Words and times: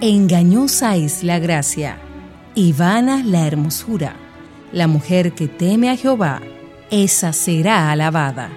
Engañosa 0.00 0.94
es 0.94 1.24
la 1.24 1.40
gracia 1.40 1.98
y 2.54 2.72
vana 2.72 3.24
la 3.24 3.48
hermosura. 3.48 4.14
La 4.70 4.86
mujer 4.86 5.32
que 5.32 5.48
teme 5.48 5.90
a 5.90 5.96
Jehová, 5.96 6.40
esa 6.88 7.32
será 7.32 7.90
alabada. 7.90 8.48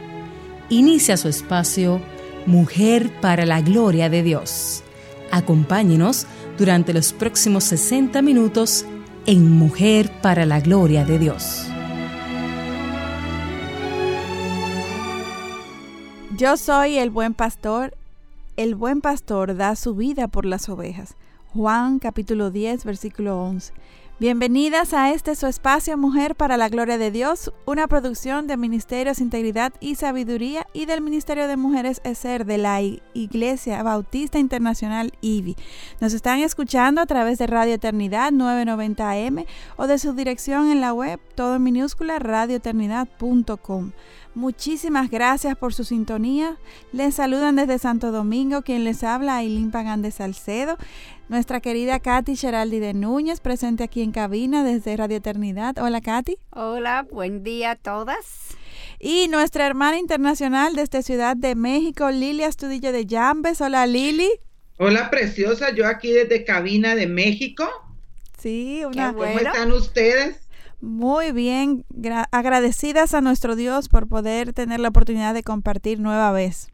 Inicia 0.70 1.18
su 1.18 1.30
espacio 1.30 2.00
Mujer 2.46 3.12
para 3.22 3.48
la 3.48 3.60
Gloria 3.62 4.08
de 4.08 4.22
Dios. 4.22 4.84
Acompáñenos 5.32 6.28
durante 6.60 6.94
los 6.94 7.12
próximos 7.12 7.64
60 7.64 8.22
minutos 8.22 8.86
en 9.26 9.50
Mujer 9.50 10.12
para 10.22 10.46
la 10.46 10.60
Gloria 10.60 11.06
de 11.06 11.18
Dios. 11.18 11.66
Yo 16.38 16.56
soy 16.56 17.00
el 17.00 17.10
buen 17.10 17.34
pastor. 17.34 17.98
El 18.58 18.76
buen 18.76 19.02
pastor 19.02 19.56
da 19.56 19.76
su 19.76 19.96
vida 19.96 20.28
por 20.28 20.46
las 20.46 20.70
ovejas. 20.70 21.16
Juan 21.54 22.00
capítulo 22.00 22.50
10, 22.50 22.86
versículo 22.86 23.44
11. 23.44 23.74
Bienvenidas 24.20 24.94
a 24.94 25.12
este 25.12 25.36
su 25.36 25.48
espacio 25.48 25.98
Mujer 25.98 26.36
para 26.36 26.56
la 26.56 26.70
Gloria 26.70 26.98
de 26.98 27.12
Dios, 27.12 27.52
una 27.66 27.88
producción 27.88 28.48
de 28.48 28.56
Ministerios 28.56 29.20
Integridad 29.20 29.74
y 29.82 29.96
Sabiduría 29.96 30.66
y 30.74 30.86
del 30.86 31.02
Ministerio 31.02 31.50
de 31.50 31.58
Mujeres 31.58 32.00
ESER 32.06 32.46
de 32.46 32.58
la 32.58 32.80
Iglesia 32.82 33.84
Bautista 33.84 34.40
Internacional 34.40 35.12
IBI. 35.20 35.58
Nos 36.00 36.14
están 36.14 36.40
escuchando 36.40 37.02
a 37.02 37.06
través 37.06 37.38
de 37.38 37.48
Radio 37.48 37.74
Eternidad 37.74 38.32
990 38.32 39.10
AM 39.10 39.44
o 39.76 39.88
de 39.88 39.98
su 39.98 40.14
dirección 40.14 40.72
en 40.72 40.80
la 40.80 40.94
web, 40.94 41.20
todo 41.36 41.56
en 41.56 41.64
minúscula, 41.64 42.20
radioeternidad.com. 42.20 43.92
Muchísimas 44.34 45.12
gracias 45.12 45.58
por 45.58 45.74
su 45.74 45.84
sintonía. 45.84 46.58
Les 46.94 47.16
saludan 47.16 47.58
desde 47.58 47.80
Santo 47.80 48.12
Domingo 48.12 48.62
quien 48.62 48.86
les 48.86 49.04
habla, 49.04 49.38
Ailín 49.38 49.72
Pagán 49.72 50.02
de 50.02 50.12
Salcedo. 50.12 50.78
Nuestra 51.28 51.60
querida 51.60 52.00
Katy 52.00 52.38
Geraldi 52.38 52.80
de 52.80 52.94
Núñez, 52.94 53.42
presente 53.42 53.84
aquí 53.84 54.02
en 54.02 54.12
cabina 54.12 54.64
desde 54.64 54.96
Radio 54.96 55.18
Eternidad. 55.18 55.78
Hola 55.80 56.00
Katy. 56.00 56.38
Hola, 56.52 57.06
buen 57.12 57.44
día 57.44 57.72
a 57.72 57.76
todas. 57.76 58.56
Y 59.00 59.28
nuestra 59.28 59.68
hermana 59.68 59.98
internacional 59.98 60.76
desde 60.76 61.04
Ciudad 61.04 61.36
de 61.36 61.56
México, 61.56 62.10
Lili 62.10 62.44
Astudillo 62.44 62.94
de 62.94 63.06
Llambes. 63.06 63.60
Hola 63.60 63.86
Lili. 63.86 64.30
Hola 64.78 65.10
preciosa, 65.10 65.76
yo 65.76 65.88
aquí 65.88 66.12
desde 66.12 66.46
cabina 66.46 66.96
de 66.96 67.08
México. 67.08 67.68
Sí, 68.40 68.84
una 68.86 69.14
¿Cómo 69.14 69.26
están 69.26 69.72
ustedes? 69.74 70.41
Muy 70.82 71.32
bien, 71.32 71.86
agradecidas 72.32 73.14
a 73.14 73.22
nuestro 73.22 73.56
Dios 73.56 73.88
por 73.88 74.08
poder 74.08 74.52
tener 74.52 74.80
la 74.80 74.90
oportunidad 74.90 75.36
de 75.36 75.44
compartir 75.44 76.00
nueva 76.00 76.32
vez. 76.32 76.70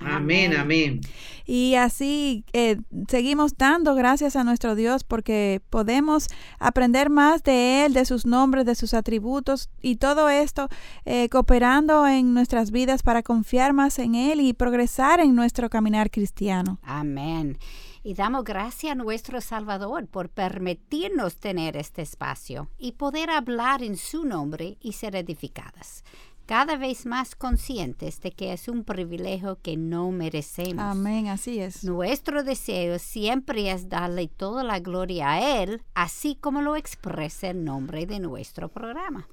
Amén, 0.00 0.54
amén. 0.54 1.00
Y 1.46 1.76
así 1.76 2.44
eh, 2.52 2.78
seguimos 3.08 3.56
dando 3.56 3.94
gracias 3.94 4.34
a 4.34 4.42
nuestro 4.42 4.74
Dios 4.74 5.04
porque 5.04 5.62
podemos 5.70 6.26
aprender 6.58 7.10
más 7.10 7.44
de 7.44 7.84
Él, 7.84 7.92
de 7.94 8.04
sus 8.04 8.26
nombres, 8.26 8.66
de 8.66 8.74
sus 8.74 8.92
atributos 8.92 9.70
y 9.80 9.96
todo 9.96 10.28
esto 10.28 10.68
eh, 11.04 11.28
cooperando 11.28 12.08
en 12.08 12.34
nuestras 12.34 12.72
vidas 12.72 13.04
para 13.04 13.22
confiar 13.22 13.72
más 13.72 14.00
en 14.00 14.16
Él 14.16 14.40
y 14.40 14.52
progresar 14.52 15.20
en 15.20 15.36
nuestro 15.36 15.70
caminar 15.70 16.10
cristiano. 16.10 16.80
Amén 16.82 17.56
y 18.04 18.14
damos 18.14 18.44
gracias 18.44 18.92
a 18.92 18.94
nuestro 18.94 19.40
Salvador 19.40 20.06
por 20.06 20.28
permitirnos 20.28 21.38
tener 21.38 21.76
este 21.76 22.02
espacio 22.02 22.70
y 22.78 22.92
poder 22.92 23.30
hablar 23.30 23.82
en 23.82 23.96
su 23.96 24.24
nombre 24.24 24.76
y 24.80 24.92
ser 24.92 25.16
edificadas 25.16 26.04
cada 26.46 26.76
vez 26.76 27.06
más 27.06 27.34
conscientes 27.34 28.20
de 28.20 28.32
que 28.32 28.52
es 28.52 28.68
un 28.68 28.84
privilegio 28.84 29.58
que 29.62 29.78
no 29.78 30.10
merecemos. 30.10 30.84
Amén, 30.84 31.28
así 31.28 31.58
es. 31.58 31.84
Nuestro 31.84 32.44
deseo 32.44 32.98
siempre 32.98 33.70
es 33.70 33.88
darle 33.88 34.28
toda 34.28 34.62
la 34.62 34.78
gloria 34.78 35.32
a 35.32 35.62
Él, 35.62 35.80
así 35.94 36.36
como 36.38 36.60
lo 36.60 36.76
expresa 36.76 37.48
el 37.48 37.64
nombre 37.64 38.04
de 38.04 38.20
nuestro 38.20 38.68
programa. 38.68 39.26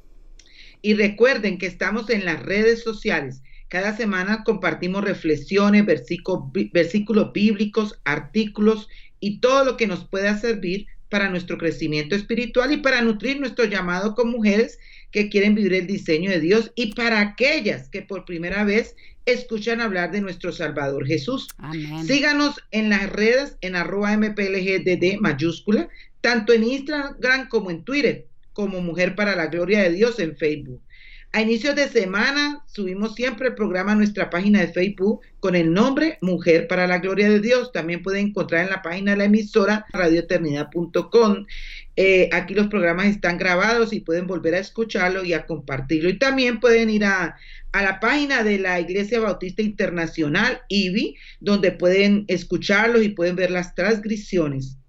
Y 0.82 0.94
recuerden 0.94 1.58
que 1.58 1.68
estamos 1.68 2.09
en 2.09 2.24
las 2.24 2.42
redes 2.42 2.82
sociales 2.82 3.44
cada 3.72 3.96
semana 3.96 4.44
compartimos 4.44 5.02
reflexiones, 5.02 5.86
versículos, 5.86 7.32
bíblicos, 7.32 8.02
artículos 8.04 8.90
y 9.22 9.40
todo 9.40 9.64
lo 9.64 9.78
que 9.78 9.88
nos 9.88 10.04
pueda 10.04 10.38
servir 10.38 10.88
para 11.08 11.30
nuestro 11.30 11.58
crecimiento 11.58 12.14
espiritual 12.14 12.74
y 12.74 12.78
para 12.78 13.02
nutrir 13.02 13.40
nuestro 13.40 13.64
llamado 13.64 14.14
con 14.14 14.30
mujeres 14.30 14.78
que 15.12 15.30
quieren 15.30 15.56
vivir 15.56 15.74
el 15.74 15.88
diseño 15.88 16.30
de 16.32 16.42
Dios 16.42 16.74
y 16.76 16.96
para 16.96 17.22
aquellas 17.22 17.88
que 17.88 18.02
por 18.02 18.26
primera 18.26 18.66
vez 18.66 18.98
escuchan 19.26 19.80
hablar 19.80 20.12
de 20.12 20.20
nuestro 20.20 20.52
Salvador 20.52 21.08
Jesús. 21.08 21.48
Síganos 22.06 22.59
en 22.72 22.90
las 22.90 23.09
redes 23.09 23.56
en 23.62 23.78
arroba 23.78 24.18
mplgdd 24.18 25.18
mayúscula, 25.22 25.88
tanto 26.20 26.52
en 26.52 26.66
Instagram 26.66 27.48
como 27.48 27.72
en 27.72 27.86
Twitter, 27.86 28.28
como 28.52 28.82
Mujer 28.82 29.16
para 29.16 29.34
la 29.38 29.48
Gloria 29.48 29.82
de 29.82 29.92
Dios 29.92 30.20
en 30.20 30.36
Facebook. 30.36 30.82
A 31.34 31.42
inicios 31.42 31.78
de 31.78 31.88
semana 31.88 32.62
subimos 32.68 33.16
siempre 33.16 33.47
el 33.47 33.56
programa 33.56 33.94
a 33.94 33.96
nuestra 33.96 34.30
página 34.30 34.59
de 34.59 34.68
Facebook 34.68 35.22
con 35.40 35.56
el 35.56 35.72
nombre 35.72 36.18
Mujer 36.19 36.68
para 36.68 36.88
la 36.88 37.00
Gloria 37.00 37.30
de 37.30 37.40
Dios. 37.40 37.72
También 37.72 38.03
pueden 38.03 38.28
encontrar 38.28 38.66
en 38.66 38.69
la 38.69 38.81
página 38.81 39.12
de 39.12 39.18
la 39.18 39.24
emisora 39.24 39.86
radioeternidad.com. 39.94 41.46
Eh, 41.96 42.28
aquí 42.34 42.53
los 42.53 42.68
programas 42.68 43.06
están 43.06 43.38
grabados 43.38 43.94
y 43.94 44.02
pueden 44.02 44.28
volver 44.28 44.56
a 44.56 44.59
escucharlo 44.59 45.24
y 45.24 45.31
a 45.31 45.46
compartirlo. 45.46 46.09
Y 46.09 46.20
también 46.20 46.59
pueden 46.59 46.90
ir 46.90 47.06
a, 47.06 47.38
a 47.72 47.81
la 47.81 48.02
página 48.02 48.44
de 48.44 48.59
la 48.59 48.81
Iglesia 48.81 49.22
Bautista 49.22 49.62
Internacional, 49.62 50.59
IBI, 50.68 51.16
donde 51.40 51.72
pueden 51.72 52.25
escucharlos 52.28 53.03
y 53.03 53.09
pueden 53.09 53.38
ver 53.38 53.52
las 53.52 53.74
transgresiones 53.74 54.81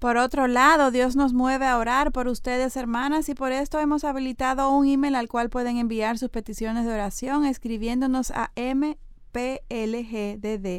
por 0.00 0.16
otro 0.16 0.48
lado, 0.48 0.90
Dios 0.90 1.14
nos 1.14 1.34
mueve 1.34 1.66
a 1.66 1.76
orar 1.76 2.10
por 2.10 2.26
ustedes, 2.26 2.74
hermanas, 2.74 3.28
y 3.28 3.34
por 3.34 3.52
esto 3.52 3.78
hemos 3.78 4.02
habilitado 4.02 4.70
un 4.70 4.88
email 4.88 5.14
al 5.14 5.28
cual 5.28 5.50
pueden 5.50 5.76
enviar 5.76 6.16
sus 6.16 6.30
peticiones 6.30 6.86
de 6.86 6.94
oración 6.94 7.44
escribiéndonos 7.44 8.30
a 8.30 8.50
mplgdd 8.56 8.94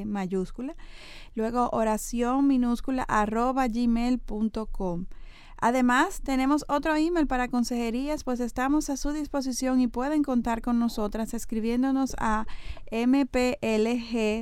mayúscula, 0.08 0.76
luego 1.36 1.70
oración 1.72 2.48
minúscula 2.48 3.04
arroba 3.04 3.68
gmail.com. 3.68 5.06
Además, 5.64 6.22
tenemos 6.24 6.66
otro 6.68 6.96
email 6.96 7.28
para 7.28 7.48
consejerías, 7.48 8.24
pues 8.24 8.40
estamos 8.40 8.90
a 8.90 8.98
su 8.98 9.12
disposición 9.12 9.80
y 9.80 9.88
pueden 9.88 10.24
contar 10.24 10.64
con 10.64 10.80
nosotras 10.80 11.36
escribiéndonos 11.36 12.16
a 12.18 12.48
mplgdd 12.92 14.40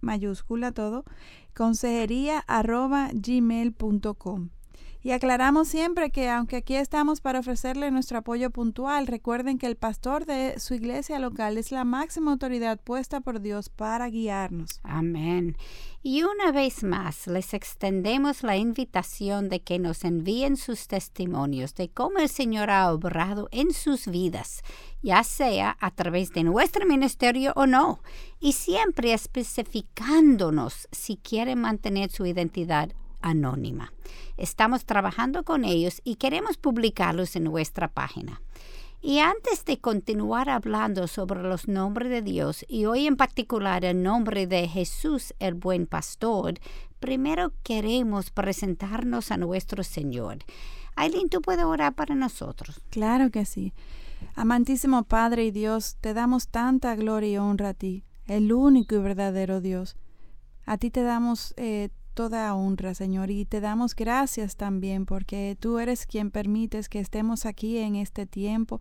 mayúscula 0.00 0.72
todo 0.72 1.04
consejería 1.58 2.44
arroba 2.46 3.10
gmail.com. 3.12 4.57
Y 5.08 5.12
aclaramos 5.12 5.68
siempre 5.68 6.10
que 6.10 6.28
aunque 6.28 6.56
aquí 6.56 6.74
estamos 6.74 7.22
para 7.22 7.38
ofrecerle 7.38 7.90
nuestro 7.90 8.18
apoyo 8.18 8.50
puntual, 8.50 9.06
recuerden 9.06 9.56
que 9.56 9.66
el 9.66 9.74
pastor 9.74 10.26
de 10.26 10.60
su 10.60 10.74
iglesia 10.74 11.18
local 11.18 11.56
es 11.56 11.72
la 11.72 11.84
máxima 11.84 12.32
autoridad 12.32 12.78
puesta 12.78 13.22
por 13.22 13.40
Dios 13.40 13.70
para 13.70 14.10
guiarnos. 14.10 14.80
Amén. 14.82 15.56
Y 16.02 16.24
una 16.24 16.52
vez 16.52 16.84
más 16.84 17.26
les 17.26 17.54
extendemos 17.54 18.42
la 18.42 18.58
invitación 18.58 19.48
de 19.48 19.60
que 19.60 19.78
nos 19.78 20.04
envíen 20.04 20.58
sus 20.58 20.88
testimonios 20.88 21.74
de 21.74 21.88
cómo 21.88 22.18
el 22.18 22.28
Señor 22.28 22.68
ha 22.68 22.92
obrado 22.92 23.48
en 23.50 23.72
sus 23.72 24.08
vidas, 24.08 24.60
ya 25.00 25.24
sea 25.24 25.78
a 25.80 25.90
través 25.90 26.34
de 26.34 26.44
nuestro 26.44 26.84
ministerio 26.84 27.54
o 27.56 27.66
no, 27.66 28.00
y 28.40 28.52
siempre 28.52 29.14
especificándonos 29.14 30.86
si 30.92 31.16
quieren 31.16 31.62
mantener 31.62 32.10
su 32.10 32.26
identidad 32.26 32.90
anónima. 33.20 33.92
Estamos 34.36 34.84
trabajando 34.84 35.44
con 35.44 35.64
ellos 35.64 36.00
y 36.04 36.16
queremos 36.16 36.56
publicarlos 36.56 37.36
en 37.36 37.44
nuestra 37.44 37.88
página. 37.88 38.40
Y 39.00 39.20
antes 39.20 39.64
de 39.64 39.78
continuar 39.78 40.50
hablando 40.50 41.06
sobre 41.06 41.42
los 41.42 41.68
nombres 41.68 42.10
de 42.10 42.20
Dios 42.20 42.64
y 42.68 42.86
hoy 42.86 43.06
en 43.06 43.16
particular 43.16 43.84
el 43.84 44.02
nombre 44.02 44.48
de 44.48 44.66
Jesús 44.66 45.34
el 45.38 45.54
buen 45.54 45.86
pastor, 45.86 46.54
primero 46.98 47.52
queremos 47.62 48.30
presentarnos 48.30 49.30
a 49.30 49.36
nuestro 49.36 49.84
Señor. 49.84 50.38
Aileen, 50.96 51.28
¿tú 51.28 51.40
puedes 51.40 51.64
orar 51.64 51.94
para 51.94 52.16
nosotros? 52.16 52.80
Claro 52.90 53.30
que 53.30 53.44
sí. 53.44 53.72
Amantísimo 54.34 55.04
Padre 55.04 55.44
y 55.44 55.52
Dios, 55.52 55.96
te 56.00 56.12
damos 56.12 56.48
tanta 56.48 56.96
gloria 56.96 57.30
y 57.30 57.38
honra 57.38 57.68
a 57.68 57.74
ti, 57.74 58.02
el 58.26 58.52
único 58.52 58.96
y 58.96 58.98
verdadero 58.98 59.60
Dios. 59.60 59.96
A 60.66 60.76
ti 60.76 60.90
te 60.90 61.04
damos 61.04 61.54
eh, 61.56 61.90
toda 62.18 62.52
honra, 62.52 62.94
Señor, 62.94 63.30
y 63.30 63.44
te 63.44 63.60
damos 63.60 63.94
gracias 63.94 64.56
también 64.56 65.06
porque 65.06 65.56
tú 65.60 65.78
eres 65.78 66.04
quien 66.04 66.32
permites 66.32 66.88
que 66.88 66.98
estemos 66.98 67.46
aquí 67.46 67.78
en 67.78 67.94
este 67.94 68.26
tiempo, 68.26 68.80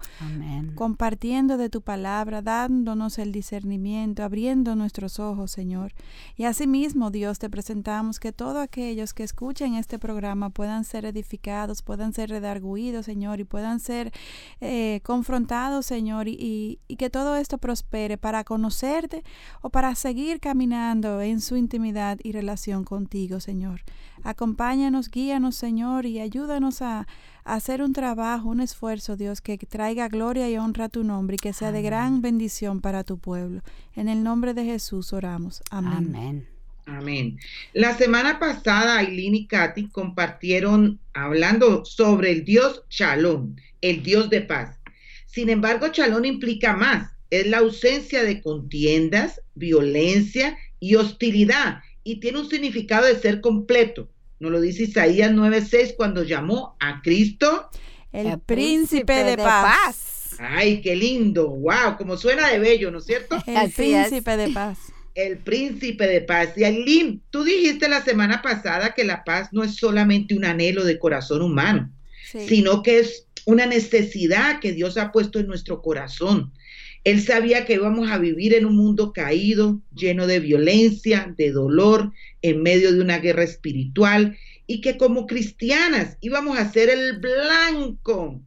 compartiendo 0.73 1.55
de 1.57 1.69
tu 1.69 1.83
palabra, 1.83 2.41
dándonos 2.41 3.19
el 3.19 3.31
discernimiento, 3.31 4.23
abriendo 4.23 4.75
nuestros 4.75 5.19
ojos, 5.19 5.51
Señor. 5.51 5.93
Y 6.35 6.45
asimismo, 6.45 7.11
Dios, 7.11 7.37
te 7.37 7.47
presentamos 7.47 8.19
que 8.19 8.31
todos 8.31 8.57
aquellos 8.57 9.13
que 9.13 9.21
escuchen 9.21 9.75
este 9.75 9.99
programa 9.99 10.49
puedan 10.49 10.83
ser 10.83 11.05
edificados, 11.05 11.83
puedan 11.83 12.13
ser 12.13 12.31
redarguidos, 12.31 13.05
Señor, 13.05 13.39
y 13.39 13.43
puedan 13.43 13.79
ser 13.79 14.11
eh, 14.61 15.01
confrontados, 15.03 15.85
Señor, 15.85 16.27
y, 16.27 16.79
y 16.87 16.95
que 16.95 17.11
todo 17.11 17.35
esto 17.35 17.59
prospere 17.59 18.17
para 18.17 18.43
conocerte 18.43 19.23
o 19.61 19.69
para 19.69 19.93
seguir 19.93 20.39
caminando 20.39 21.21
en 21.21 21.39
su 21.39 21.55
intimidad 21.55 22.17
y 22.23 22.31
relación 22.31 22.83
contigo. 22.83 23.26
Contigo, 23.27 23.39
Señor. 23.39 23.81
Acompáñanos, 24.23 25.09
guíanos, 25.09 25.55
Señor, 25.55 26.05
y 26.05 26.19
ayúdanos 26.19 26.81
a, 26.81 27.07
hacer 27.43 27.81
un 27.81 27.93
trabajo, 27.93 28.49
un 28.49 28.59
esfuerzo, 28.59 29.15
Dios, 29.15 29.39
que 29.39 29.57
traiga 29.57 30.09
gloria 30.09 30.49
y 30.49 30.57
honra 30.57 30.85
a 30.85 30.89
tu 30.89 31.05
nombre 31.05 31.35
y 31.35 31.37
que 31.37 31.53
sea 31.53 31.71
de 31.71 31.81
gran 31.81 32.21
bendición 32.21 32.81
para 32.81 33.05
tu 33.05 33.19
pueblo. 33.19 33.61
En 33.95 34.09
el 34.09 34.21
nombre 34.21 34.53
de 34.53 34.65
Jesús 34.65 35.13
oramos. 35.13 35.61
Amén. 35.69 36.13
Amén. 36.13 36.47
Amén. 36.85 37.39
La 37.73 37.97
semana 37.97 38.37
pasada, 38.37 38.97
Aileen 38.97 39.35
y 39.35 39.47
Katy 39.47 39.87
compartieron 39.87 40.99
hablando 41.13 41.85
sobre 41.85 42.31
el 42.31 42.43
Dios 42.43 42.83
Shalom, 42.89 43.55
el 43.79 44.03
Dios 44.03 44.29
de 44.29 44.41
paz. 44.41 44.77
Sin 45.25 45.49
embargo, 45.49 45.87
Shalom 45.87 46.25
implica 46.25 46.75
más. 46.75 47.11
Es 47.29 47.47
la 47.47 47.59
ausencia 47.59 48.23
de 48.23 48.41
contiendas, 48.41 49.41
violencia 49.55 50.57
y 50.81 50.95
hostilidad 50.95 51.81
y 52.07 52.21
tiene 52.21 52.39
un 52.39 52.49
significado 52.49 53.05
de 53.05 53.19
ser 53.19 53.41
completo. 53.41 54.09
Nos 54.39 54.49
lo 54.51 54.61
dice 54.61 54.83
Isaías 54.83 55.31
9:6 55.31 55.95
cuando 55.97 56.23
llamó 56.23 56.77
a 56.79 57.01
Cristo 57.01 57.69
el, 58.13 58.27
El 58.27 58.39
príncipe, 58.39 59.23
de, 59.25 59.35
paz. 59.35 60.37
Ay, 60.39 60.79
qué 60.81 60.95
lindo. 60.95 61.49
Wow, 61.49 61.97
como 61.97 62.15
suena 62.15 62.49
de 62.49 62.59
bello, 62.59 62.91
¿no 62.91 62.99
es 62.99 63.05
cierto? 63.05 63.35
El 63.45 63.57
Así 63.57 63.93
es. 63.93 64.07
príncipe 64.07 64.37
de 64.37 64.49
paz. 64.49 64.77
El 65.15 65.39
príncipe 65.39 66.07
de 66.07 66.21
paz. 66.21 66.49
Y 66.55 66.63
Aileen, 66.63 67.21
tú 67.29 67.43
dijiste 67.43 67.89
la 67.89 68.01
semana 68.03 68.41
pasada 68.41 68.93
que 68.93 69.03
la 69.03 69.25
paz 69.25 69.49
no 69.51 69.63
es 69.63 69.75
solamente 69.75 70.33
un 70.33 70.45
anhelo 70.45 70.85
de 70.85 70.99
corazón 70.99 71.41
humano, 71.41 71.91
Sí. 72.31 72.47
sino 72.47 72.83
que 72.83 72.99
es 72.99 73.27
una 73.45 73.65
necesidad 73.65 74.59
que 74.61 74.71
Dios 74.71 74.97
ha 74.97 75.11
puesto 75.11 75.39
en 75.39 75.47
nuestro 75.47 75.81
corazón. 75.81 76.53
Él 77.07 77.21
sabía 77.21 77.65
que 77.65 77.75
íbamos 77.75 78.11
a 78.11 78.17
vivir 78.17 78.53
en 78.53 78.65
un 78.65 78.75
mundo 78.75 79.13
caído, 79.13 79.79
lleno 79.95 80.27
de 80.27 80.41
violencia, 80.41 81.33
de 81.37 81.53
dolor, 81.53 82.11
en 82.41 82.61
medio 82.61 82.91
de 82.91 82.99
una 82.99 83.19
guerra 83.19 83.43
espiritual, 83.43 84.37
y 84.65 84.81
que 84.81 84.97
como 84.97 85.25
cristianas 85.25 86.17
íbamos 86.19 86.59
a 86.59 86.69
ser 86.69 86.89
el 86.89 87.19
blanco 87.19 88.41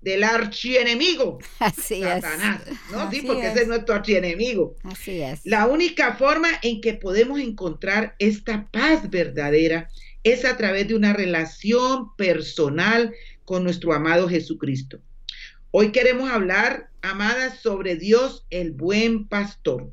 del 0.00 0.22
archienemigo, 0.22 1.40
Así 1.58 2.04
es. 2.04 2.22
Satanás, 2.22 2.62
¿no? 2.92 3.10
Sí, 3.10 3.22
porque 3.26 3.48
es. 3.48 3.54
ese 3.54 3.62
es 3.62 3.66
nuestro 3.66 3.96
archienemigo. 3.96 4.76
Así 4.84 5.20
es. 5.20 5.40
La 5.44 5.66
única 5.66 6.14
forma 6.14 6.50
en 6.62 6.80
que 6.80 6.94
podemos 6.94 7.40
encontrar 7.40 8.14
esta 8.20 8.68
paz 8.70 9.10
verdadera 9.10 9.90
es 10.22 10.44
a 10.44 10.56
través 10.56 10.86
de 10.86 10.94
una 10.94 11.14
relación 11.14 12.14
personal 12.14 13.12
con 13.44 13.64
nuestro 13.64 13.92
amado 13.92 14.28
Jesucristo. 14.28 15.00
Hoy 15.72 15.90
queremos 15.90 16.30
hablar, 16.30 16.90
amadas, 17.06 17.60
sobre 17.60 17.96
Dios, 17.96 18.46
el 18.50 18.72
buen 18.72 19.26
pastor. 19.26 19.90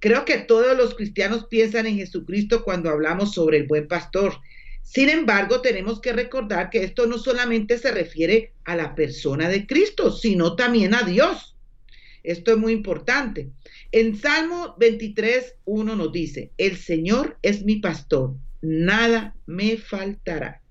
Creo 0.00 0.24
que 0.24 0.38
todos 0.38 0.76
los 0.76 0.94
cristianos 0.94 1.46
piensan 1.46 1.86
en 1.86 1.96
Jesucristo 1.96 2.62
cuando 2.62 2.90
hablamos 2.90 3.32
sobre 3.32 3.58
el 3.58 3.66
buen 3.66 3.88
pastor. 3.88 4.34
Sin 4.82 5.08
embargo, 5.08 5.60
tenemos 5.60 6.00
que 6.00 6.12
recordar 6.12 6.70
que 6.70 6.84
esto 6.84 7.06
no 7.06 7.18
solamente 7.18 7.78
se 7.78 7.90
refiere 7.90 8.52
a 8.64 8.76
la 8.76 8.94
persona 8.94 9.48
de 9.48 9.66
Cristo, 9.66 10.12
sino 10.12 10.56
también 10.56 10.94
a 10.94 11.02
Dios. 11.02 11.56
Esto 12.22 12.52
es 12.52 12.58
muy 12.58 12.72
importante. 12.72 13.50
En 13.92 14.16
Salmo 14.16 14.76
23, 14.78 15.56
1 15.64 15.96
nos 15.96 16.12
dice, 16.12 16.52
el 16.58 16.76
Señor 16.76 17.38
es 17.42 17.64
mi 17.64 17.76
pastor, 17.76 18.34
nada 18.60 19.34
me 19.46 19.76
faltará. 19.76 20.62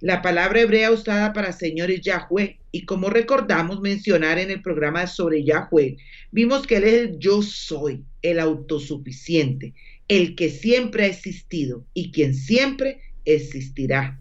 La 0.00 0.22
palabra 0.22 0.60
hebrea 0.60 0.92
usada 0.92 1.32
para 1.32 1.52
Señor 1.52 1.90
es 1.90 2.02
Yahweh, 2.02 2.58
y 2.70 2.84
como 2.84 3.10
recordamos 3.10 3.80
mencionar 3.80 4.38
en 4.38 4.52
el 4.52 4.62
programa 4.62 5.08
sobre 5.08 5.42
Yahweh, 5.42 5.96
vimos 6.30 6.68
que 6.68 6.76
Él 6.76 6.84
es 6.84 6.94
el 6.94 7.18
yo 7.18 7.42
soy, 7.42 8.04
el 8.22 8.38
autosuficiente, 8.38 9.74
el 10.06 10.36
que 10.36 10.50
siempre 10.50 11.04
ha 11.04 11.06
existido 11.06 11.84
y 11.94 12.12
quien 12.12 12.34
siempre 12.34 13.00
existirá. 13.24 14.20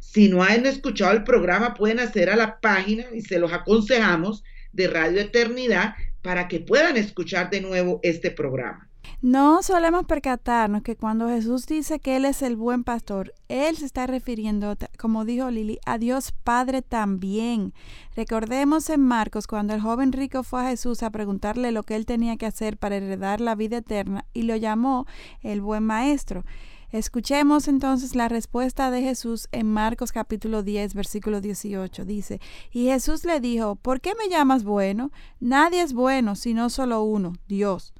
Si 0.00 0.28
no 0.28 0.42
han 0.42 0.64
escuchado 0.64 1.12
el 1.12 1.24
programa, 1.24 1.74
pueden 1.74 2.00
hacer 2.00 2.30
a 2.30 2.36
la 2.36 2.58
página 2.58 3.04
y 3.14 3.20
se 3.20 3.38
los 3.38 3.52
aconsejamos 3.52 4.42
de 4.72 4.88
Radio 4.88 5.20
Eternidad 5.20 5.94
para 6.22 6.48
que 6.48 6.60
puedan 6.60 6.96
escuchar 6.96 7.50
de 7.50 7.60
nuevo 7.60 8.00
este 8.02 8.30
programa. 8.30 8.89
No 9.22 9.62
solemos 9.62 10.06
percatarnos 10.06 10.82
que 10.82 10.96
cuando 10.96 11.28
Jesús 11.28 11.66
dice 11.66 12.00
que 12.00 12.16
Él 12.16 12.24
es 12.24 12.40
el 12.42 12.56
buen 12.56 12.84
pastor, 12.84 13.34
Él 13.48 13.76
se 13.76 13.84
está 13.84 14.06
refiriendo, 14.06 14.76
como 14.98 15.24
dijo 15.24 15.50
Lili, 15.50 15.78
a 15.84 15.98
Dios 15.98 16.32
Padre 16.32 16.82
también. 16.82 17.74
Recordemos 18.16 18.88
en 18.88 19.02
Marcos 19.02 19.46
cuando 19.46 19.74
el 19.74 19.80
joven 19.80 20.12
rico 20.12 20.42
fue 20.42 20.62
a 20.62 20.70
Jesús 20.70 21.02
a 21.02 21.10
preguntarle 21.10 21.70
lo 21.70 21.82
que 21.82 21.96
él 21.96 22.06
tenía 22.06 22.36
que 22.36 22.46
hacer 22.46 22.76
para 22.76 22.96
heredar 22.96 23.40
la 23.40 23.54
vida 23.54 23.78
eterna 23.78 24.24
y 24.32 24.42
lo 24.42 24.56
llamó 24.56 25.06
el 25.42 25.60
buen 25.60 25.84
maestro. 25.84 26.44
Escuchemos 26.92 27.68
entonces 27.68 28.16
la 28.16 28.28
respuesta 28.28 28.90
de 28.90 29.00
Jesús 29.00 29.48
en 29.52 29.70
Marcos 29.72 30.10
capítulo 30.10 30.64
10, 30.64 30.94
versículo 30.94 31.40
18. 31.40 32.04
Dice, 32.04 32.40
y 32.72 32.86
Jesús 32.86 33.24
le 33.24 33.38
dijo, 33.38 33.76
¿por 33.76 34.00
qué 34.00 34.14
me 34.16 34.28
llamas 34.28 34.64
bueno? 34.64 35.12
Nadie 35.38 35.82
es 35.82 35.92
bueno, 35.92 36.34
sino 36.34 36.68
solo 36.68 37.02
uno, 37.02 37.34
Dios. 37.46 37.94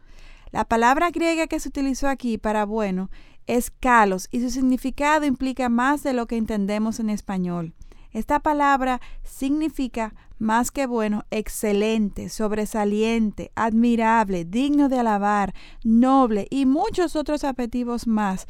La 0.52 0.64
palabra 0.64 1.10
griega 1.10 1.46
que 1.46 1.60
se 1.60 1.68
utilizó 1.68 2.08
aquí 2.08 2.38
para 2.38 2.64
bueno 2.64 3.10
es 3.46 3.70
kalos 3.70 4.28
y 4.30 4.40
su 4.40 4.50
significado 4.50 5.24
implica 5.24 5.68
más 5.68 6.02
de 6.02 6.12
lo 6.12 6.26
que 6.26 6.36
entendemos 6.36 7.00
en 7.00 7.10
español. 7.10 7.74
Esta 8.12 8.40
palabra 8.40 9.00
significa 9.22 10.14
más 10.38 10.70
que 10.70 10.86
bueno, 10.86 11.24
excelente, 11.30 12.28
sobresaliente, 12.28 13.52
admirable, 13.54 14.44
digno 14.44 14.88
de 14.88 14.98
alabar, 14.98 15.54
noble 15.84 16.48
y 16.50 16.66
muchos 16.66 17.14
otros 17.14 17.44
adjetivos 17.44 18.06
más 18.06 18.46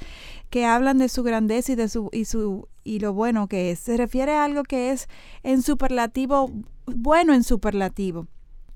que 0.48 0.64
hablan 0.64 0.98
de 0.98 1.08
su 1.08 1.22
grandeza 1.22 1.72
y 1.72 1.74
de 1.74 1.88
su 1.88 2.08
y 2.12 2.24
su 2.24 2.68
y 2.84 3.00
lo 3.00 3.12
bueno 3.12 3.48
que 3.48 3.70
es. 3.70 3.80
Se 3.80 3.96
refiere 3.96 4.32
a 4.32 4.44
algo 4.44 4.62
que 4.62 4.92
es 4.92 5.08
en 5.42 5.60
superlativo 5.62 6.50
bueno 6.86 7.34
en 7.34 7.44
superlativo. 7.44 8.28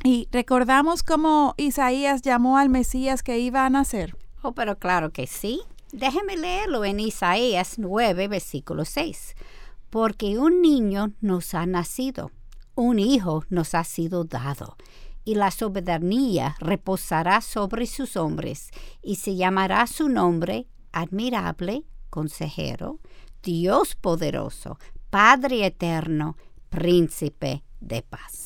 Y 0.07 0.29
recordamos 0.31 1.03
cómo 1.03 1.55
Isaías 1.57 2.21
llamó 2.21 2.59
al 2.59 2.69
Mesías 2.69 3.23
que 3.23 3.39
iba 3.39 3.65
a 3.65 3.71
nacer. 3.71 4.15
Oh, 4.43 4.53
pero 4.53 4.79
claro 4.79 5.13
que 5.13 5.27
sí. 5.27 5.63
Déjeme 5.93 6.37
leerlo 6.37 6.85
en 6.85 7.01
Isaías 7.01 7.79
9, 7.79 8.29
versículo 8.29 8.85
6. 8.85 9.35
Porque 9.89 10.37
un 10.39 10.61
niño 10.61 11.15
nos 11.23 11.55
ha 11.55 11.65
nacido, 11.65 12.33
un 12.75 12.99
hijo 12.99 13.45
nos 13.49 13.75
ha 13.75 13.83
sido 13.83 14.25
dado, 14.25 14.77
y 15.25 15.37
la 15.37 15.51
soberanía 15.51 16.55
reposará 16.61 17.41
sobre 17.41 17.87
sus 17.87 18.19
hombres, 18.19 18.73
y 19.03 19.17
se 19.17 19.37
llamará 19.37 19.87
su 19.87 20.11
nombre 20.11 20.67
admirable, 20.93 21.85
consejero, 22.11 23.01
Dios 23.43 23.95
poderoso, 23.95 24.79
Padre 25.09 25.65
eterno, 25.65 26.37
príncipe 26.69 27.65
de 27.81 28.03
paz. 28.03 28.44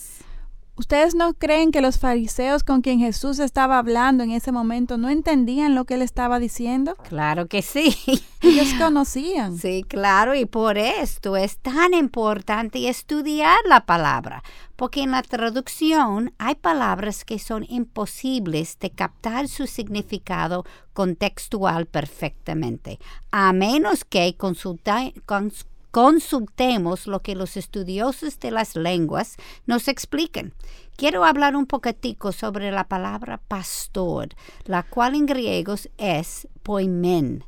¿Ustedes 0.78 1.14
no 1.16 1.34
creen 1.34 1.72
que 1.72 1.80
los 1.80 1.98
fariseos 1.98 2.62
con 2.62 2.82
quien 2.82 3.00
Jesús 3.00 3.40
estaba 3.40 3.78
hablando 3.78 4.22
en 4.22 4.30
ese 4.30 4.52
momento 4.52 4.96
no 4.96 5.08
entendían 5.08 5.74
lo 5.74 5.84
que 5.84 5.94
él 5.94 6.02
estaba 6.02 6.38
diciendo? 6.38 6.94
Claro 7.08 7.46
que 7.48 7.62
sí. 7.62 7.96
Ellos 8.42 8.68
conocían. 8.78 9.58
Sí, 9.58 9.84
claro, 9.86 10.36
y 10.36 10.44
por 10.46 10.78
esto 10.78 11.36
es 11.36 11.58
tan 11.58 11.94
importante 11.94 12.88
estudiar 12.88 13.58
la 13.68 13.84
palabra, 13.86 14.44
porque 14.76 15.02
en 15.02 15.10
la 15.10 15.22
traducción 15.22 16.32
hay 16.38 16.54
palabras 16.54 17.24
que 17.24 17.40
son 17.40 17.66
imposibles 17.68 18.78
de 18.78 18.90
captar 18.90 19.48
su 19.48 19.66
significado 19.66 20.64
contextual 20.92 21.86
perfectamente, 21.86 23.00
a 23.32 23.52
menos 23.52 24.04
que 24.04 24.36
consulta- 24.36 25.12
cons- 25.26 25.64
consultemos 25.98 27.08
lo 27.08 27.22
que 27.22 27.34
los 27.34 27.56
estudiosos 27.56 28.38
de 28.38 28.52
las 28.52 28.76
lenguas 28.76 29.34
nos 29.66 29.88
expliquen. 29.88 30.54
Quiero 30.94 31.24
hablar 31.24 31.56
un 31.56 31.66
poquitico 31.66 32.30
sobre 32.30 32.70
la 32.70 32.86
palabra 32.86 33.38
pastor, 33.48 34.28
la 34.64 34.84
cual 34.84 35.16
en 35.16 35.26
griegos 35.26 35.90
es 35.98 36.46
poimen 36.62 37.44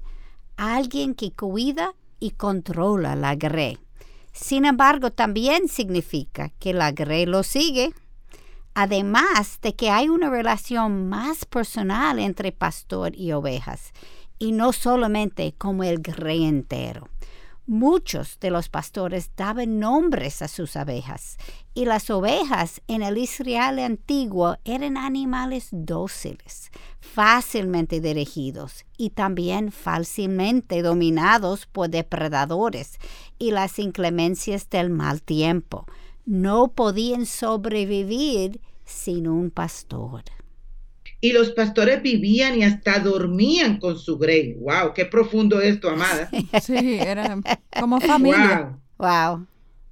alguien 0.57 1.14
que 1.14 1.30
cuida 1.30 1.95
y 2.19 2.33
controla 2.33 3.14
la 3.14 3.37
grey. 3.37 3.78
Sin 4.33 4.64
embargo, 4.64 5.12
también 5.12 5.69
significa 5.69 6.49
que 6.59 6.73
la 6.73 6.90
grey 6.90 7.26
lo 7.26 7.45
sigue, 7.45 7.95
además 8.75 9.61
de 9.62 9.76
que 9.76 9.90
hay 9.90 10.09
una 10.09 10.28
relación 10.28 11.09
más 11.09 11.45
personal 11.45 12.19
entre 12.19 12.50
pastor 12.50 13.14
y 13.14 13.30
ovejas, 13.30 13.92
y 14.40 14.50
no 14.50 14.73
solamente 14.73 15.54
como 15.57 15.85
el 15.85 16.00
grey 16.00 16.47
entero. 16.47 17.07
Muchos 17.73 18.41
de 18.41 18.50
los 18.50 18.69
pastores 18.69 19.31
daban 19.37 19.79
nombres 19.79 20.43
a 20.43 20.49
sus 20.49 20.75
abejas, 20.75 21.37
y 21.73 21.85
las 21.85 22.11
ovejas 22.11 22.83
en 22.89 23.00
el 23.05 23.17
Israel 23.17 23.79
antiguo 23.79 24.57
eran 24.65 24.97
animales 24.97 25.69
dóciles, 25.71 26.73
fácilmente 26.99 28.00
dirigidos 28.00 28.87
y 28.97 29.11
también 29.11 29.71
fácilmente 29.71 30.83
dominados 30.83 31.67
por 31.67 31.91
depredadores 31.91 32.99
y 33.39 33.53
las 33.53 33.79
inclemencias 33.79 34.69
del 34.69 34.91
mal 34.91 35.23
tiempo. 35.23 35.87
No 36.27 36.73
podían 36.73 37.25
sobrevivir 37.25 38.61
sin 38.85 39.29
un 39.29 39.53
pastor. 39.53 40.25
Y 41.21 41.33
los 41.33 41.50
pastores 41.50 42.03
vivían 42.03 42.59
y 42.59 42.65
hasta 42.65 42.99
dormían 42.99 43.79
con 43.79 43.99
su 43.99 44.17
grey. 44.17 44.55
¡Wow! 44.55 44.95
¡Qué 44.95 45.05
profundo 45.05 45.61
esto, 45.61 45.91
amada! 45.91 46.31
Sí, 46.62 46.99
era 46.99 47.39
como 47.79 48.00
familia. 48.00 48.79
¡Wow! 48.97 49.09
wow. 49.09 49.47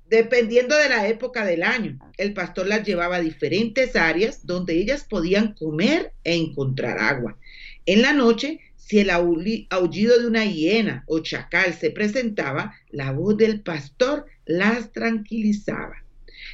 Dependiendo 0.09 0.75
de 0.75 0.89
la 0.89 1.07
época 1.07 1.45
del 1.45 1.63
año, 1.63 1.99
el 2.17 2.33
pastor 2.33 2.67
las 2.67 2.83
llevaba 2.87 3.17
a 3.17 3.21
diferentes 3.21 3.95
áreas 3.95 4.47
donde 4.47 4.75
ellas 4.75 5.05
podían 5.05 5.53
comer 5.53 6.13
e 6.25 6.35
encontrar 6.35 6.99
agua. 6.99 7.37
En 7.85 8.01
la 8.01 8.15
noche, 8.15 8.61
si 8.77 9.01
el 9.01 9.11
aullido 9.11 10.19
de 10.19 10.27
una 10.27 10.47
hiena 10.47 11.05
o 11.07 11.19
chacal 11.19 11.75
se 11.75 11.91
presentaba, 11.91 12.75
la 12.89 13.13
voz 13.13 13.37
del 13.37 13.61
pastor 13.61 14.25
las 14.47 14.93
tranquilizaba. 14.93 16.03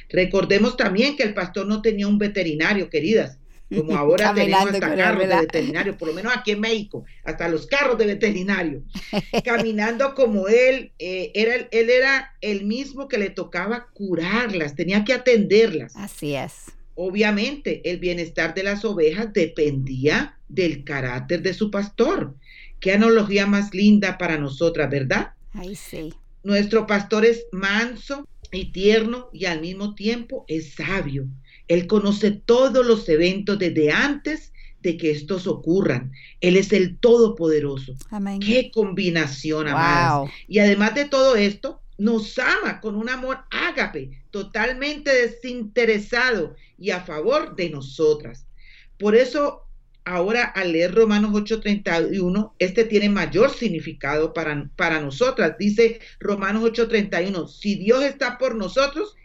Recordemos 0.09 0.75
también 0.75 1.15
que 1.15 1.23
el 1.23 1.33
pastor 1.33 1.65
no 1.65 1.81
tenía 1.81 2.09
un 2.09 2.17
veterinario, 2.17 2.89
queridas, 2.89 3.39
como 3.73 3.95
ahora 3.97 4.33
tenemos 4.33 4.67
hasta 4.67 4.95
carros 4.95 5.27
de 5.27 5.35
veterinario, 5.35 5.97
por 5.97 6.09
lo 6.09 6.13
menos 6.13 6.35
aquí 6.35 6.51
en 6.51 6.59
México, 6.59 7.05
hasta 7.23 7.47
los 7.49 7.67
carros 7.67 7.97
de 7.97 8.05
veterinario, 8.05 8.83
caminando 9.43 10.13
como 10.15 10.47
él, 10.47 10.91
eh, 10.99 11.31
era, 11.33 11.55
él 11.55 11.89
era 11.89 12.35
el 12.41 12.65
mismo 12.65 13.07
que 13.07 13.17
le 13.17 13.29
tocaba 13.29 13.87
curarlas, 13.93 14.75
tenía 14.75 15.03
que 15.03 15.13
atenderlas. 15.13 15.95
Así 15.95 16.35
es. 16.35 16.65
Obviamente, 16.95 17.81
el 17.89 17.99
bienestar 17.99 18.53
de 18.53 18.63
las 18.63 18.85
ovejas 18.85 19.33
dependía 19.33 20.37
del 20.47 20.83
carácter 20.85 21.41
de 21.41 21.53
su 21.53 21.69
pastor. 21.69 22.35
Qué 22.79 22.93
analogía 22.93 23.45
más 23.47 23.73
linda 23.73 24.17
para 24.17 24.37
nosotras, 24.37 24.89
¿verdad? 24.89 25.33
Ay, 25.53 25.75
sí. 25.75 26.13
Nuestro 26.43 26.87
pastor 26.87 27.25
es 27.25 27.47
manso 27.51 28.27
y 28.51 28.71
tierno 28.71 29.29
y 29.33 29.45
al 29.45 29.61
mismo 29.61 29.95
tiempo 29.95 30.45
es 30.47 30.75
sabio. 30.75 31.27
Él 31.67 31.87
conoce 31.87 32.31
todos 32.31 32.85
los 32.85 33.07
eventos 33.09 33.59
desde 33.59 33.91
antes 33.91 34.53
de 34.81 34.97
que 34.97 35.11
estos 35.11 35.47
ocurran. 35.47 36.11
Él 36.41 36.57
es 36.57 36.71
el 36.71 36.99
Todopoderoso. 36.99 37.95
Amén. 38.11 38.39
Qué 38.39 38.69
combinación, 38.71 39.67
amadas. 39.67 40.29
Y 40.47 40.59
además 40.59 40.93
de 40.93 41.05
todo 41.05 41.35
esto, 41.35 41.81
nos 41.97 42.37
ama 42.37 42.81
con 42.81 42.95
un 42.95 43.09
amor 43.09 43.39
ágape, 43.49 44.11
totalmente 44.29 45.11
desinteresado 45.11 46.55
y 46.77 46.91
a 46.91 47.01
favor 47.01 47.55
de 47.55 47.69
nosotras. 47.69 48.47
Por 48.99 49.15
eso, 49.15 49.65
ahora 50.03 50.43
al 50.43 50.73
leer 50.73 50.93
Romanos 50.93 51.31
8:31, 51.31 52.53
este 52.59 52.85
tiene 52.85 53.09
mayor 53.09 53.49
significado 53.49 54.33
para, 54.33 54.69
para 54.75 54.99
nosotras. 54.99 55.55
Dice 55.57 55.99
Romanos 56.19 56.63
8:31, 56.63 57.47
si 57.47 57.75
Dios 57.75 58.03
está 58.03 58.37
por 58.37 58.55
nosotros, 58.55 59.15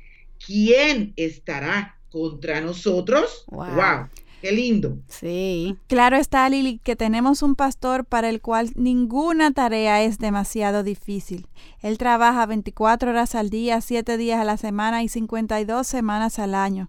¿quién 0.44 1.12
estará 1.16 2.00
contra 2.10 2.60
nosotros. 2.60 3.44
Wow. 3.48 4.08
Qué 4.40 4.52
lindo. 4.52 4.96
Sí. 5.06 5.76
Claro 5.86 6.16
está, 6.16 6.48
Lili, 6.48 6.78
que 6.78 6.96
tenemos 6.96 7.42
un 7.42 7.54
pastor 7.54 8.06
para 8.06 8.30
el 8.30 8.40
cual 8.40 8.70
ninguna 8.74 9.50
tarea 9.50 10.02
es 10.02 10.18
demasiado 10.18 10.82
difícil. 10.82 11.46
Él 11.80 11.98
trabaja 11.98 12.46
24 12.46 13.10
horas 13.10 13.34
al 13.34 13.50
día, 13.50 13.82
7 13.82 14.16
días 14.16 14.40
a 14.40 14.44
la 14.44 14.56
semana 14.56 15.02
y 15.02 15.08
52 15.08 15.86
semanas 15.86 16.38
al 16.38 16.54
año. 16.54 16.88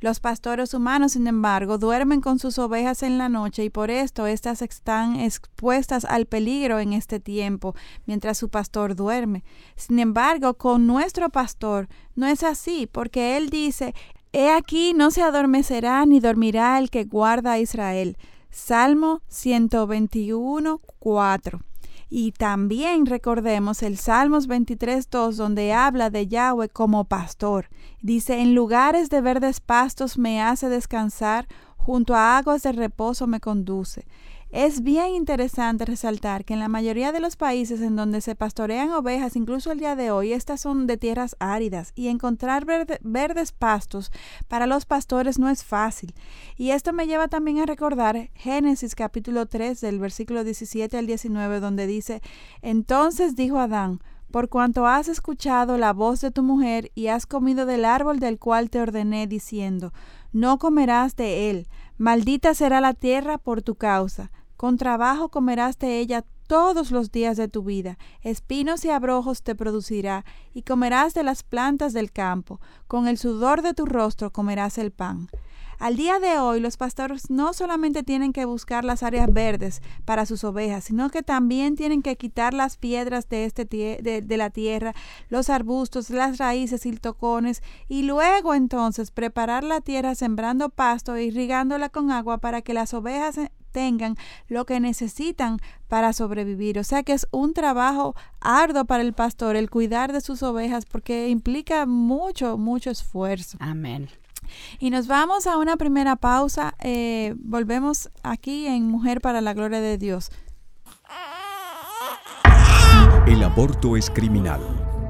Los 0.00 0.20
pastores 0.20 0.74
humanos, 0.74 1.12
sin 1.12 1.26
embargo, 1.26 1.78
duermen 1.78 2.20
con 2.20 2.38
sus 2.38 2.58
ovejas 2.58 3.02
en 3.02 3.16
la 3.16 3.28
noche 3.28 3.64
y 3.64 3.70
por 3.70 3.90
esto 3.90 4.26
éstas 4.26 4.60
están 4.60 5.18
expuestas 5.18 6.04
al 6.04 6.26
peligro 6.26 6.78
en 6.78 6.92
este 6.92 7.18
tiempo, 7.18 7.74
mientras 8.04 8.36
su 8.36 8.50
pastor 8.50 8.94
duerme. 8.94 9.42
Sin 9.74 9.98
embargo, 9.98 10.54
con 10.54 10.86
nuestro 10.86 11.30
pastor 11.30 11.88
no 12.14 12.26
es 12.26 12.42
así, 12.42 12.86
porque 12.86 13.36
él 13.38 13.48
dice, 13.48 13.94
He 14.32 14.50
aquí 14.50 14.92
no 14.94 15.10
se 15.10 15.22
adormecerá 15.22 16.04
ni 16.06 16.20
dormirá 16.20 16.78
el 16.78 16.90
que 16.90 17.04
guarda 17.04 17.52
a 17.52 17.58
Israel. 17.58 18.16
Salmo 18.50 19.22
121, 19.28 20.80
4. 20.98 21.60
Y 22.08 22.32
también 22.32 23.06
recordemos 23.06 23.82
el 23.82 23.98
Salmos 23.98 24.46
23, 24.46 25.10
2, 25.10 25.36
donde 25.36 25.72
habla 25.72 26.08
de 26.10 26.28
Yahweh 26.28 26.68
como 26.68 27.04
pastor. 27.04 27.68
Dice, 28.00 28.40
en 28.40 28.54
lugares 28.54 29.10
de 29.10 29.20
verdes 29.20 29.60
pastos 29.60 30.16
me 30.16 30.40
hace 30.40 30.68
descansar, 30.68 31.48
junto 31.76 32.14
a 32.14 32.38
aguas 32.38 32.62
de 32.62 32.72
reposo 32.72 33.26
me 33.26 33.40
conduce. 33.40 34.06
Es 34.50 34.82
bien 34.82 35.08
interesante 35.08 35.84
resaltar 35.84 36.44
que 36.44 36.54
en 36.54 36.60
la 36.60 36.68
mayoría 36.68 37.10
de 37.10 37.18
los 37.18 37.34
países 37.34 37.80
en 37.80 37.96
donde 37.96 38.20
se 38.20 38.36
pastorean 38.36 38.92
ovejas, 38.92 39.34
incluso 39.34 39.72
el 39.72 39.80
día 39.80 39.96
de 39.96 40.12
hoy, 40.12 40.32
estas 40.32 40.60
son 40.60 40.86
de 40.86 40.96
tierras 40.96 41.34
áridas 41.40 41.92
y 41.96 42.06
encontrar 42.06 42.64
verdes 42.64 43.52
pastos 43.52 44.12
para 44.46 44.68
los 44.68 44.86
pastores 44.86 45.40
no 45.40 45.50
es 45.50 45.64
fácil. 45.64 46.14
Y 46.56 46.70
esto 46.70 46.92
me 46.92 47.08
lleva 47.08 47.26
también 47.26 47.58
a 47.58 47.66
recordar 47.66 48.30
Génesis 48.34 48.94
capítulo 48.94 49.46
3 49.46 49.80
del 49.80 49.98
versículo 49.98 50.44
17 50.44 50.96
al 50.96 51.06
19 51.06 51.58
donde 51.58 51.88
dice, 51.88 52.22
entonces 52.62 53.34
dijo 53.34 53.58
Adán, 53.58 54.00
por 54.30 54.48
cuanto 54.48 54.86
has 54.86 55.08
escuchado 55.08 55.78
la 55.78 55.92
voz 55.92 56.20
de 56.20 56.30
tu 56.30 56.42
mujer 56.42 56.90
y 56.94 57.08
has 57.08 57.26
comido 57.26 57.64
del 57.64 57.84
árbol 57.84 58.20
del 58.20 58.38
cual 58.38 58.70
te 58.70 58.80
ordené, 58.80 59.26
diciendo, 59.26 59.92
no 60.36 60.58
comerás 60.58 61.16
de 61.16 61.48
él, 61.48 61.66
maldita 61.96 62.52
será 62.52 62.82
la 62.82 62.92
tierra 62.92 63.38
por 63.38 63.62
tu 63.62 63.74
causa, 63.74 64.30
con 64.58 64.76
trabajo 64.76 65.30
comerás 65.30 65.78
de 65.78 65.98
ella 65.98 66.26
todos 66.46 66.90
los 66.90 67.10
días 67.10 67.38
de 67.38 67.48
tu 67.48 67.62
vida, 67.62 67.96
espinos 68.20 68.84
y 68.84 68.90
abrojos 68.90 69.42
te 69.42 69.54
producirá, 69.54 70.26
y 70.52 70.60
comerás 70.60 71.14
de 71.14 71.22
las 71.22 71.42
plantas 71.42 71.94
del 71.94 72.12
campo, 72.12 72.60
con 72.86 73.08
el 73.08 73.16
sudor 73.16 73.62
de 73.62 73.72
tu 73.72 73.86
rostro 73.86 74.30
comerás 74.30 74.76
el 74.76 74.92
pan. 74.92 75.28
Al 75.78 75.96
día 75.96 76.18
de 76.18 76.38
hoy, 76.38 76.60
los 76.60 76.76
pastores 76.76 77.30
no 77.30 77.52
solamente 77.52 78.02
tienen 78.02 78.32
que 78.32 78.44
buscar 78.44 78.84
las 78.84 79.02
áreas 79.02 79.32
verdes 79.32 79.82
para 80.04 80.26
sus 80.26 80.42
ovejas, 80.44 80.84
sino 80.84 81.10
que 81.10 81.22
también 81.22 81.76
tienen 81.76 82.02
que 82.02 82.16
quitar 82.16 82.54
las 82.54 82.76
piedras 82.76 83.28
de, 83.28 83.44
este 83.44 83.64
de, 83.64 84.22
de 84.22 84.36
la 84.36 84.50
tierra, 84.50 84.94
los 85.28 85.50
arbustos, 85.50 86.10
las 86.10 86.38
raíces 86.38 86.86
y 86.86 86.92
tocones, 86.92 87.62
y 87.88 88.02
luego 88.02 88.54
entonces 88.54 89.10
preparar 89.10 89.64
la 89.64 89.80
tierra 89.80 90.14
sembrando 90.14 90.70
pasto 90.70 91.14
e 91.14 91.24
irrigándola 91.24 91.88
con 91.88 92.10
agua 92.10 92.38
para 92.38 92.62
que 92.62 92.74
las 92.74 92.94
ovejas 92.94 93.38
tengan 93.72 94.16
lo 94.48 94.64
que 94.64 94.80
necesitan 94.80 95.58
para 95.88 96.14
sobrevivir. 96.14 96.78
O 96.78 96.84
sea 96.84 97.02
que 97.02 97.12
es 97.12 97.26
un 97.30 97.52
trabajo 97.52 98.14
arduo 98.40 98.86
para 98.86 99.02
el 99.02 99.12
pastor 99.12 99.54
el 99.54 99.68
cuidar 99.68 100.14
de 100.14 100.22
sus 100.22 100.42
ovejas 100.42 100.86
porque 100.86 101.28
implica 101.28 101.84
mucho, 101.84 102.56
mucho 102.56 102.90
esfuerzo. 102.90 103.58
Amén. 103.60 104.08
Y 104.78 104.90
nos 104.90 105.06
vamos 105.06 105.46
a 105.46 105.58
una 105.58 105.76
primera 105.76 106.16
pausa. 106.16 106.74
Eh, 106.80 107.34
volvemos 107.38 108.10
aquí 108.22 108.66
en 108.66 108.86
Mujer 108.86 109.20
para 109.20 109.40
la 109.40 109.54
Gloria 109.54 109.80
de 109.80 109.98
Dios. 109.98 110.30
El 113.26 113.42
aborto 113.42 113.96
es 113.96 114.08
criminal, 114.08 114.60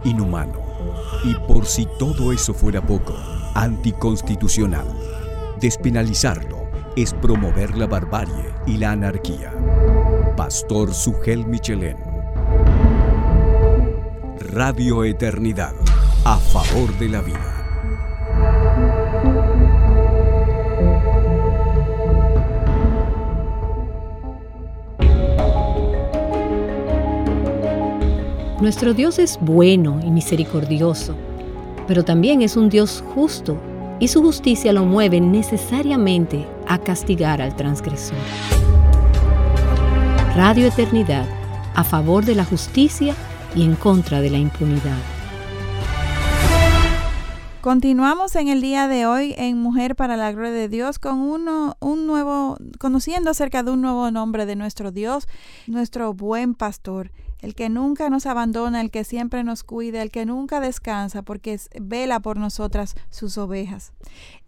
inhumano 0.05 0.67
y 1.25 1.35
por 1.35 1.67
si 1.67 1.87
todo 1.99 2.33
eso 2.33 2.55
fuera 2.55 2.81
poco, 2.85 3.15
anticonstitucional. 3.55 4.87
Despenalizarlo 5.61 6.69
es 6.97 7.13
promover 7.15 7.77
la 7.77 7.87
barbarie 7.87 8.55
y 8.67 8.77
la 8.77 8.93
anarquía. 8.93 9.53
Pastor 10.37 10.95
Sugel 10.95 11.47
Michelén. 11.47 11.97
Radio 14.39 15.05
Eternidad, 15.05 15.75
a 16.25 16.39
favor 16.39 16.97
de 16.99 17.09
la 17.09 17.21
vida. 17.21 17.66
Nuestro 28.61 28.95
Dios 28.95 29.19
es 29.19 29.39
bueno 29.39 30.01
y 30.03 30.11
misericordioso, 30.11 31.15
pero 31.87 32.07
también 32.07 32.41
es 32.41 32.57
un 32.57 32.71
Dios 32.71 33.05
justo 33.15 33.61
y 34.01 34.09
su 34.09 34.23
justicia 34.23 34.73
lo 34.73 34.87
mueve 34.87 35.21
necesariamente 35.21 36.47
a 36.67 36.79
castigar 36.79 37.43
al 37.43 37.55
transgresor. 37.55 38.17
Radio 40.35 40.69
Eternidad, 40.69 41.27
a 41.75 41.85
favor 41.85 42.25
de 42.25 42.35
la 42.35 42.47
justicia 42.47 43.15
y 43.55 43.63
en 43.63 43.77
contra 43.77 44.23
de 44.23 44.31
la 44.31 44.39
impunidad. 44.39 45.03
Continuamos 47.61 48.37
en 48.37 48.49
el 48.49 48.63
día 48.63 48.89
de 48.89 49.05
hoy 49.05 49.35
en 49.37 49.61
Mujer 49.61 49.97
para 49.97 50.17
la 50.17 50.33
Gloria 50.33 50.53
de 50.53 50.69
Dios 50.71 50.99
con 50.99 51.19
uno, 51.19 51.77
un 51.81 52.07
nuevo, 52.07 52.57
conociendo 52.79 53.29
acerca 53.29 53.63
de 53.63 53.73
un 53.73 53.83
nuevo 53.83 54.11
nombre 54.11 54.47
de 54.47 54.57
nuestro 54.57 54.93
Dios, 54.93 55.29
nuestro 55.67 56.15
buen 56.15 56.55
pastor, 56.55 57.11
el 57.47 57.55
que 57.55 57.69
nunca 57.69 58.11
nos 58.11 58.27
abandona, 58.27 58.81
el 58.81 58.91
que 58.91 59.05
siempre 59.05 59.45
nos 59.45 59.63
cuida, 59.63 60.03
el 60.03 60.11
que 60.11 60.27
nunca 60.27 60.59
descansa, 60.59 61.23
porque 61.23 61.61
vela 61.81 62.19
por 62.19 62.39
nosotras 62.39 62.97
sus 63.09 63.39
ovejas. 63.39 63.93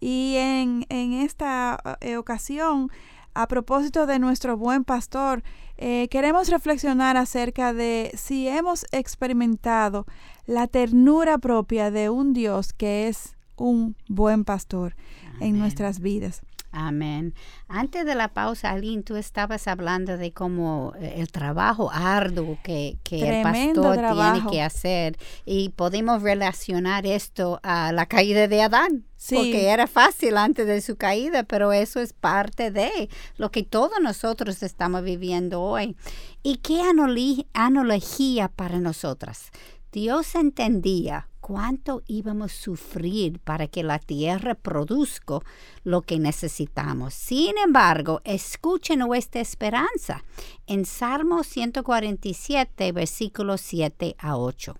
Y 0.01 0.35
en, 0.37 0.85
en 0.89 1.13
esta 1.13 1.79
eh, 2.01 2.17
ocasión, 2.17 2.91
a 3.33 3.47
propósito 3.47 4.05
de 4.05 4.19
nuestro 4.19 4.57
buen 4.57 4.83
pastor, 4.83 5.43
eh, 5.77 6.09
queremos 6.11 6.49
reflexionar 6.49 7.15
acerca 7.15 7.71
de 7.71 8.11
si 8.15 8.49
hemos 8.49 8.85
experimentado 8.91 10.05
la 10.45 10.67
ternura 10.67 11.37
propia 11.37 11.91
de 11.91 12.09
un 12.09 12.33
Dios 12.33 12.73
que 12.73 13.07
es 13.07 13.37
un 13.55 13.95
buen 14.09 14.43
pastor 14.43 14.97
en 15.39 15.57
nuestras 15.57 16.01
vidas. 16.01 16.41
Amén. 16.71 17.33
Antes 17.67 18.05
de 18.05 18.13
la 18.13 18.27
pausa, 18.27 18.71
Aline, 18.71 19.01
tú 19.01 19.15
estabas 19.15 19.67
hablando 19.67 20.17
de 20.17 20.31
cómo 20.31 20.93
eh, 20.99 21.15
el 21.17 21.31
trabajo 21.31 21.89
arduo 21.91 22.59
que, 22.63 22.97
que 23.03 23.37
el 23.37 23.43
pastor 23.43 23.97
tiene 23.97 24.51
que 24.51 24.61
hacer 24.61 25.17
y 25.45 25.69
podemos 25.69 26.21
relacionar 26.21 27.07
esto 27.07 27.59
a 27.63 27.91
la 27.91 28.05
caída 28.05 28.47
de 28.47 28.61
Adán. 28.61 29.05
Sí. 29.17 29.35
Porque 29.35 29.67
era 29.67 29.87
fácil 29.87 30.37
antes 30.37 30.65
de 30.65 30.79
su 30.81 30.95
caída, 30.95 31.43
pero 31.43 31.73
eso 31.73 31.99
es 31.99 32.13
parte 32.13 32.71
de 32.71 33.09
lo 33.35 33.51
que 33.51 33.63
todos 33.63 33.99
nosotros 34.01 34.63
estamos 34.63 35.03
viviendo 35.03 35.61
hoy. 35.61 35.97
¿Y 36.41 36.57
qué 36.57 36.81
analogía 37.53 38.47
para 38.47 38.79
nosotras? 38.79 39.51
Dios 39.91 40.35
entendía 40.35 41.29
cuánto 41.39 42.03
íbamos 42.05 42.51
a 42.51 42.55
sufrir 42.55 43.39
para 43.39 43.65
que 43.65 43.81
la 43.81 43.97
tierra 43.97 44.53
produzca 44.53 45.39
lo 45.83 46.03
que 46.03 46.19
necesitamos. 46.19 47.15
Sin 47.15 47.57
embargo, 47.57 48.21
escuchen 48.23 48.99
nuestra 48.99 49.41
esperanza 49.41 50.23
en 50.67 50.85
Salmo 50.85 51.43
147, 51.43 52.91
versículos 52.91 53.61
7 53.61 54.15
a 54.19 54.37
8. 54.37 54.75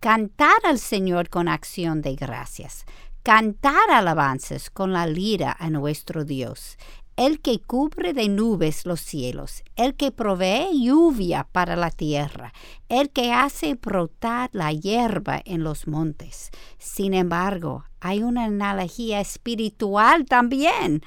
Cantar 0.00 0.58
al 0.64 0.80
Señor 0.80 1.28
con 1.28 1.46
acción 1.46 2.02
de 2.02 2.16
gracias. 2.16 2.86
Cantar 3.22 3.90
alabanzas 3.90 4.68
con 4.68 4.92
la 4.92 5.06
lira 5.06 5.54
a 5.56 5.70
nuestro 5.70 6.24
Dios 6.24 6.76
el 7.20 7.42
que 7.42 7.60
cubre 7.60 8.14
de 8.14 8.30
nubes 8.30 8.86
los 8.86 9.02
cielos, 9.02 9.62
el 9.76 9.94
que 9.94 10.10
provee 10.10 10.68
lluvia 10.72 11.46
para 11.52 11.76
la 11.76 11.90
tierra, 11.90 12.54
el 12.88 13.10
que 13.10 13.30
hace 13.30 13.74
brotar 13.74 14.48
la 14.54 14.72
hierba 14.72 15.38
en 15.44 15.62
los 15.62 15.86
montes. 15.86 16.48
Sin 16.78 17.12
embargo, 17.12 17.84
hay 18.00 18.22
una 18.22 18.46
analogía 18.46 19.20
espiritual 19.20 20.24
también. 20.24 21.02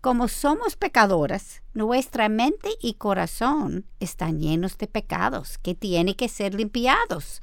Como 0.00 0.28
somos 0.28 0.74
pecadoras, 0.76 1.60
nuestra 1.74 2.30
mente 2.30 2.70
y 2.80 2.94
corazón 2.94 3.84
están 4.00 4.40
llenos 4.40 4.78
de 4.78 4.86
pecados 4.86 5.58
que 5.58 5.74
tienen 5.74 6.14
que 6.14 6.30
ser 6.30 6.54
limpiados. 6.54 7.42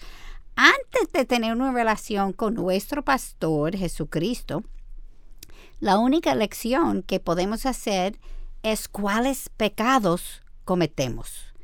Antes 0.56 1.12
de 1.14 1.26
tener 1.26 1.54
una 1.54 1.72
relación 1.72 2.34
con 2.34 2.56
nuestro 2.56 3.06
pastor 3.06 3.78
Jesucristo, 3.78 4.64
la 5.80 5.98
única 5.98 6.36
lección 6.36 7.04
que 7.04 7.20
podemos 7.20 7.66
hacer 7.66 8.20
es 8.64 8.88
cuáles 8.88 9.50
pecados 9.50 10.42
cometemos. 10.64 11.56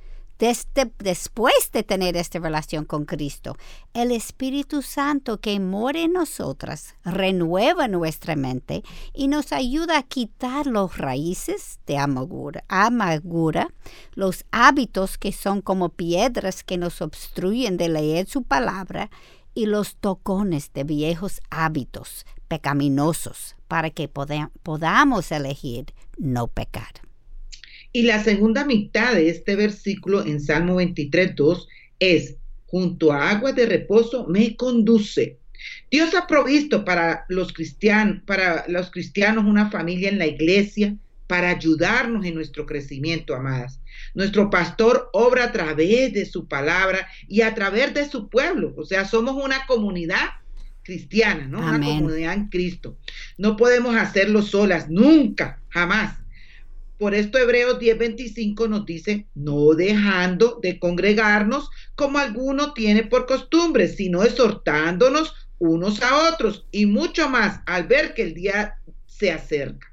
Después 0.41 1.71
de 1.71 1.83
tener 1.83 2.17
esta 2.17 2.39
relación 2.39 2.83
con 2.83 3.05
Cristo, 3.05 3.55
el 3.93 4.09
Espíritu 4.09 4.81
Santo 4.81 5.39
que 5.39 5.59
mora 5.59 5.99
en 5.99 6.13
nosotras 6.13 6.95
renueva 7.05 7.87
nuestra 7.87 8.35
mente 8.35 8.81
y 9.13 9.27
nos 9.27 9.51
ayuda 9.51 9.99
a 9.99 10.03
quitar 10.03 10.65
los 10.65 10.97
raíces 10.97 11.79
de 11.85 11.97
amargura, 11.99 13.67
los 14.13 14.45
hábitos 14.49 15.19
que 15.19 15.31
son 15.31 15.61
como 15.61 15.89
piedras 15.89 16.63
que 16.63 16.77
nos 16.77 17.03
obstruyen 17.03 17.77
de 17.77 17.89
leer 17.89 18.27
su 18.27 18.41
palabra 18.41 19.11
y 19.53 19.67
los 19.67 19.95
tocones 19.97 20.73
de 20.73 20.85
viejos 20.85 21.39
hábitos 21.51 22.25
pecaminosos 22.47 23.55
para 23.71 23.89
que 23.89 24.09
podamos 24.09 25.31
elegir 25.31 25.85
no 26.17 26.47
pecar. 26.47 26.91
Y 27.93 28.01
la 28.01 28.21
segunda 28.21 28.65
mitad 28.65 29.13
de 29.13 29.29
este 29.29 29.55
versículo 29.55 30.25
en 30.25 30.41
Salmo 30.41 30.75
23, 30.75 31.37
2 31.37 31.67
es, 31.99 32.35
junto 32.65 33.13
a 33.13 33.29
aguas 33.29 33.55
de 33.55 33.65
reposo 33.65 34.27
me 34.27 34.57
conduce. 34.57 35.37
Dios 35.89 36.13
ha 36.15 36.27
provisto 36.27 36.83
para 36.83 37.23
los 37.29 37.53
cristianos, 37.53 38.21
para 38.25 38.65
los 38.67 38.91
cristianos 38.91 39.45
una 39.45 39.71
familia 39.71 40.09
en 40.09 40.17
la 40.17 40.27
iglesia 40.27 40.97
para 41.27 41.51
ayudarnos 41.51 42.25
en 42.25 42.35
nuestro 42.35 42.65
crecimiento, 42.65 43.33
amadas. 43.33 43.79
Nuestro 44.13 44.49
pastor 44.49 45.09
obra 45.13 45.45
a 45.45 45.51
través 45.53 46.11
de 46.11 46.25
su 46.25 46.45
palabra 46.45 47.07
y 47.29 47.39
a 47.39 47.55
través 47.55 47.93
de 47.93 48.09
su 48.09 48.27
pueblo. 48.27 48.73
O 48.75 48.83
sea, 48.83 49.07
somos 49.07 49.41
una 49.41 49.65
comunidad 49.65 50.27
cristiana, 50.83 51.47
¿no? 51.47 51.59
Una 51.59 51.79
comunidad 51.79 52.33
en 52.33 52.47
Cristo. 52.47 52.97
No 53.37 53.55
podemos 53.55 53.95
hacerlo 53.95 54.41
solas, 54.41 54.89
nunca, 54.89 55.61
jamás. 55.69 56.17
Por 56.97 57.15
esto 57.15 57.39
Hebreos 57.39 57.79
10:25 57.79 58.69
nos 58.69 58.85
dice, 58.85 59.25
no 59.33 59.73
dejando 59.73 60.59
de 60.61 60.77
congregarnos 60.77 61.69
como 61.95 62.19
alguno 62.19 62.73
tiene 62.73 63.03
por 63.03 63.25
costumbre, 63.25 63.87
sino 63.87 64.21
exhortándonos 64.21 65.33
unos 65.57 66.01
a 66.01 66.29
otros 66.29 66.67
y 66.71 66.85
mucho 66.85 67.29
más 67.29 67.61
al 67.65 67.87
ver 67.87 68.13
que 68.13 68.23
el 68.23 68.33
día 68.33 68.75
se 69.07 69.31
acerca. 69.31 69.87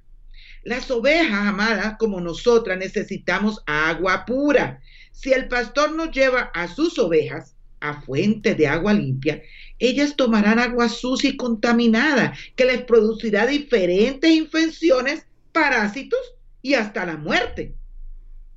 Las 0.64 0.90
ovejas, 0.90 1.46
amadas, 1.46 1.96
como 1.98 2.20
nosotras, 2.20 2.78
necesitamos 2.78 3.62
agua 3.66 4.24
pura. 4.26 4.80
Si 5.12 5.32
el 5.32 5.48
pastor 5.48 5.94
nos 5.94 6.10
lleva 6.10 6.50
a 6.54 6.68
sus 6.68 6.98
ovejas 6.98 7.54
a 7.80 8.00
fuente 8.02 8.54
de 8.54 8.66
agua 8.66 8.92
limpia, 8.92 9.40
ellas 9.78 10.16
tomarán 10.16 10.58
agua 10.58 10.88
sucia 10.88 11.30
y 11.30 11.36
contaminada, 11.36 12.34
que 12.56 12.64
les 12.64 12.82
producirá 12.82 13.46
diferentes 13.46 14.30
infecciones, 14.30 15.26
parásitos 15.52 16.20
y 16.62 16.74
hasta 16.74 17.06
la 17.06 17.16
muerte. 17.16 17.74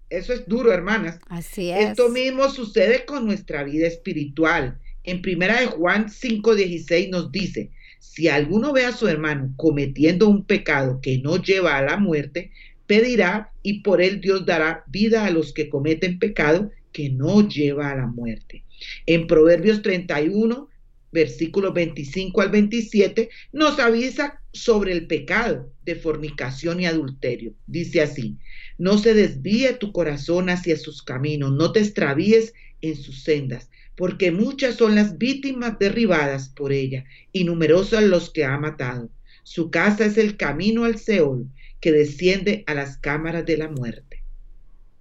Eso 0.10 0.34
es 0.34 0.46
duro, 0.48 0.74
hermanas. 0.74 1.20
Así 1.30 1.70
es. 1.70 1.92
Esto 1.92 2.10
mismo 2.10 2.50
sucede 2.50 3.06
con 3.06 3.26
nuestra 3.26 3.64
vida 3.64 3.88
espiritual. 3.88 4.78
En 5.04 5.22
primera 5.22 5.60
de 5.60 5.68
Juan 5.68 6.10
5:16 6.10 7.10
nos 7.10 7.32
dice, 7.32 7.72
si 8.00 8.28
alguno 8.28 8.74
ve 8.74 8.86
a 8.86 8.92
su 8.92 9.08
hermano 9.08 9.54
cometiendo 9.56 10.28
un 10.28 10.44
pecado 10.44 11.00
que 11.02 11.20
no 11.20 11.38
lleva 11.38 11.78
a 11.78 11.82
la 11.82 11.98
muerte, 11.98 12.52
pedirá 12.88 13.52
y 13.64 13.82
por 13.82 14.02
él 14.02 14.20
Dios 14.20 14.46
dará 14.46 14.84
vida 14.88 15.26
a 15.26 15.32
los 15.32 15.54
que 15.54 15.70
cometen 15.70 16.20
pecado 16.20 16.72
que 16.92 17.10
no 17.10 17.48
lleva 17.48 17.90
a 17.90 17.96
la 17.96 18.08
muerte. 18.08 18.66
En 19.06 19.28
Proverbios 19.28 19.82
31, 19.82 20.68
versículos 21.12 21.74
25 21.74 22.41
al 22.41 22.50
27, 22.50 23.30
nos 23.52 23.80
avisa 23.80 24.41
sobre 24.54 24.91
el 24.93 25.08
pecado 25.08 25.74
de 25.84 25.95
fornicación 25.95 26.80
y 26.80 26.86
adulterio. 26.86 27.54
Dice 27.67 28.02
así, 28.02 28.38
no 28.78 28.97
se 28.97 29.13
desvíe 29.13 29.74
tu 29.74 29.91
corazón 29.91 30.50
hacia 30.50 30.78
sus 30.78 31.02
caminos, 31.02 31.52
no 31.54 31.71
te 31.71 31.80
extravíes 31.80 32.54
en 32.82 32.95
sus 32.95 33.24
sendas, 33.24 33.69
porque 33.95 34.32
muchas 34.32 34.76
son 34.76 34.95
las 34.95 35.17
víctimas 35.17 35.78
derribadas 35.80 36.50
por 36.50 36.74
ella 36.74 37.06
y 37.32 37.43
numerosos 37.43 38.04
los 38.04 38.30
que 38.30 38.45
ha 38.45 38.58
matado. 38.58 39.10
Su 39.43 39.71
casa 39.71 40.06
es 40.06 40.17
el 40.17 40.38
camino 40.38 40.86
al 40.86 40.97
Seol, 40.97 41.47
que 41.80 41.91
desciende 41.91 42.63
a 42.67 42.74
las 42.74 42.97
cámaras 42.97 43.45
de 43.45 43.58
la 43.58 43.67
muerte. 43.67 44.11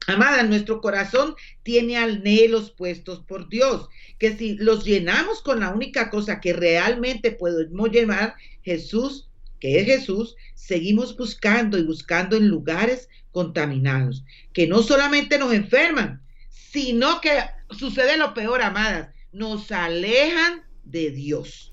Amada, 0.06 0.42
nuestro 0.42 0.80
corazón 0.80 1.34
tiene 1.62 1.96
anhelos 1.96 2.70
puestos 2.70 3.20
por 3.20 3.48
Dios, 3.48 3.88
que 4.18 4.36
si 4.36 4.56
los 4.56 4.84
llenamos 4.84 5.42
con 5.42 5.60
la 5.60 5.70
única 5.70 6.10
cosa 6.10 6.40
que 6.40 6.52
realmente 6.52 7.30
podemos 7.30 7.90
llenar, 7.90 8.34
Jesús, 8.62 9.28
que 9.60 9.78
es 9.78 9.86
Jesús, 9.86 10.36
seguimos 10.54 11.16
buscando 11.16 11.78
y 11.78 11.82
buscando 11.82 12.36
en 12.36 12.48
lugares 12.48 13.08
contaminados, 13.30 14.24
que 14.52 14.66
no 14.66 14.82
solamente 14.82 15.38
nos 15.38 15.52
enferman, 15.52 16.22
sino 16.48 17.20
que 17.20 17.38
sucede 17.70 18.16
lo 18.16 18.34
peor, 18.34 18.62
amadas, 18.62 19.10
nos 19.32 19.70
alejan 19.70 20.64
de 20.84 21.10
Dios. 21.10 21.70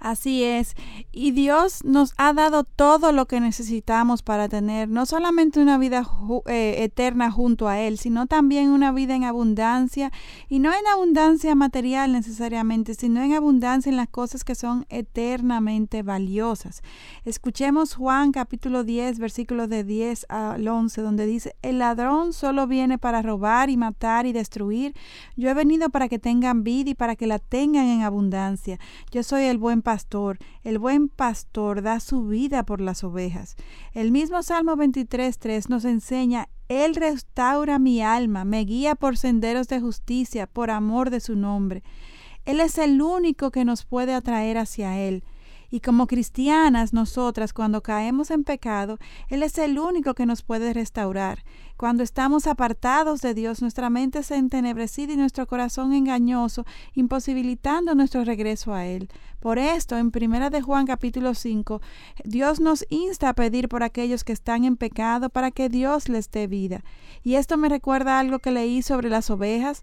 Así 0.00 0.44
es. 0.44 0.74
Y 1.10 1.32
Dios 1.32 1.84
nos 1.84 2.14
ha 2.18 2.32
dado 2.32 2.62
todo 2.64 3.10
lo 3.10 3.26
que 3.26 3.40
necesitamos 3.40 4.22
para 4.22 4.48
tener 4.48 4.88
no 4.88 5.06
solamente 5.06 5.60
una 5.60 5.76
vida 5.76 6.06
eh, 6.46 6.76
eterna 6.84 7.30
junto 7.30 7.66
a 7.66 7.80
Él, 7.80 7.98
sino 7.98 8.26
también 8.26 8.70
una 8.70 8.92
vida 8.92 9.16
en 9.16 9.24
abundancia. 9.24 10.12
Y 10.48 10.60
no 10.60 10.70
en 10.70 10.86
abundancia 10.86 11.54
material 11.54 12.12
necesariamente, 12.12 12.94
sino 12.94 13.22
en 13.22 13.34
abundancia 13.34 13.90
en 13.90 13.96
las 13.96 14.08
cosas 14.08 14.44
que 14.44 14.54
son 14.54 14.86
eternamente 14.88 16.02
valiosas. 16.02 16.82
Escuchemos 17.24 17.94
Juan 17.94 18.30
capítulo 18.30 18.84
10, 18.84 19.18
versículos 19.18 19.68
de 19.68 19.82
10 19.82 20.26
al 20.28 20.66
11, 20.66 21.02
donde 21.02 21.26
dice, 21.26 21.56
el 21.62 21.78
ladrón 21.78 22.32
solo 22.32 22.66
viene 22.66 22.98
para 22.98 23.22
robar 23.22 23.68
y 23.70 23.76
matar 23.76 24.26
y 24.26 24.32
destruir. 24.32 24.94
Yo 25.36 25.50
he 25.50 25.54
venido 25.54 25.90
para 25.90 26.08
que 26.08 26.18
tengan 26.18 26.62
vida 26.62 26.90
y 26.90 26.94
para 26.94 27.16
que 27.16 27.26
la 27.26 27.38
tengan 27.38 27.86
en 27.86 28.02
abundancia. 28.02 28.78
Yo 29.10 29.22
soy 29.22 29.44
el 29.44 29.58
buen 29.58 29.82
pastor. 29.88 30.36
El 30.64 30.78
buen 30.78 31.08
pastor 31.08 31.80
da 31.80 31.98
su 31.98 32.26
vida 32.26 32.62
por 32.62 32.82
las 32.82 33.04
ovejas. 33.04 33.56
El 33.94 34.12
mismo 34.12 34.42
Salmo 34.42 34.76
23.3 34.76 35.70
nos 35.70 35.86
enseña, 35.86 36.50
Él 36.68 36.94
restaura 36.94 37.78
mi 37.78 38.02
alma, 38.02 38.44
me 38.44 38.66
guía 38.66 38.96
por 38.96 39.16
senderos 39.16 39.66
de 39.68 39.80
justicia, 39.80 40.46
por 40.46 40.70
amor 40.70 41.08
de 41.08 41.20
su 41.20 41.36
nombre. 41.36 41.82
Él 42.44 42.60
es 42.60 42.76
el 42.76 43.00
único 43.00 43.50
que 43.50 43.64
nos 43.64 43.86
puede 43.86 44.12
atraer 44.12 44.58
hacia 44.58 44.98
Él. 44.98 45.24
Y 45.70 45.80
como 45.80 46.06
cristianas, 46.06 46.92
nosotras, 46.94 47.52
cuando 47.52 47.82
caemos 47.82 48.30
en 48.30 48.44
pecado, 48.44 48.98
Él 49.28 49.42
es 49.42 49.58
el 49.58 49.78
único 49.78 50.14
que 50.14 50.24
nos 50.24 50.42
puede 50.42 50.72
restaurar. 50.72 51.44
Cuando 51.76 52.02
estamos 52.02 52.46
apartados 52.46 53.20
de 53.20 53.34
Dios, 53.34 53.60
nuestra 53.60 53.90
mente 53.90 54.22
se 54.22 54.36
entenebrecida 54.36 55.12
y 55.12 55.16
nuestro 55.16 55.46
corazón 55.46 55.92
engañoso, 55.92 56.64
imposibilitando 56.94 57.94
nuestro 57.94 58.24
regreso 58.24 58.72
a 58.72 58.86
Él. 58.86 59.08
Por 59.40 59.58
esto, 59.58 59.98
en 59.98 60.10
Primera 60.10 60.50
de 60.50 60.62
Juan 60.62 60.86
capítulo 60.86 61.34
5, 61.34 61.80
Dios 62.24 62.60
nos 62.60 62.86
insta 62.88 63.28
a 63.28 63.34
pedir 63.34 63.68
por 63.68 63.82
aquellos 63.82 64.24
que 64.24 64.32
están 64.32 64.64
en 64.64 64.76
pecado 64.76 65.28
para 65.28 65.50
que 65.50 65.68
Dios 65.68 66.08
les 66.08 66.30
dé 66.30 66.46
vida. 66.46 66.82
Y 67.22 67.34
esto 67.34 67.56
me 67.58 67.68
recuerda 67.68 68.18
algo 68.18 68.38
que 68.38 68.50
leí 68.50 68.82
sobre 68.82 69.10
las 69.10 69.30
ovejas 69.30 69.82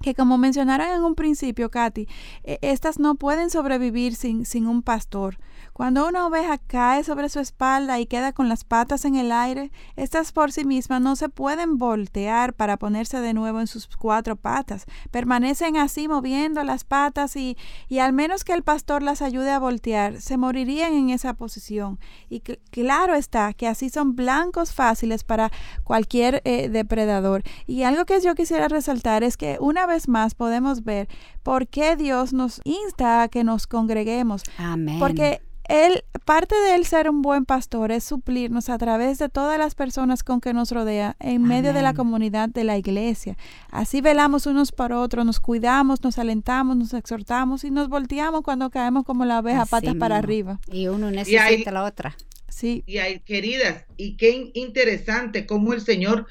que 0.00 0.14
como 0.14 0.38
mencionaron 0.38 0.88
en 0.88 1.02
un 1.02 1.14
principio, 1.14 1.70
Katy, 1.70 2.06
e, 2.44 2.58
estas 2.62 2.98
no 2.98 3.14
pueden 3.16 3.50
sobrevivir 3.50 4.14
sin, 4.14 4.44
sin 4.44 4.66
un 4.66 4.82
pastor. 4.82 5.38
Cuando 5.78 6.08
una 6.08 6.26
oveja 6.26 6.58
cae 6.58 7.04
sobre 7.04 7.28
su 7.28 7.38
espalda 7.38 8.00
y 8.00 8.06
queda 8.06 8.32
con 8.32 8.48
las 8.48 8.64
patas 8.64 9.04
en 9.04 9.14
el 9.14 9.30
aire, 9.30 9.70
estas 9.94 10.32
por 10.32 10.50
sí 10.50 10.64
mismas 10.64 11.00
no 11.00 11.14
se 11.14 11.28
pueden 11.28 11.78
voltear 11.78 12.52
para 12.52 12.78
ponerse 12.78 13.20
de 13.20 13.32
nuevo 13.32 13.60
en 13.60 13.68
sus 13.68 13.86
cuatro 13.86 14.34
patas. 14.34 14.86
Permanecen 15.12 15.76
así 15.76 16.08
moviendo 16.08 16.64
las 16.64 16.82
patas 16.82 17.36
y, 17.36 17.56
y 17.88 18.00
al 18.00 18.12
menos 18.12 18.42
que 18.42 18.54
el 18.54 18.64
pastor 18.64 19.04
las 19.04 19.22
ayude 19.22 19.52
a 19.52 19.60
voltear, 19.60 20.20
se 20.20 20.36
morirían 20.36 20.94
en 20.94 21.10
esa 21.10 21.34
posición. 21.34 22.00
Y 22.28 22.40
claro 22.40 23.14
está 23.14 23.52
que 23.52 23.68
así 23.68 23.88
son 23.88 24.16
blancos 24.16 24.72
fáciles 24.72 25.22
para 25.22 25.52
cualquier 25.84 26.42
eh, 26.44 26.68
depredador. 26.68 27.44
Y 27.68 27.84
algo 27.84 28.04
que 28.04 28.20
yo 28.20 28.34
quisiera 28.34 28.66
resaltar 28.66 29.22
es 29.22 29.36
que 29.36 29.58
una 29.60 29.86
vez 29.86 30.08
más 30.08 30.34
podemos 30.34 30.82
ver 30.82 31.08
por 31.44 31.68
qué 31.68 31.94
Dios 31.94 32.32
nos 32.32 32.60
insta 32.64 33.22
a 33.22 33.28
que 33.28 33.44
nos 33.44 33.68
congreguemos. 33.68 34.42
Amén. 34.58 34.98
Porque 34.98 35.40
él, 35.68 36.02
parte 36.24 36.54
de 36.54 36.74
él 36.74 36.86
ser 36.86 37.10
un 37.10 37.20
buen 37.20 37.44
pastor 37.44 37.92
es 37.92 38.02
suplirnos 38.02 38.70
a 38.70 38.78
través 38.78 39.18
de 39.18 39.28
todas 39.28 39.58
las 39.58 39.74
personas 39.74 40.22
con 40.22 40.40
que 40.40 40.54
nos 40.54 40.72
rodea 40.72 41.14
en 41.20 41.42
medio 41.42 41.74
de 41.74 41.82
la 41.82 41.92
comunidad 41.92 42.48
de 42.48 42.64
la 42.64 42.78
iglesia. 42.78 43.36
Así 43.70 44.00
velamos 44.00 44.46
unos 44.46 44.72
para 44.72 44.98
otros, 44.98 45.26
nos 45.26 45.40
cuidamos, 45.40 46.02
nos 46.02 46.18
alentamos, 46.18 46.76
nos 46.76 46.94
exhortamos 46.94 47.64
y 47.64 47.70
nos 47.70 47.88
volteamos 47.88 48.42
cuando 48.42 48.70
caemos 48.70 49.04
como 49.04 49.26
la 49.26 49.40
oveja 49.40 49.66
patas 49.66 49.94
para 49.96 50.16
arriba. 50.16 50.58
Y 50.72 50.88
uno 50.88 51.10
necesita 51.10 51.70
la 51.70 51.84
otra. 51.84 52.16
Sí. 52.48 52.82
Y 52.86 52.98
hay, 52.98 53.20
queridas, 53.20 53.84
y 53.98 54.16
qué 54.16 54.50
interesante 54.54 55.46
cómo 55.46 55.74
el 55.74 55.82
Señor 55.82 56.26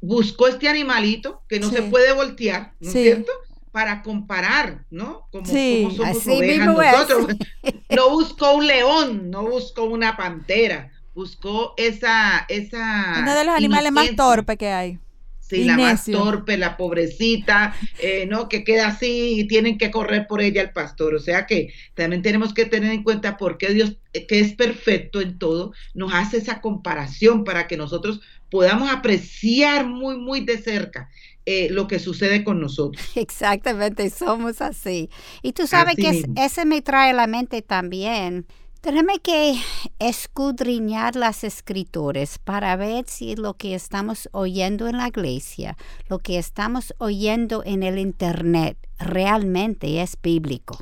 buscó 0.00 0.48
este 0.48 0.68
animalito 0.68 1.42
que 1.48 1.60
no 1.60 1.70
se 1.70 1.82
puede 1.82 2.12
voltear, 2.12 2.72
¿no 2.80 2.88
es 2.88 2.92
cierto? 2.92 3.30
Para 3.72 4.02
comparar, 4.02 4.84
¿no? 4.90 5.26
Como, 5.30 5.46
sí, 5.46 5.88
somos 5.96 6.26
ovejas 6.26 6.66
nosotros. 6.66 7.36
No 7.90 8.10
buscó 8.10 8.52
un 8.52 8.66
león, 8.68 9.30
no 9.30 9.42
buscó 9.42 9.82
una 9.82 10.16
pantera, 10.16 10.92
buscó 11.12 11.74
esa, 11.76 12.46
esa. 12.48 13.16
Uno 13.18 13.34
de 13.34 13.44
los 13.44 13.54
animales 13.54 13.90
más 13.90 14.14
torpes 14.14 14.56
que 14.56 14.68
hay. 14.68 14.98
Sí, 15.40 15.64
la 15.64 15.76
más 15.76 16.04
torpe, 16.04 16.56
la 16.56 16.76
pobrecita, 16.76 17.74
eh, 17.98 18.26
¿no? 18.26 18.48
Que 18.48 18.62
queda 18.62 18.86
así 18.86 19.40
y 19.40 19.48
tienen 19.48 19.76
que 19.76 19.90
correr 19.90 20.28
por 20.28 20.40
ella 20.40 20.62
el 20.62 20.70
pastor. 20.70 21.16
O 21.16 21.18
sea 21.18 21.46
que 21.46 21.74
también 21.94 22.22
tenemos 22.22 22.54
que 22.54 22.66
tener 22.66 22.92
en 22.92 23.02
cuenta 23.02 23.36
por 23.36 23.58
qué 23.58 23.74
Dios, 23.74 23.96
eh, 24.12 24.28
que 24.28 24.38
es 24.38 24.54
perfecto 24.54 25.20
en 25.20 25.40
todo, 25.40 25.72
nos 25.92 26.14
hace 26.14 26.36
esa 26.36 26.60
comparación 26.60 27.42
para 27.42 27.66
que 27.66 27.76
nosotros 27.76 28.20
podamos 28.48 28.88
apreciar 28.90 29.86
muy, 29.86 30.16
muy 30.18 30.44
de 30.44 30.58
cerca 30.58 31.10
eh, 31.46 31.68
lo 31.70 31.86
que 31.86 31.98
sucede 31.98 32.44
con 32.44 32.60
nosotros. 32.60 33.04
Exactamente, 33.14 34.10
somos 34.10 34.60
así. 34.60 35.10
Y 35.42 35.52
tú 35.52 35.66
sabes 35.66 35.96
que 35.96 36.24
ese 36.36 36.64
me 36.64 36.82
trae 36.82 37.10
a 37.10 37.14
la 37.14 37.26
mente 37.26 37.62
también. 37.62 38.46
Tenemos 38.80 39.18
que 39.22 39.56
escudriñar 39.98 41.14
las 41.14 41.44
escrituras 41.44 42.38
para 42.38 42.76
ver 42.76 43.04
si 43.08 43.36
lo 43.36 43.52
que 43.54 43.74
estamos 43.74 44.28
oyendo 44.32 44.88
en 44.88 44.96
la 44.96 45.08
iglesia, 45.08 45.76
lo 46.08 46.18
que 46.18 46.38
estamos 46.38 46.94
oyendo 46.96 47.62
en 47.64 47.82
el 47.82 47.98
internet, 47.98 48.78
realmente 49.00 50.02
es 50.02 50.16
bíblico. 50.22 50.78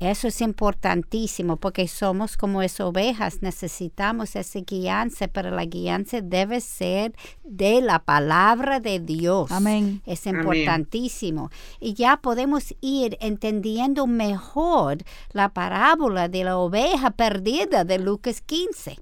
Eso 0.00 0.28
es 0.28 0.40
importantísimo 0.40 1.58
porque 1.58 1.86
somos 1.86 2.36
como 2.38 2.62
esas 2.62 2.80
ovejas, 2.80 3.42
necesitamos 3.42 4.34
esa 4.36 4.60
guianza, 4.60 5.28
pero 5.28 5.50
la 5.50 5.66
guianza 5.66 6.22
debe 6.22 6.60
ser 6.62 7.14
de 7.44 7.82
la 7.82 7.98
palabra 7.98 8.80
de 8.80 8.98
Dios. 8.98 9.52
Amén. 9.52 10.02
Es 10.06 10.26
importantísimo. 10.26 11.50
Y 11.78 11.92
ya 11.92 12.16
podemos 12.16 12.74
ir 12.80 13.18
entendiendo 13.20 14.06
mejor 14.06 14.98
la 15.32 15.50
parábola 15.50 16.28
de 16.28 16.44
la 16.44 16.56
oveja 16.56 17.10
perdida 17.10 17.84
de 17.84 17.98
Lucas 17.98 18.40
15. 18.40 18.98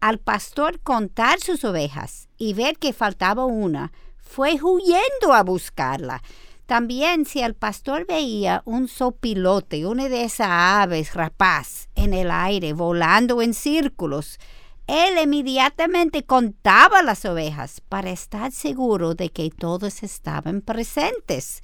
Al 0.00 0.18
pastor 0.18 0.78
contar 0.80 1.40
sus 1.40 1.64
ovejas 1.64 2.28
y 2.36 2.52
ver 2.52 2.78
que 2.78 2.92
faltaba 2.92 3.46
una, 3.46 3.92
fue 4.18 4.58
huyendo 4.62 5.32
a 5.32 5.42
buscarla 5.42 6.22
también 6.68 7.24
si 7.24 7.40
el 7.40 7.54
pastor 7.54 8.06
veía 8.06 8.60
un 8.66 8.88
sopilote, 8.88 9.86
una 9.86 10.10
de 10.10 10.24
esas 10.24 10.48
aves 10.50 11.14
rapaz 11.14 11.88
en 11.94 12.12
el 12.12 12.30
aire 12.30 12.74
volando 12.74 13.40
en 13.40 13.54
círculos, 13.54 14.38
él 14.86 15.14
inmediatamente 15.18 16.24
contaba 16.24 17.02
las 17.02 17.24
ovejas 17.24 17.80
para 17.88 18.10
estar 18.10 18.52
seguro 18.52 19.14
de 19.14 19.30
que 19.30 19.48
todos 19.48 20.02
estaban 20.02 20.60
presentes. 20.60 21.62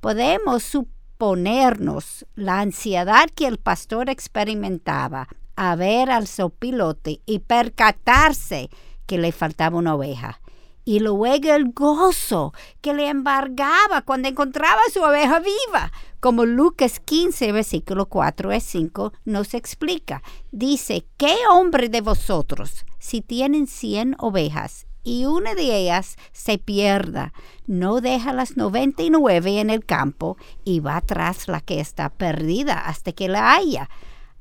Podemos 0.00 0.64
suponernos 0.64 2.26
la 2.34 2.58
ansiedad 2.58 3.30
que 3.32 3.46
el 3.46 3.58
pastor 3.58 4.10
experimentaba 4.10 5.28
a 5.54 5.76
ver 5.76 6.10
al 6.10 6.26
sopilote 6.26 7.20
y 7.24 7.38
percatarse 7.38 8.68
que 9.06 9.16
le 9.16 9.30
faltaba 9.30 9.78
una 9.78 9.94
oveja 9.94 10.40
y 10.90 10.98
luego 10.98 11.54
el 11.54 11.70
gozo 11.70 12.52
que 12.80 12.92
le 12.92 13.06
embargaba 13.06 14.02
cuando 14.02 14.26
encontraba 14.26 14.80
su 14.92 15.00
oveja 15.00 15.38
viva, 15.38 15.92
como 16.18 16.44
Lucas 16.44 16.98
15, 16.98 17.52
versículo 17.52 18.06
4 18.06 18.50
a 18.50 18.58
5 18.58 19.12
nos 19.24 19.54
explica. 19.54 20.20
Dice, 20.50 21.06
¿qué 21.16 21.36
hombre 21.48 21.90
de 21.90 22.00
vosotros, 22.00 22.84
si 22.98 23.20
tienen 23.20 23.68
cien 23.68 24.16
ovejas 24.18 24.88
y 25.04 25.26
una 25.26 25.54
de 25.54 25.76
ellas 25.76 26.16
se 26.32 26.58
pierda, 26.58 27.34
no 27.68 28.00
deja 28.00 28.32
las 28.32 28.56
99 28.56 29.60
en 29.60 29.70
el 29.70 29.84
campo 29.84 30.38
y 30.64 30.80
va 30.80 31.00
tras 31.02 31.46
la 31.46 31.60
que 31.60 31.78
está 31.78 32.08
perdida 32.08 32.86
hasta 32.88 33.12
que 33.12 33.28
la 33.28 33.54
haya? 33.54 33.88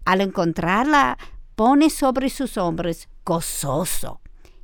Al 0.04 0.20
encontrarla, 0.22 1.20
pone 1.56 1.92
sobre 1.92 2.32
sus 2.32 2.58
hombros 2.58 3.08
gozoso 3.24 4.20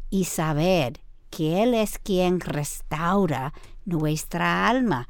y 0.09 0.23
saber 0.23 1.04
que 1.35 1.61
Él 1.63 1.73
es 1.73 1.99
quien 1.99 2.39
restaura 2.39 3.53
nuestra 3.83 4.69
alma. 4.69 5.09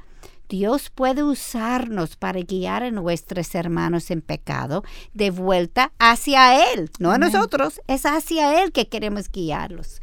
Dios 0.49 0.89
puede 0.89 1.21
usarnos 1.21 2.15
para 2.15 2.39
guiar 2.39 2.81
a 2.81 2.89
nuestros 2.89 3.53
hermanos 3.53 4.09
en 4.09 4.23
pecado 4.23 4.83
de 5.13 5.29
vuelta 5.29 5.91
hacia 5.99 6.73
Él, 6.73 6.89
no 6.97 7.11
a 7.11 7.19
nosotros, 7.19 7.79
es 7.87 8.07
hacia 8.07 8.63
Él 8.63 8.71
que 8.71 8.87
queremos 8.87 9.31
guiarlos. 9.31 10.01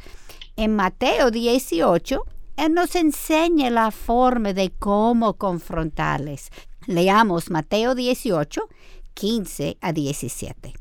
En 0.55 0.73
Mateo 0.77 1.29
18, 1.29 2.25
Él 2.55 2.73
nos 2.73 2.95
enseña 2.95 3.69
la 3.69 3.91
forma 3.91 4.53
de 4.53 4.71
cómo 4.71 5.33
confrontarles. 5.33 6.51
Leamos 6.87 7.49
Mateo 7.49 7.95
18, 7.95 8.69
15 9.13 9.77
a 9.81 9.91
17. 9.91 10.73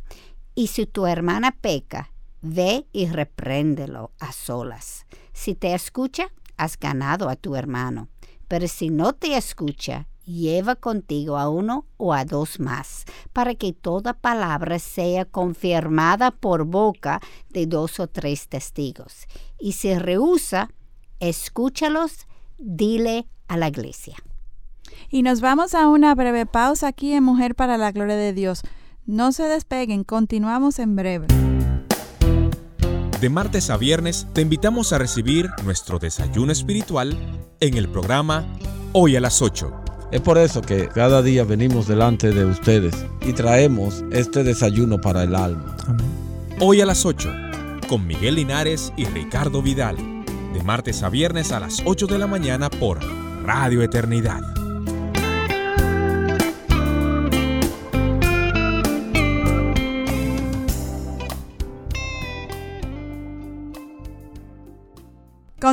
Y 0.55 0.69
si 0.69 0.87
tu 0.87 1.05
hermana 1.09 1.51
peca, 1.51 2.13
ve 2.43 2.87
y 2.93 3.07
repréndelo 3.07 4.13
a 4.21 4.31
solas 4.31 5.05
si 5.33 5.55
te 5.55 5.75
escucha, 5.75 6.33
has 6.57 6.79
ganado 6.79 7.29
a 7.29 7.37
tu 7.37 7.57
hermano. 7.57 8.09
Pero 8.49 8.69
si 8.69 8.91
no 8.91 9.15
te 9.15 9.37
escucha, 9.37 10.07
lleva 10.25 10.77
contigo 10.77 11.39
a 11.39 11.49
uno 11.49 11.87
o 11.97 12.13
a 12.13 12.25
dos 12.25 12.61
más, 12.61 13.05
para 13.33 13.55
que 13.55 13.73
toda 13.73 14.15
palabra 14.15 14.79
sea 14.79 15.25
confirmada 15.25 16.31
por 16.31 16.65
boca 16.65 17.21
de 17.51 17.67
dos 17.67 18.01
o 18.01 18.07
tres 18.07 18.49
testigos. 18.49 19.27
Y 19.59 19.73
si 19.73 19.95
rehúsa, 19.95 20.71
escúchalos, 21.21 22.27
dile 22.59 23.27
a 23.49 23.57
la 23.57 23.69
iglesia. 23.69 24.17
Y 25.11 25.23
nos 25.23 25.41
vamos 25.41 25.75
a 25.75 25.89
una 25.89 26.15
breve 26.15 26.47
pausa 26.47 26.89
aquí 26.89 27.13
en 27.13 27.25
Mujer 27.25 27.55
para 27.55 27.77
la 27.79 27.93
Gloria 27.93 28.17
de 28.17 28.33
Dios. 28.33 28.63
No 29.05 29.33
se 29.33 29.45
despeguen, 29.45 30.05
continuamos 30.05 30.79
en 30.79 30.97
breve. 30.97 31.27
De 33.23 33.31
martes 33.31 33.71
a 33.71 33.77
viernes 33.77 34.27
te 34.33 34.41
invitamos 34.41 34.93
a 34.93 34.99
recibir 34.99 35.49
nuestro 35.63 36.01
desayuno 36.01 36.51
espiritual 36.51 37.17
en 37.61 37.77
el 37.77 37.89
programa 37.89 38.45
Hoy 38.93 39.15
a 39.15 39.21
las 39.21 39.43
8. 39.43 39.73
Es 40.11 40.21
por 40.21 40.39
eso 40.39 40.61
que 40.61 40.89
cada 40.89 41.23
día 41.23 41.45
venimos 41.45 41.87
delante 41.87 42.33
de 42.33 42.45
ustedes 42.45 42.97
y 43.21 43.33
traemos 43.33 44.03
este 44.11 44.43
desayuno 44.43 45.01
para 45.01 45.23
el 45.23 45.37
alma. 45.37 45.77
Hoy 46.59 46.81
a 46.81 46.87
las 46.87 47.07
8, 47.07 47.33
con 47.89 48.09
Miguel 48.09 48.35
Linares 48.35 48.93
y 48.97 49.05
Ricardo 49.05 49.63
Vidal. 49.63 49.97
De 50.53 50.65
martes 50.65 51.05
a 51.05 51.09
viernes 51.09 51.53
a 51.53 51.61
las 51.61 51.81
8 51.85 52.09
de 52.09 52.19
la 52.19 52.27
mañana 52.27 52.71
por 52.71 52.99
Radio 53.45 53.83
Eternidad. 53.83 54.62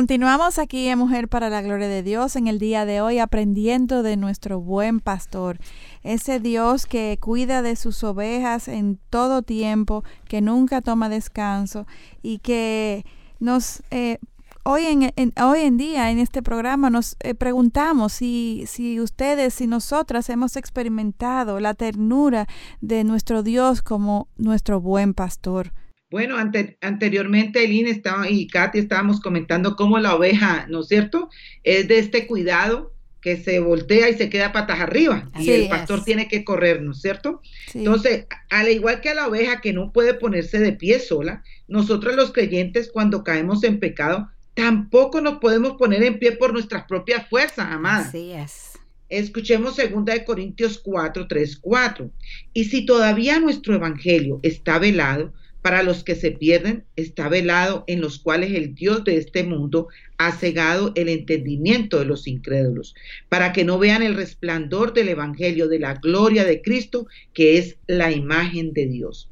Continuamos 0.00 0.58
aquí 0.58 0.88
en 0.88 0.98
Mujer 0.98 1.28
para 1.28 1.50
la 1.50 1.60
Gloria 1.60 1.86
de 1.86 2.02
Dios 2.02 2.34
en 2.34 2.46
el 2.46 2.58
día 2.58 2.86
de 2.86 3.02
hoy 3.02 3.18
aprendiendo 3.18 4.02
de 4.02 4.16
nuestro 4.16 4.58
buen 4.58 4.98
pastor, 5.00 5.58
ese 6.02 6.40
Dios 6.40 6.86
que 6.86 7.18
cuida 7.20 7.60
de 7.60 7.76
sus 7.76 8.02
ovejas 8.02 8.68
en 8.68 8.98
todo 9.10 9.42
tiempo, 9.42 10.02
que 10.26 10.40
nunca 10.40 10.80
toma 10.80 11.10
descanso 11.10 11.86
y 12.22 12.38
que 12.38 13.04
nos... 13.40 13.82
Eh, 13.90 14.16
hoy, 14.62 14.86
en, 14.86 15.34
hoy 15.38 15.60
en 15.60 15.76
día 15.76 16.10
en 16.10 16.18
este 16.18 16.42
programa 16.42 16.88
nos 16.88 17.16
eh, 17.20 17.34
preguntamos 17.34 18.14
si, 18.14 18.64
si 18.66 19.00
ustedes, 19.00 19.52
si 19.52 19.66
nosotras 19.66 20.30
hemos 20.30 20.56
experimentado 20.56 21.60
la 21.60 21.74
ternura 21.74 22.48
de 22.80 23.04
nuestro 23.04 23.42
Dios 23.42 23.82
como 23.82 24.28
nuestro 24.38 24.80
buen 24.80 25.12
pastor. 25.12 25.74
Bueno, 26.10 26.36
anteriormente 26.36 27.60
Eileen 27.60 27.86
estaba, 27.86 28.28
y 28.28 28.48
Katy 28.48 28.80
estábamos 28.80 29.20
comentando 29.20 29.76
cómo 29.76 29.98
la 29.98 30.16
oveja, 30.16 30.66
¿no 30.68 30.80
es 30.80 30.88
cierto? 30.88 31.30
Es 31.62 31.86
de 31.86 32.00
este 32.00 32.26
cuidado 32.26 32.92
que 33.20 33.36
se 33.36 33.60
voltea 33.60 34.08
y 34.08 34.14
se 34.14 34.30
queda 34.30 34.50
patas 34.50 34.80
arriba 34.80 35.30
y 35.38 35.50
el 35.50 35.68
pastor 35.68 36.02
tiene 36.02 36.26
que 36.26 36.42
correr, 36.42 36.82
¿no 36.82 36.92
es 36.92 37.02
cierto? 37.02 37.42
Entonces, 37.74 38.26
al 38.48 38.68
igual 38.68 39.00
que 39.00 39.10
a 39.10 39.14
la 39.14 39.28
oveja 39.28 39.60
que 39.60 39.72
no 39.72 39.92
puede 39.92 40.14
ponerse 40.14 40.58
de 40.58 40.72
pie 40.72 40.98
sola, 40.98 41.44
nosotros 41.68 42.16
los 42.16 42.32
creyentes 42.32 42.90
cuando 42.90 43.22
caemos 43.22 43.62
en 43.62 43.78
pecado, 43.78 44.30
tampoco 44.54 45.20
nos 45.20 45.38
podemos 45.38 45.74
poner 45.74 46.02
en 46.02 46.18
pie 46.18 46.32
por 46.32 46.52
nuestras 46.52 46.84
propias 46.84 47.28
fuerzas, 47.28 47.68
amadas. 47.70 48.08
Así 48.08 48.32
es. 48.32 48.72
Escuchemos 49.10 49.76
2 49.76 50.04
de 50.04 50.24
Corintios 50.24 50.78
4, 50.78 51.28
3, 51.28 51.58
4. 51.60 52.10
Y 52.52 52.64
si 52.64 52.86
todavía 52.86 53.38
nuestro 53.38 53.74
evangelio 53.74 54.40
está 54.42 54.78
velado, 54.78 55.34
para 55.62 55.82
los 55.82 56.04
que 56.04 56.14
se 56.14 56.30
pierden 56.30 56.84
está 56.96 57.28
velado, 57.28 57.84
en 57.86 58.00
los 58.00 58.18
cuales 58.18 58.52
el 58.52 58.74
Dios 58.74 59.04
de 59.04 59.16
este 59.16 59.44
mundo 59.44 59.88
ha 60.18 60.32
cegado 60.32 60.92
el 60.96 61.08
entendimiento 61.08 61.98
de 61.98 62.04
los 62.04 62.26
incrédulos, 62.26 62.94
para 63.28 63.52
que 63.52 63.64
no 63.64 63.78
vean 63.78 64.02
el 64.02 64.14
resplandor 64.14 64.92
del 64.92 65.08
Evangelio 65.08 65.68
de 65.68 65.78
la 65.78 65.94
gloria 65.94 66.44
de 66.44 66.62
Cristo, 66.62 67.06
que 67.32 67.58
es 67.58 67.76
la 67.86 68.10
imagen 68.10 68.72
de 68.72 68.86
Dios. 68.86 69.30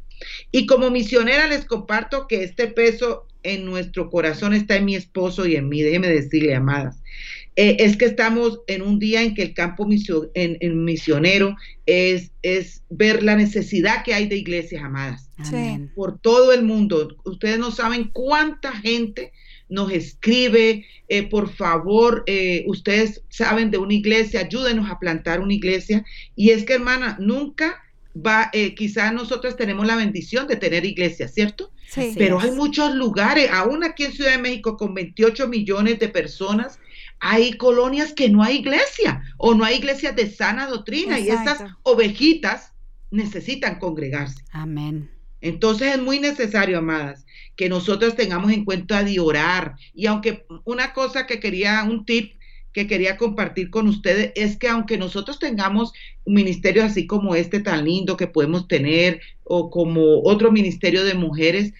Y 0.50 0.66
como 0.66 0.90
misionera 0.90 1.46
les 1.46 1.64
comparto 1.64 2.26
que 2.26 2.42
este 2.42 2.66
peso 2.66 3.26
en 3.42 3.64
nuestro 3.64 4.10
corazón 4.10 4.52
está 4.52 4.76
en 4.76 4.84
mi 4.84 4.96
esposo 4.96 5.46
y 5.46 5.56
en 5.56 5.68
mí, 5.68 5.82
déjeme 5.82 6.08
decirle, 6.08 6.54
amadas. 6.54 7.02
Eh, 7.60 7.76
es 7.80 7.96
que 7.96 8.04
estamos 8.04 8.60
en 8.68 8.82
un 8.82 9.00
día 9.00 9.20
en 9.20 9.34
que 9.34 9.42
el 9.42 9.52
campo 9.52 9.84
misionero 9.84 11.56
es, 11.86 12.30
es 12.42 12.84
ver 12.88 13.24
la 13.24 13.34
necesidad 13.34 14.04
que 14.04 14.14
hay 14.14 14.28
de 14.28 14.36
iglesias 14.36 14.84
amadas 14.84 15.28
por 15.96 16.20
todo 16.20 16.52
el 16.52 16.62
mundo. 16.62 17.16
Ustedes 17.24 17.58
no 17.58 17.72
saben 17.72 18.10
cuánta 18.12 18.70
gente 18.70 19.32
nos 19.68 19.90
escribe, 19.90 20.86
eh, 21.08 21.24
por 21.24 21.52
favor, 21.52 22.22
eh, 22.28 22.62
ustedes 22.68 23.24
saben 23.28 23.72
de 23.72 23.78
una 23.78 23.94
iglesia, 23.94 24.42
ayúdenos 24.42 24.88
a 24.88 25.00
plantar 25.00 25.40
una 25.40 25.52
iglesia. 25.52 26.04
Y 26.36 26.50
es 26.50 26.62
que, 26.62 26.74
hermana, 26.74 27.16
nunca 27.18 27.82
va, 28.14 28.52
quizás 28.76 29.12
nosotros 29.12 29.56
tenemos 29.56 29.84
la 29.84 29.96
bendición 29.96 30.46
de 30.46 30.54
tener 30.54 30.84
iglesias, 30.84 31.34
¿cierto? 31.34 31.72
Sí, 31.88 32.14
Pero 32.16 32.38
hay 32.38 32.52
muchos 32.52 32.94
lugares, 32.94 33.50
aún 33.50 33.82
aquí 33.82 34.04
en 34.04 34.12
Ciudad 34.12 34.30
de 34.30 34.42
México, 34.42 34.76
con 34.76 34.94
28 34.94 35.48
millones 35.48 35.98
de 35.98 36.08
personas, 36.08 36.78
hay 37.20 37.52
colonias 37.54 38.12
que 38.12 38.28
no 38.28 38.42
hay 38.42 38.56
iglesia 38.56 39.22
o 39.36 39.54
no 39.54 39.64
hay 39.64 39.76
iglesias 39.76 40.14
de 40.16 40.30
sana 40.30 40.66
doctrina 40.66 41.18
y 41.18 41.28
estas 41.28 41.62
ovejitas 41.82 42.72
necesitan 43.10 43.78
congregarse. 43.78 44.42
Amén. 44.52 45.10
Entonces 45.40 45.94
es 45.94 46.02
muy 46.02 46.18
necesario, 46.18 46.78
amadas, 46.78 47.24
que 47.56 47.68
nosotros 47.68 48.16
tengamos 48.16 48.52
en 48.52 48.64
cuenta 48.64 49.04
de 49.04 49.20
orar. 49.20 49.76
Y 49.94 50.06
aunque 50.06 50.46
una 50.64 50.92
cosa 50.92 51.26
que 51.26 51.40
quería, 51.40 51.84
un 51.84 52.04
tip 52.04 52.38
que 52.72 52.86
quería 52.86 53.16
compartir 53.16 53.70
con 53.70 53.88
ustedes 53.88 54.32
es 54.34 54.56
que 54.56 54.68
aunque 54.68 54.98
nosotros 54.98 55.38
tengamos 55.38 55.92
un 56.24 56.34
ministerio 56.34 56.84
así 56.84 57.06
como 57.06 57.34
este 57.34 57.60
tan 57.60 57.84
lindo 57.84 58.16
que 58.16 58.26
podemos 58.26 58.68
tener 58.68 59.20
o 59.44 59.70
como 59.70 60.22
otro 60.22 60.52
ministerio 60.52 61.04
de 61.04 61.14
mujeres, 61.14 61.72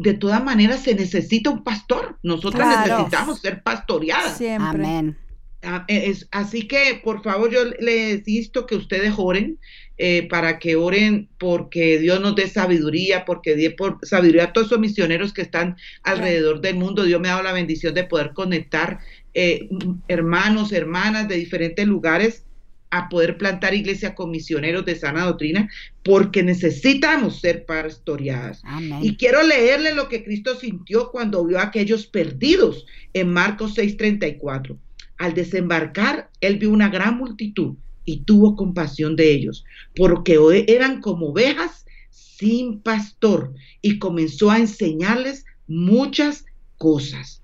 de 0.00 0.14
todas 0.14 0.42
maneras 0.42 0.82
se 0.82 0.94
necesita 0.94 1.50
un 1.50 1.62
pastor. 1.62 2.18
Nosotras 2.22 2.86
necesitamos 2.86 3.40
ser 3.40 3.62
pastoreadas. 3.62 4.38
Siempre. 4.38 4.68
Amén. 4.68 5.18
Ah, 5.62 5.84
e, 5.88 6.14
así 6.30 6.66
que, 6.66 7.00
por 7.04 7.22
favor, 7.22 7.50
yo 7.50 7.66
les 7.80 8.26
insisto 8.26 8.64
que 8.64 8.76
ustedes 8.76 9.12
oren 9.18 9.58
eh, 9.98 10.26
para 10.30 10.58
que 10.58 10.76
oren 10.76 11.28
porque 11.36 11.98
Dios 11.98 12.18
nos 12.18 12.34
dé 12.34 12.48
sabiduría, 12.48 13.26
porque 13.26 13.54
dé 13.56 13.70
por 13.70 13.98
sabiduría 14.02 14.44
a 14.44 14.52
todos 14.54 14.68
esos 14.68 14.80
misioneros 14.80 15.34
que 15.34 15.42
están 15.42 15.76
alrededor 16.02 16.62
del 16.62 16.76
mundo. 16.76 17.04
Dios 17.04 17.20
me 17.20 17.28
ha 17.28 17.32
dado 17.32 17.42
la 17.42 17.52
bendición 17.52 17.92
de 17.92 18.04
poder 18.04 18.32
conectar 18.32 19.00
eh, 19.34 19.68
hermanos, 20.08 20.72
hermanas 20.72 21.28
de 21.28 21.36
diferentes 21.36 21.86
lugares 21.86 22.46
a 22.90 23.08
poder 23.08 23.38
plantar 23.38 23.74
iglesia 23.74 24.14
con 24.14 24.30
misioneros 24.30 24.84
de 24.84 24.96
sana 24.96 25.24
doctrina, 25.24 25.70
porque 26.02 26.42
necesitamos 26.42 27.40
ser 27.40 27.64
pastoreadas. 27.64 28.62
Y 29.00 29.16
quiero 29.16 29.42
leerle 29.42 29.94
lo 29.94 30.08
que 30.08 30.24
Cristo 30.24 30.56
sintió 30.56 31.10
cuando 31.10 31.44
vio 31.44 31.58
a 31.58 31.64
aquellos 31.64 32.06
perdidos 32.06 32.86
en 33.12 33.32
Marcos 33.32 33.74
6:34. 33.74 34.76
Al 35.18 35.34
desembarcar, 35.34 36.30
él 36.40 36.58
vio 36.58 36.70
una 36.70 36.88
gran 36.88 37.18
multitud 37.18 37.76
y 38.04 38.24
tuvo 38.24 38.56
compasión 38.56 39.16
de 39.16 39.32
ellos, 39.32 39.64
porque 39.94 40.38
eran 40.66 41.00
como 41.00 41.28
ovejas 41.28 41.84
sin 42.10 42.80
pastor, 42.80 43.52
y 43.82 43.98
comenzó 43.98 44.50
a 44.50 44.58
enseñarles 44.58 45.44
muchas 45.66 46.46
cosas. 46.78 47.42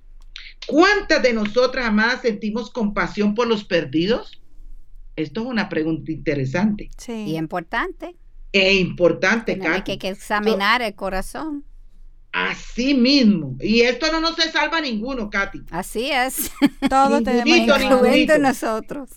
¿Cuántas 0.66 1.22
de 1.22 1.32
nosotras, 1.32 1.86
amadas, 1.86 2.22
sentimos 2.22 2.70
compasión 2.70 3.34
por 3.34 3.46
los 3.46 3.62
perdidos? 3.64 4.40
Esto 5.16 5.40
es 5.40 5.46
una 5.46 5.68
pregunta 5.68 6.12
interesante. 6.12 6.90
Sí. 6.98 7.12
Y 7.12 7.36
importante. 7.36 8.16
E 8.52 8.74
importante, 8.74 9.58
Hay 9.66 9.82
que, 9.82 10.08
examinar 10.08 10.80
el 10.80 10.94
corazón. 10.94 11.64
Así 12.32 12.94
mismo. 12.94 13.56
Y 13.60 13.80
esto 13.80 14.12
no 14.12 14.20
nos 14.20 14.36
se 14.36 14.50
salva 14.50 14.80
ninguno, 14.80 15.30
Katy. 15.30 15.62
Así 15.70 16.10
es. 16.10 16.50
Todo 16.90 17.22
tenemos 17.22 17.56
incluyendo 17.56 18.38
nosotros. 18.38 19.10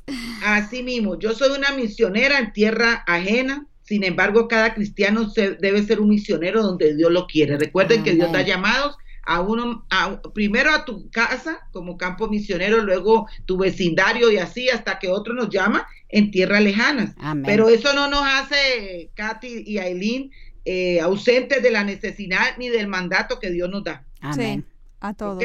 Así 0.43 0.83
mismo. 0.83 1.19
Yo 1.19 1.33
soy 1.33 1.57
una 1.57 1.71
misionera 1.71 2.39
en 2.39 2.53
tierra 2.53 3.03
ajena. 3.05 3.67
Sin 3.81 4.03
embargo, 4.03 4.47
cada 4.47 4.73
cristiano 4.73 5.31
debe 5.35 5.83
ser 5.83 5.99
un 5.99 6.09
misionero 6.09 6.61
donde 6.61 6.95
Dios 6.95 7.11
lo 7.11 7.27
quiere. 7.27 7.57
Recuerden 7.57 8.03
que 8.03 8.13
Dios 8.13 8.31
da 8.31 8.41
llamados 8.41 8.95
a 9.25 9.41
uno, 9.41 9.85
primero 10.33 10.71
a 10.71 10.85
tu 10.85 11.09
casa 11.09 11.59
como 11.71 11.97
campo 11.97 12.27
misionero, 12.27 12.83
luego 12.83 13.27
tu 13.45 13.57
vecindario 13.57 14.31
y 14.31 14.37
así 14.37 14.69
hasta 14.69 14.99
que 14.99 15.09
otro 15.09 15.33
nos 15.33 15.49
llama 15.49 15.87
en 16.09 16.31
tierras 16.31 16.61
lejanas. 16.61 17.15
Pero 17.45 17.69
eso 17.69 17.93
no 17.93 18.07
nos 18.07 18.23
hace, 18.23 19.11
Katy 19.13 19.63
y 19.65 19.77
Aileen, 19.77 20.31
eh, 20.65 20.99
ausentes 20.99 21.63
de 21.63 21.71
la 21.71 21.83
necesidad 21.83 22.57
ni 22.57 22.69
del 22.69 22.87
mandato 22.87 23.39
que 23.39 23.51
Dios 23.51 23.69
nos 23.69 23.83
da. 23.83 24.05
Amén. 24.21 24.65
a 24.99 25.13
todos. 25.13 25.43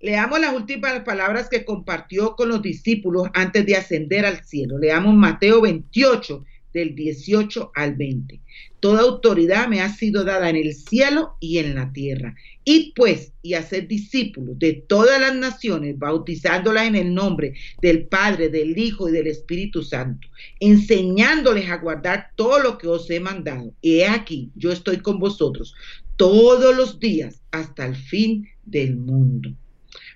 Leamos 0.00 0.38
las 0.38 0.54
últimas 0.54 1.00
palabras 1.00 1.48
que 1.48 1.64
compartió 1.64 2.36
con 2.36 2.48
los 2.48 2.62
discípulos 2.62 3.28
antes 3.34 3.66
de 3.66 3.76
ascender 3.76 4.24
al 4.24 4.44
cielo. 4.44 4.78
Leamos 4.78 5.14
Mateo 5.14 5.60
28, 5.60 6.44
del 6.78 6.94
18 6.94 7.72
al 7.74 7.94
20. 7.94 8.40
Toda 8.80 9.02
autoridad 9.02 9.68
me 9.68 9.80
ha 9.80 9.92
sido 9.92 10.24
dada 10.24 10.48
en 10.48 10.56
el 10.56 10.74
cielo 10.74 11.36
y 11.40 11.58
en 11.58 11.74
la 11.74 11.92
tierra. 11.92 12.36
Y 12.64 12.92
pues, 12.94 13.32
y 13.42 13.54
hacer 13.54 13.88
discípulos 13.88 14.58
de 14.58 14.74
todas 14.74 15.20
las 15.20 15.34
naciones, 15.34 15.98
bautizándolas 15.98 16.86
en 16.86 16.94
el 16.94 17.12
nombre 17.12 17.54
del 17.82 18.06
Padre, 18.06 18.48
del 18.48 18.78
Hijo 18.78 19.08
y 19.08 19.12
del 19.12 19.26
Espíritu 19.26 19.82
Santo, 19.82 20.28
enseñándoles 20.60 21.68
a 21.70 21.78
guardar 21.78 22.30
todo 22.36 22.60
lo 22.60 22.78
que 22.78 22.86
os 22.86 23.10
he 23.10 23.20
mandado. 23.20 23.72
Y 23.80 24.00
he 24.00 24.08
aquí, 24.08 24.50
yo 24.54 24.70
estoy 24.70 24.98
con 24.98 25.18
vosotros 25.18 25.74
todos 26.16 26.76
los 26.76 27.00
días 27.00 27.42
hasta 27.50 27.86
el 27.86 27.96
fin 27.96 28.48
del 28.64 28.96
mundo. 28.96 29.50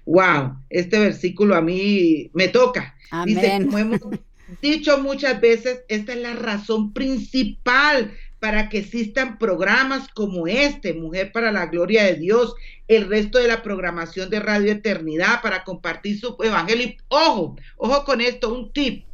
Wow, 0.04 0.56
este 0.68 0.98
versículo 0.98 1.54
a 1.54 1.60
mí 1.60 2.30
me 2.34 2.48
toca. 2.48 2.94
Amén. 3.10 3.34
Dice, 3.34 4.20
dicho 4.60 4.98
muchas 4.98 5.40
veces, 5.40 5.82
esta 5.88 6.12
es 6.12 6.18
la 6.18 6.34
razón 6.34 6.92
principal 6.92 8.12
para 8.42 8.68
que 8.68 8.78
existan 8.78 9.38
programas 9.38 10.08
como 10.08 10.48
este, 10.48 10.94
Mujer 10.94 11.30
para 11.30 11.52
la 11.52 11.66
Gloria 11.66 12.02
de 12.02 12.16
Dios, 12.16 12.56
el 12.88 13.08
resto 13.08 13.38
de 13.38 13.46
la 13.46 13.62
programación 13.62 14.30
de 14.30 14.40
Radio 14.40 14.72
Eternidad 14.72 15.40
para 15.42 15.62
compartir 15.62 16.18
su 16.18 16.36
evangelio. 16.42 16.94
ojo, 17.06 17.56
ojo 17.76 18.04
con 18.04 18.20
esto, 18.20 18.52
un 18.52 18.72
tip. 18.72 19.04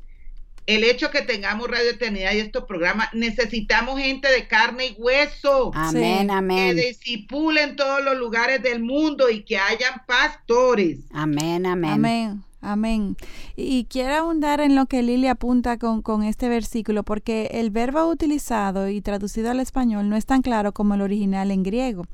El 0.64 0.82
hecho 0.82 1.10
que 1.10 1.20
tengamos 1.20 1.68
Radio 1.68 1.90
Eternidad 1.90 2.32
y 2.32 2.38
estos 2.38 2.64
programas, 2.64 3.08
necesitamos 3.12 4.00
gente 4.00 4.28
de 4.28 4.48
carne 4.48 4.86
y 4.86 4.96
hueso. 4.98 5.72
Amén, 5.74 6.30
amén. 6.30 6.76
Que 6.76 6.86
disipulen 6.88 7.76
todos 7.76 8.02
los 8.02 8.16
lugares 8.16 8.62
del 8.62 8.80
mundo 8.80 9.28
y 9.28 9.42
que 9.42 9.58
hayan 9.58 10.02
pastores. 10.06 11.00
Amén, 11.12 11.66
amén. 11.66 11.90
Amén. 11.90 12.47
Amén. 12.60 13.16
Y 13.56 13.84
quiero 13.84 14.14
ahondar 14.14 14.60
en 14.60 14.74
lo 14.74 14.86
que 14.86 15.02
Lili 15.02 15.28
apunta 15.28 15.78
con, 15.78 16.02
con, 16.02 16.24
este 16.24 16.48
versículo, 16.48 17.04
porque 17.04 17.50
el 17.52 17.70
verbo 17.70 18.08
utilizado 18.08 18.88
y 18.88 19.00
traducido 19.00 19.50
al 19.50 19.60
español 19.60 20.08
no 20.08 20.16
es 20.16 20.26
tan 20.26 20.42
claro 20.42 20.72
como 20.72 20.94
el 20.94 21.02
original 21.02 21.50
en 21.50 21.62
griego. 21.62 22.04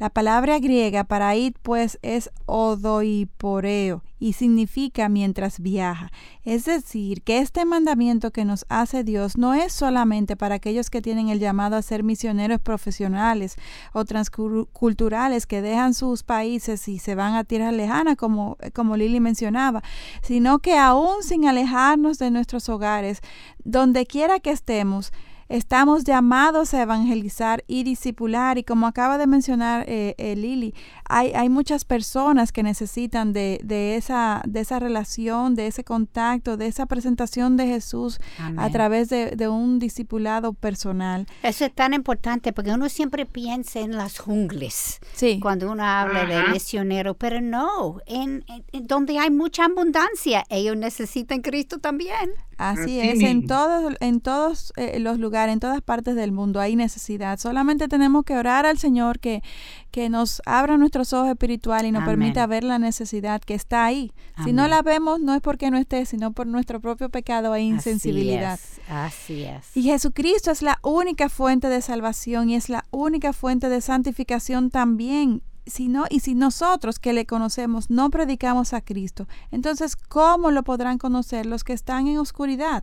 La 0.00 0.08
palabra 0.08 0.58
griega 0.58 1.04
para 1.04 1.36
ir 1.36 1.52
pues 1.60 1.98
es 2.00 2.30
odoiporeo 2.46 4.02
y 4.18 4.32
significa 4.32 5.10
mientras 5.10 5.60
viaja. 5.60 6.10
Es 6.42 6.64
decir, 6.64 7.22
que 7.22 7.40
este 7.40 7.66
mandamiento 7.66 8.30
que 8.30 8.46
nos 8.46 8.64
hace 8.70 9.04
Dios 9.04 9.36
no 9.36 9.52
es 9.52 9.74
solamente 9.74 10.36
para 10.36 10.54
aquellos 10.54 10.88
que 10.88 11.02
tienen 11.02 11.28
el 11.28 11.38
llamado 11.38 11.76
a 11.76 11.82
ser 11.82 12.02
misioneros 12.02 12.62
profesionales 12.62 13.56
o 13.92 14.06
transculturales 14.06 15.46
que 15.46 15.60
dejan 15.60 15.92
sus 15.92 16.22
países 16.22 16.88
y 16.88 16.98
se 16.98 17.14
van 17.14 17.34
a 17.34 17.44
tierras 17.44 17.74
lejanas, 17.74 18.16
como, 18.16 18.56
como 18.72 18.96
Lili 18.96 19.20
mencionaba, 19.20 19.82
sino 20.22 20.60
que 20.60 20.78
aún 20.78 21.22
sin 21.22 21.46
alejarnos 21.46 22.18
de 22.18 22.30
nuestros 22.30 22.70
hogares, 22.70 23.20
donde 23.64 24.06
quiera 24.06 24.40
que 24.40 24.50
estemos, 24.50 25.12
Estamos 25.50 26.04
llamados 26.04 26.74
a 26.74 26.82
evangelizar 26.82 27.64
y 27.66 27.82
discipular 27.82 28.56
y 28.56 28.62
como 28.62 28.86
acaba 28.86 29.18
de 29.18 29.26
mencionar 29.26 29.84
eh, 29.88 30.14
eh, 30.16 30.36
Lili, 30.36 30.76
hay, 31.08 31.32
hay, 31.32 31.48
muchas 31.48 31.84
personas 31.84 32.52
que 32.52 32.62
necesitan 32.62 33.32
de, 33.32 33.58
de, 33.64 33.96
esa, 33.96 34.42
de 34.46 34.60
esa 34.60 34.78
relación, 34.78 35.56
de 35.56 35.66
ese 35.66 35.82
contacto, 35.82 36.56
de 36.56 36.68
esa 36.68 36.86
presentación 36.86 37.56
de 37.56 37.66
Jesús 37.66 38.20
a 38.56 38.70
través 38.70 39.08
de, 39.08 39.32
de, 39.32 39.48
un 39.48 39.80
discipulado 39.80 40.52
personal. 40.52 41.26
Eso 41.42 41.64
es 41.64 41.74
tan 41.74 41.94
importante 41.94 42.52
porque 42.52 42.70
uno 42.70 42.88
siempre 42.88 43.26
piensa 43.26 43.80
en 43.80 43.96
las 43.96 44.20
jungles 44.20 45.00
sí. 45.14 45.40
cuando 45.40 45.72
uno 45.72 45.82
habla 45.84 46.26
de 46.26 46.44
misionero, 46.52 47.14
pero 47.14 47.40
no, 47.40 47.98
en, 48.06 48.44
en, 48.46 48.86
donde 48.86 49.18
hay 49.18 49.32
mucha 49.32 49.64
abundancia, 49.64 50.44
ellos 50.48 50.76
necesitan 50.76 51.42
Cristo 51.42 51.78
también. 51.78 52.30
Así, 52.60 53.00
es, 53.00 53.22
en 53.22 53.46
todos, 53.46 53.94
en 54.00 54.20
todos 54.20 54.74
eh, 54.76 55.00
los 55.00 55.18
lugares, 55.18 55.54
en 55.54 55.60
todas 55.60 55.80
partes 55.80 56.14
del 56.14 56.30
mundo 56.30 56.60
hay 56.60 56.76
necesidad. 56.76 57.38
Solamente 57.38 57.88
tenemos 57.88 58.22
que 58.26 58.36
orar 58.36 58.66
al 58.66 58.76
Señor 58.76 59.18
que, 59.18 59.42
que 59.90 60.10
nos 60.10 60.42
abra 60.44 60.76
nuestros 60.76 61.14
ojos 61.14 61.30
espirituales 61.30 61.88
y 61.88 61.92
nos 61.92 62.04
permita 62.04 62.46
ver 62.46 62.64
la 62.64 62.78
necesidad 62.78 63.40
que 63.40 63.54
está 63.54 63.86
ahí. 63.86 64.12
Si 64.44 64.52
no 64.52 64.68
la 64.68 64.82
vemos, 64.82 65.20
no 65.20 65.34
es 65.34 65.40
porque 65.40 65.70
no 65.70 65.78
esté, 65.78 66.04
sino 66.04 66.32
por 66.32 66.46
nuestro 66.46 66.80
propio 66.80 67.08
pecado 67.08 67.54
e 67.54 67.62
insensibilidad. 67.62 68.60
Así 68.90 69.44
es. 69.44 69.74
Y 69.74 69.84
Jesucristo 69.84 70.50
es 70.50 70.60
la 70.60 70.78
única 70.82 71.30
fuente 71.30 71.70
de 71.70 71.80
salvación 71.80 72.50
y 72.50 72.56
es 72.56 72.68
la 72.68 72.84
única 72.90 73.32
fuente 73.32 73.70
de 73.70 73.80
santificación 73.80 74.68
también 74.68 75.42
y 76.10 76.20
si 76.20 76.34
nosotros 76.34 76.98
que 76.98 77.12
le 77.12 77.26
conocemos 77.26 77.90
no 77.90 78.10
predicamos 78.10 78.72
a 78.72 78.80
Cristo, 78.80 79.28
entonces 79.52 79.94
¿cómo 79.94 80.50
lo 80.50 80.64
podrán 80.64 80.98
conocer 80.98 81.46
los 81.46 81.62
que 81.62 81.72
están 81.72 82.08
en 82.08 82.18
oscuridad? 82.18 82.82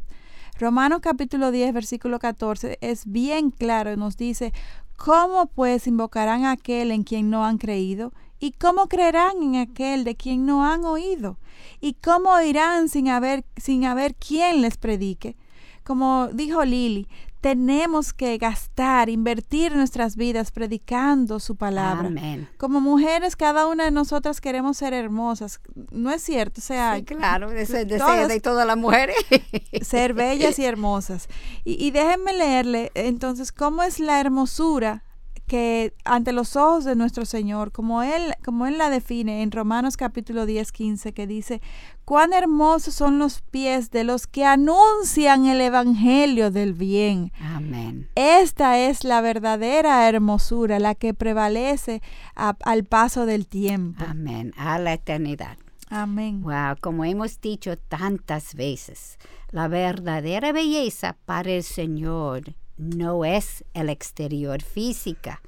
Romanos 0.57 0.99
capítulo 1.01 1.51
10, 1.51 1.73
versículo 1.73 2.17
14 2.17 2.77
es 2.81 3.05
bien 3.05 3.51
claro 3.51 3.91
y 3.91 3.97
nos 3.97 4.15
dice, 4.15 4.53
¿cómo 4.95 5.47
pues 5.47 5.85
invocarán 5.85 6.45
a 6.45 6.51
aquel 6.51 6.91
en 6.91 7.03
quien 7.03 7.29
no 7.29 7.45
han 7.45 7.57
creído? 7.57 8.13
¿Y 8.39 8.53
cómo 8.53 8.87
creerán 8.87 9.41
en 9.41 9.57
aquel 9.57 10.03
de 10.03 10.15
quien 10.15 10.45
no 10.45 10.65
han 10.65 10.85
oído? 10.85 11.37
¿Y 11.81 11.93
cómo 11.93 12.29
oirán 12.29 12.87
sin 12.87 13.09
haber, 13.09 13.43
sin 13.57 13.85
haber 13.85 14.15
quien 14.15 14.61
les 14.61 14.77
predique? 14.77 15.35
Como 15.83 16.29
dijo 16.33 16.63
Lili, 16.63 17.07
tenemos 17.41 18.13
que 18.13 18.37
gastar, 18.37 19.09
invertir 19.09 19.75
nuestras 19.75 20.15
vidas 20.15 20.51
predicando 20.51 21.39
su 21.39 21.55
palabra. 21.55 22.07
Amén. 22.07 22.49
Como 22.57 22.81
mujeres, 22.81 23.35
cada 23.35 23.67
una 23.67 23.85
de 23.85 23.91
nosotras 23.91 24.41
queremos 24.41 24.77
ser 24.77 24.93
hermosas. 24.93 25.59
¿No 25.91 26.11
es 26.11 26.21
cierto? 26.21 26.59
O 26.59 26.63
sea, 26.63 26.95
sí, 26.95 27.03
claro, 27.03 27.51
es 27.51 27.69
deseo 27.69 28.27
de 28.27 28.39
todas 28.39 28.65
las 28.65 28.77
mujeres. 28.77 29.15
ser 29.81 30.13
bellas 30.13 30.59
y 30.59 30.65
hermosas. 30.65 31.27
Y, 31.63 31.83
y 31.83 31.91
déjenme 31.91 32.33
leerle 32.33 32.91
entonces 32.95 33.51
cómo 33.51 33.83
es 33.83 33.99
la 33.99 34.19
hermosura 34.19 35.03
que 35.47 35.93
ante 36.03 36.33
los 36.33 36.55
ojos 36.55 36.83
de 36.83 36.95
nuestro 36.95 37.25
Señor, 37.25 37.71
como 37.71 38.03
Él, 38.03 38.33
como 38.43 38.67
Él 38.67 38.77
la 38.77 38.89
define 38.89 39.41
en 39.41 39.51
Romanos 39.51 39.95
capítulo 39.95 40.45
10, 40.45 40.71
15, 40.71 41.13
que 41.13 41.25
dice, 41.25 41.61
cuán 42.05 42.33
hermosos 42.33 42.93
son 42.93 43.17
los 43.17 43.41
pies 43.41 43.89
de 43.89 44.03
los 44.03 44.27
que 44.27 44.45
anuncian 44.45 45.47
el 45.47 45.61
Evangelio 45.61 46.51
del 46.51 46.73
bien. 46.73 47.31
Amén. 47.39 48.09
Esta 48.15 48.77
es 48.77 49.05
la 49.05 49.21
verdadera 49.21 50.07
hermosura, 50.07 50.79
la 50.79 50.95
que 50.95 51.13
prevalece 51.13 52.01
a, 52.35 52.55
al 52.63 52.83
paso 52.83 53.25
del 53.25 53.47
tiempo. 53.47 54.03
Amén, 54.05 54.53
a 54.57 54.77
la 54.79 54.93
eternidad. 54.93 55.57
Amén. 55.89 56.41
Wow, 56.41 56.75
como 56.81 57.05
hemos 57.05 57.39
dicho 57.39 57.77
tantas 57.77 58.53
veces, 58.53 59.17
la 59.51 59.69
verdadera 59.69 60.51
belleza 60.51 61.15
para 61.25 61.51
el 61.51 61.63
Señor 61.63 62.53
no 62.77 63.25
es 63.25 63.63
el 63.73 63.89
exterior 63.89 64.61
física, 64.61 65.41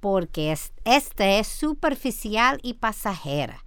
porque 0.00 0.52
es, 0.52 0.72
este 0.84 1.38
es 1.38 1.48
superficial 1.48 2.60
y 2.62 2.74
pasajera. 2.74 3.64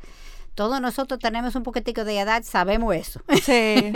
Todos 0.54 0.82
nosotros 0.82 1.20
tenemos 1.20 1.56
un 1.56 1.64
poquitico 1.64 2.04
de 2.04 2.20
edad, 2.20 2.44
sabemos 2.44 2.94
eso. 2.96 3.22
Sí. 3.44 3.94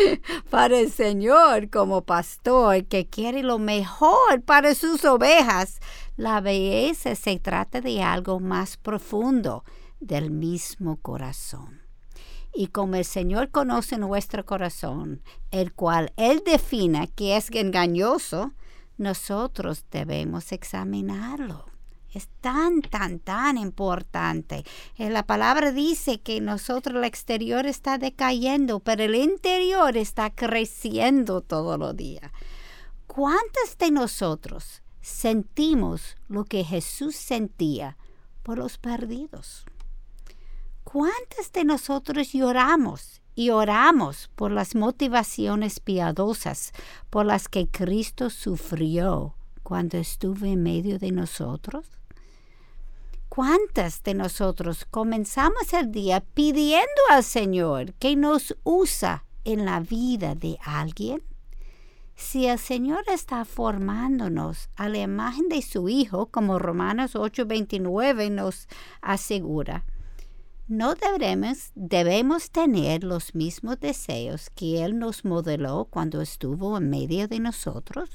para 0.50 0.78
el 0.78 0.90
Señor, 0.90 1.70
como 1.70 2.02
pastor 2.02 2.84
que 2.86 3.08
quiere 3.08 3.42
lo 3.42 3.58
mejor 3.58 4.42
para 4.42 4.74
sus 4.74 5.04
ovejas, 5.04 5.78
la 6.16 6.40
belleza 6.40 7.14
se 7.14 7.38
trata 7.38 7.80
de 7.80 8.02
algo 8.02 8.40
más 8.40 8.76
profundo, 8.76 9.64
del 10.00 10.30
mismo 10.30 10.96
corazón. 10.96 11.81
Y 12.54 12.68
como 12.68 12.96
el 12.96 13.04
Señor 13.04 13.50
conoce 13.50 13.96
nuestro 13.98 14.44
corazón, 14.44 15.22
el 15.50 15.72
cual 15.72 16.12
Él 16.16 16.42
defina 16.44 17.06
que 17.06 17.36
es 17.36 17.50
engañoso, 17.50 18.52
nosotros 18.98 19.84
debemos 19.90 20.52
examinarlo. 20.52 21.66
Es 22.12 22.28
tan, 22.42 22.82
tan, 22.82 23.20
tan 23.20 23.56
importante. 23.56 24.64
Eh, 24.98 25.08
la 25.08 25.22
palabra 25.22 25.72
dice 25.72 26.20
que 26.20 26.42
nosotros 26.42 26.96
el 26.96 27.04
exterior 27.04 27.64
está 27.66 27.96
decayendo, 27.96 28.80
pero 28.80 29.02
el 29.04 29.14
interior 29.14 29.96
está 29.96 30.28
creciendo 30.28 31.40
todos 31.40 31.78
los 31.78 31.96
días. 31.96 32.30
¿Cuántos 33.06 33.78
de 33.78 33.90
nosotros 33.90 34.82
sentimos 35.00 36.16
lo 36.28 36.44
que 36.44 36.64
Jesús 36.64 37.16
sentía 37.16 37.96
por 38.42 38.58
los 38.58 38.76
perdidos? 38.76 39.64
¿Cuántos 40.84 41.52
de 41.52 41.64
nosotros 41.64 42.32
lloramos 42.32 43.22
y 43.34 43.50
oramos 43.50 44.30
por 44.34 44.50
las 44.50 44.74
motivaciones 44.74 45.80
piadosas 45.80 46.72
por 47.08 47.24
las 47.24 47.48
que 47.48 47.66
Cristo 47.66 48.30
sufrió 48.30 49.34
cuando 49.62 49.96
estuvo 49.96 50.44
en 50.44 50.62
medio 50.62 50.98
de 50.98 51.12
nosotros? 51.12 51.86
¿Cuántas 53.28 54.02
de 54.02 54.12
nosotros 54.12 54.84
comenzamos 54.90 55.72
el 55.72 55.90
día 55.90 56.20
pidiendo 56.20 56.86
al 57.10 57.24
Señor 57.24 57.94
que 57.94 58.14
nos 58.14 58.54
usa 58.62 59.24
en 59.44 59.64
la 59.64 59.80
vida 59.80 60.34
de 60.34 60.58
alguien? 60.62 61.22
Si 62.14 62.46
el 62.46 62.58
Señor 62.58 63.04
está 63.08 63.46
formándonos 63.46 64.68
a 64.76 64.88
la 64.90 64.98
imagen 64.98 65.48
de 65.48 65.62
su 65.62 65.88
Hijo, 65.88 66.26
como 66.26 66.58
Romanos 66.58 67.14
8:29 67.14 68.30
nos 68.30 68.68
asegura, 69.00 69.86
no 70.72 70.94
debemos, 70.94 71.70
debemos 71.74 72.50
tener 72.50 73.04
los 73.04 73.34
mismos 73.34 73.78
deseos 73.78 74.48
que 74.48 74.82
Él 74.82 74.98
nos 74.98 75.22
modeló 75.22 75.86
cuando 75.90 76.22
estuvo 76.22 76.78
en 76.78 76.88
medio 76.88 77.28
de 77.28 77.40
nosotros. 77.40 78.08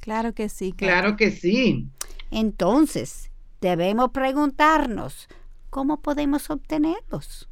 Claro 0.00 0.34
que 0.34 0.48
sí. 0.48 0.72
Claro, 0.72 1.00
claro 1.00 1.16
que 1.16 1.30
sí. 1.30 1.88
Entonces, 2.32 3.30
debemos 3.60 4.10
preguntarnos, 4.10 5.28
¿cómo 5.70 6.02
podemos 6.02 6.50
obtenerlos? 6.50 7.48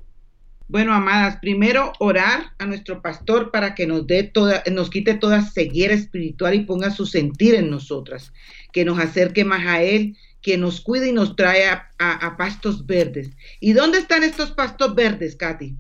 Bueno, 0.67 0.93
amadas, 0.93 1.39
primero 1.41 1.93
orar 2.01 2.53
a 2.59 2.67
nuestro 2.67 3.01
pastor 3.01 3.53
para 3.53 3.77
que 3.77 3.87
nos 3.87 4.09
dé 4.09 4.25
toda, 4.25 4.65
nos 4.73 4.91
quite 4.91 5.15
toda 5.15 5.41
ceguera 5.41 5.95
espiritual 5.95 6.55
y 6.55 6.65
ponga 6.65 6.91
su 6.91 7.07
sentir 7.07 7.55
en 7.55 7.71
nosotras, 7.71 8.33
que 8.73 8.85
nos 8.85 8.99
acerque 8.99 9.45
más 9.45 9.65
a 9.67 9.83
él 9.83 10.17
que 10.43 10.57
nos 10.57 10.81
cuide 10.81 11.09
y 11.09 11.13
nos 11.13 11.37
trae 11.37 11.69
a, 11.69 12.37
pastos 12.37 12.87
verdes. 12.87 13.31
¿Y 13.61 13.73
dónde 13.73 13.99
están 13.99 14.23
estos 14.23 14.53
pastos 14.53 14.95
verdes, 14.95 15.37
Katy? 15.37 15.75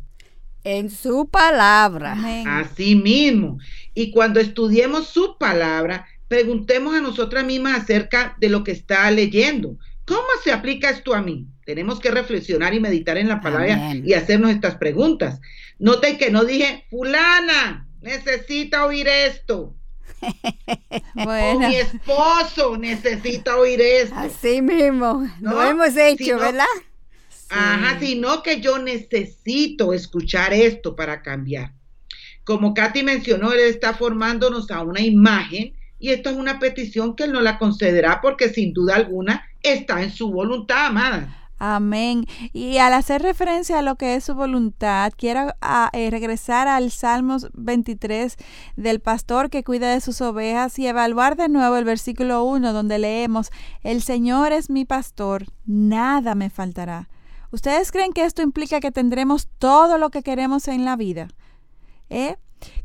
En 0.65 0.91
su 0.91 1.29
palabra. 1.29 2.17
Así 2.47 2.95
mismo. 2.95 3.59
Y 3.95 4.11
cuando 4.11 4.41
estudiemos 4.41 5.09
su 5.09 5.39
palabra, 5.39 6.07
preguntemos 6.27 6.95
a 6.95 7.01
nosotras 7.01 7.45
mismas 7.45 7.83
acerca 7.83 8.37
de 8.41 8.49
lo 8.49 8.65
que 8.65 8.73
está 8.73 9.11
leyendo. 9.11 9.79
¿Cómo 10.05 10.27
se 10.43 10.53
aplica 10.53 10.91
esto 10.91 11.15
a 11.15 11.23
mí? 11.23 11.47
Tenemos 11.65 12.01
que 12.01 12.11
reflexionar 12.11 12.75
y 12.75 12.81
meditar 12.81 13.19
en 13.19 13.29
la 13.29 13.41
palabra 13.41 13.95
y 13.95 14.15
hacernos 14.15 14.51
estas 14.51 14.77
preguntas. 14.77 15.41
Noten 15.79 16.17
que 16.17 16.31
no 16.31 16.45
dije, 16.45 16.87
fulana, 16.91 17.87
necesita 18.01 18.87
oír 18.87 19.07
esto. 19.07 19.78
bueno. 21.15 21.69
mi 21.69 21.77
esposo 21.77 22.77
necesita 22.77 23.57
oír 23.57 23.81
esto. 23.81 24.15
Así 24.17 24.63
mismo, 24.63 25.29
lo 25.41 25.63
hemos 25.63 25.97
hecho, 25.97 26.39
¿verdad? 26.39 26.67
Ajá, 27.51 27.99
sino 27.99 28.43
que 28.43 28.61
yo 28.61 28.79
necesito 28.79 29.93
escuchar 29.93 30.53
esto 30.53 30.95
para 30.95 31.23
cambiar. 31.23 31.73
Como 32.45 32.75
Katy 32.75 33.03
mencionó, 33.03 33.53
él 33.53 33.61
está 33.61 33.95
formándonos 33.95 34.71
a 34.71 34.83
una 34.83 35.01
imagen 35.01 35.75
y 35.99 36.11
esto 36.11 36.31
es 36.31 36.37
una 36.37 36.59
petición 36.59 37.17
que 37.17 37.25
él 37.25 37.33
no 37.33 37.41
la 37.41 37.59
concederá 37.59 38.21
porque 38.21 38.49
sin 38.49 38.73
duda 38.73 38.97
alguna 38.97 39.47
está 39.63 40.03
en 40.03 40.13
su 40.13 40.31
voluntad, 40.31 40.87
amada. 40.87 41.48
Amén. 41.59 42.25
Y 42.53 42.79
al 42.79 42.93
hacer 42.93 43.23
referencia 43.23 43.79
a 43.79 43.83
lo 43.83 43.97
que 43.97 44.15
es 44.15 44.25
su 44.25 44.35
voluntad, 44.35 45.13
quiero 45.17 45.55
a, 45.61 45.91
eh, 45.93 46.11
regresar 46.11 46.69
al 46.69 46.91
Salmos 46.91 47.49
23 47.55 48.37
del 48.77 49.01
pastor 49.01 49.51
que 49.51 49.65
cuida 49.65 49.93
de 49.93 50.01
sus 50.01 50.21
ovejas 50.21 50.79
y 50.79 50.87
evaluar 50.87 51.37
de 51.37 51.49
nuevo 51.49 51.77
el 51.77 51.85
versículo 51.85 52.45
1 52.45 52.73
donde 52.73 52.99
leemos, 52.99 53.51
El 53.83 54.03
Señor 54.03 54.53
es 54.53 54.71
mi 54.71 54.85
pastor, 54.85 55.47
nada 55.67 56.35
me 56.35 56.51
faltará. 56.51 57.09
¿Ustedes 57.51 57.91
creen 57.91 58.13
que 58.13 58.25
esto 58.25 58.43
implica 58.43 58.79
que 58.79 58.93
tendremos 58.93 59.49
todo 59.59 59.99
lo 59.99 60.11
que 60.11 60.23
queremos 60.23 60.69
en 60.69 60.85
la 60.85 60.97
vida? 60.97 61.29
¿Eh? 62.11 62.37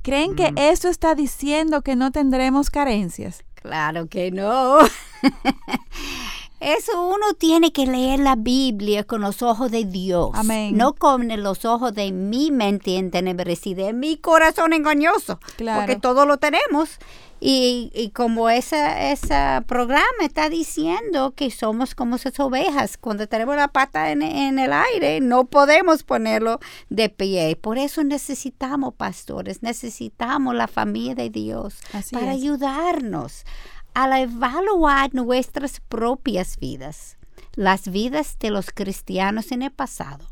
¿Creen 0.02 0.36
que 0.36 0.54
esto 0.56 0.88
está 0.88 1.16
diciendo 1.16 1.82
que 1.82 1.96
no 1.96 2.12
tendremos 2.12 2.70
carencias? 2.70 3.44
Claro 3.56 4.08
que 4.08 4.32
no. 4.32 4.78
Eso 6.64 7.08
uno 7.08 7.34
tiene 7.38 7.74
que 7.74 7.86
leer 7.86 8.20
la 8.20 8.36
Biblia 8.38 9.04
con 9.04 9.22
los 9.22 9.42
ojos 9.42 9.70
de 9.70 9.84
Dios. 9.84 10.32
Amén. 10.34 10.78
No 10.78 10.94
con 10.94 11.28
los 11.44 11.66
ojos 11.66 11.94
de 11.94 12.12
mi 12.12 12.52
mente 12.52 12.98
entenebrecida, 12.98 13.88
de 13.88 13.94
mi 13.94 14.16
corazón 14.18 14.72
engañoso. 14.72 15.40
Claro. 15.58 15.82
Porque 15.82 16.00
todo 16.00 16.26
lo 16.26 16.38
tenemos. 16.38 17.00
Y, 17.46 17.92
y 17.94 18.12
como 18.12 18.50
ese 18.50 18.78
programa 19.68 20.06
está 20.22 20.48
diciendo 20.48 21.34
que 21.36 21.52
somos 21.52 21.94
como 21.94 22.16
esas 22.16 22.40
ovejas, 22.40 22.96
cuando 22.96 23.28
tenemos 23.28 23.58
la 23.58 23.68
pata 23.68 24.12
en, 24.12 24.22
en, 24.22 24.60
el 24.60 24.72
aire, 24.72 25.20
no 25.20 25.44
podemos 25.44 26.04
ponerlo 26.04 26.62
de 26.88 27.10
pie. 27.10 27.58
Por 27.58 27.78
eso 27.78 28.02
necesitamos 28.06 28.94
pastores, 28.94 29.62
necesitamos 29.62 30.56
la 30.56 30.70
familia 30.70 31.16
de 31.16 31.30
Dios 31.30 31.82
Así 31.92 32.16
para 32.16 32.34
es. 32.34 32.42
ayudarnos 32.42 33.44
al 33.94 34.14
evaluar 34.14 35.14
nuestras 35.14 35.80
propias 35.80 36.58
vidas, 36.58 37.18
las 37.56 37.90
vidas 37.90 38.38
de 38.40 38.50
los 38.50 38.72
cristianos 38.72 39.52
en 39.52 39.62
el 39.62 39.72
pasado, 39.72 40.26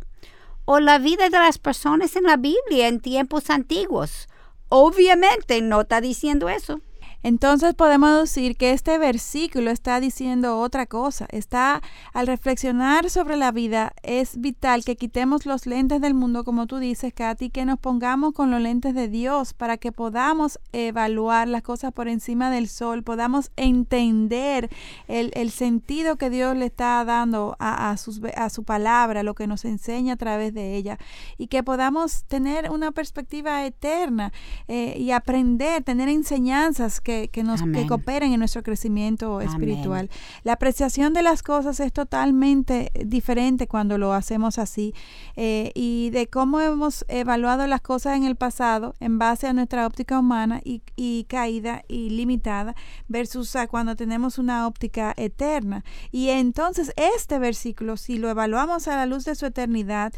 o 0.65 0.79
la 0.79 0.97
vida 0.97 1.29
de 1.29 1.39
las 1.39 1.57
personas 1.57 2.15
en 2.15 2.23
la 2.23 2.37
Biblia 2.37 2.87
en 2.87 2.99
tiempos 2.99 3.49
antiguos. 3.49 4.27
Obviamente 4.69 5.61
no 5.61 5.81
está 5.81 6.01
diciendo 6.01 6.49
eso. 6.49 6.81
Entonces 7.23 7.75
podemos 7.75 8.21
decir 8.21 8.57
que 8.57 8.71
este 8.71 8.97
versículo 8.97 9.69
está 9.69 9.99
diciendo 9.99 10.59
otra 10.59 10.87
cosa. 10.87 11.27
Está 11.29 11.81
al 12.13 12.27
reflexionar 12.27 13.09
sobre 13.09 13.37
la 13.37 13.51
vida, 13.51 13.93
es 14.01 14.39
vital 14.39 14.83
que 14.83 14.95
quitemos 14.95 15.45
los 15.45 15.65
lentes 15.65 16.01
del 16.01 16.13
mundo, 16.13 16.43
como 16.43 16.65
tú 16.65 16.77
dices, 16.77 17.13
Katy, 17.13 17.49
que 17.49 17.65
nos 17.65 17.79
pongamos 17.79 18.33
con 18.33 18.49
los 18.49 18.59
lentes 18.59 18.95
de 18.95 19.07
Dios 19.07 19.53
para 19.53 19.77
que 19.77 19.91
podamos 19.91 20.59
evaluar 20.71 21.47
las 21.47 21.61
cosas 21.61 21.91
por 21.93 22.07
encima 22.07 22.49
del 22.49 22.67
sol, 22.67 23.03
podamos 23.03 23.51
entender 23.55 24.69
el, 25.07 25.51
sentido 25.51 26.15
que 26.15 26.29
Dios 26.29 26.55
le 26.55 26.65
está 26.65 27.03
dando 27.03 27.55
a 27.59 27.95
su 27.97 28.63
palabra, 28.63 29.21
lo 29.21 29.35
que 29.35 29.47
nos 29.47 29.65
enseña 29.65 30.13
a 30.13 30.17
través 30.17 30.53
de 30.53 30.75
ella, 30.75 30.97
y 31.37 31.47
que 31.47 31.61
podamos 31.61 32.23
tener 32.25 32.71
una 32.71 32.91
perspectiva 32.91 33.65
eterna 33.65 34.31
eh, 34.67 34.95
y 34.97 35.11
aprender, 35.11 35.83
tener 35.83 36.09
enseñanzas 36.09 37.01
que 37.01 37.10
que, 37.11 37.27
que 37.27 37.43
nos 37.43 37.61
que 37.61 37.87
cooperen 37.87 38.31
en 38.31 38.39
nuestro 38.39 38.63
crecimiento 38.63 39.35
Amén. 39.35 39.49
espiritual. 39.49 40.09
La 40.43 40.53
apreciación 40.53 41.13
de 41.13 41.23
las 41.23 41.43
cosas 41.43 41.79
es 41.79 41.91
totalmente 41.91 42.91
diferente 43.05 43.67
cuando 43.67 43.97
lo 43.97 44.13
hacemos 44.13 44.57
así 44.57 44.93
eh, 45.35 45.71
y 45.75 46.09
de 46.11 46.27
cómo 46.27 46.61
hemos 46.61 47.03
evaluado 47.09 47.67
las 47.67 47.81
cosas 47.81 48.15
en 48.15 48.23
el 48.23 48.35
pasado 48.35 48.95
en 48.99 49.19
base 49.19 49.47
a 49.47 49.53
nuestra 49.53 49.85
óptica 49.85 50.19
humana 50.19 50.61
y, 50.63 50.81
y 50.95 51.25
caída 51.25 51.83
y 51.87 52.11
limitada 52.11 52.75
versus 53.07 53.55
a 53.55 53.67
cuando 53.67 53.95
tenemos 53.95 54.37
una 54.37 54.67
óptica 54.67 55.13
eterna. 55.17 55.83
Y 56.11 56.29
entonces 56.29 56.93
este 56.95 57.39
versículo, 57.39 57.97
si 57.97 58.17
lo 58.17 58.29
evaluamos 58.29 58.87
a 58.87 58.95
la 58.95 59.05
luz 59.05 59.25
de 59.25 59.35
su 59.35 59.45
eternidad, 59.45 60.13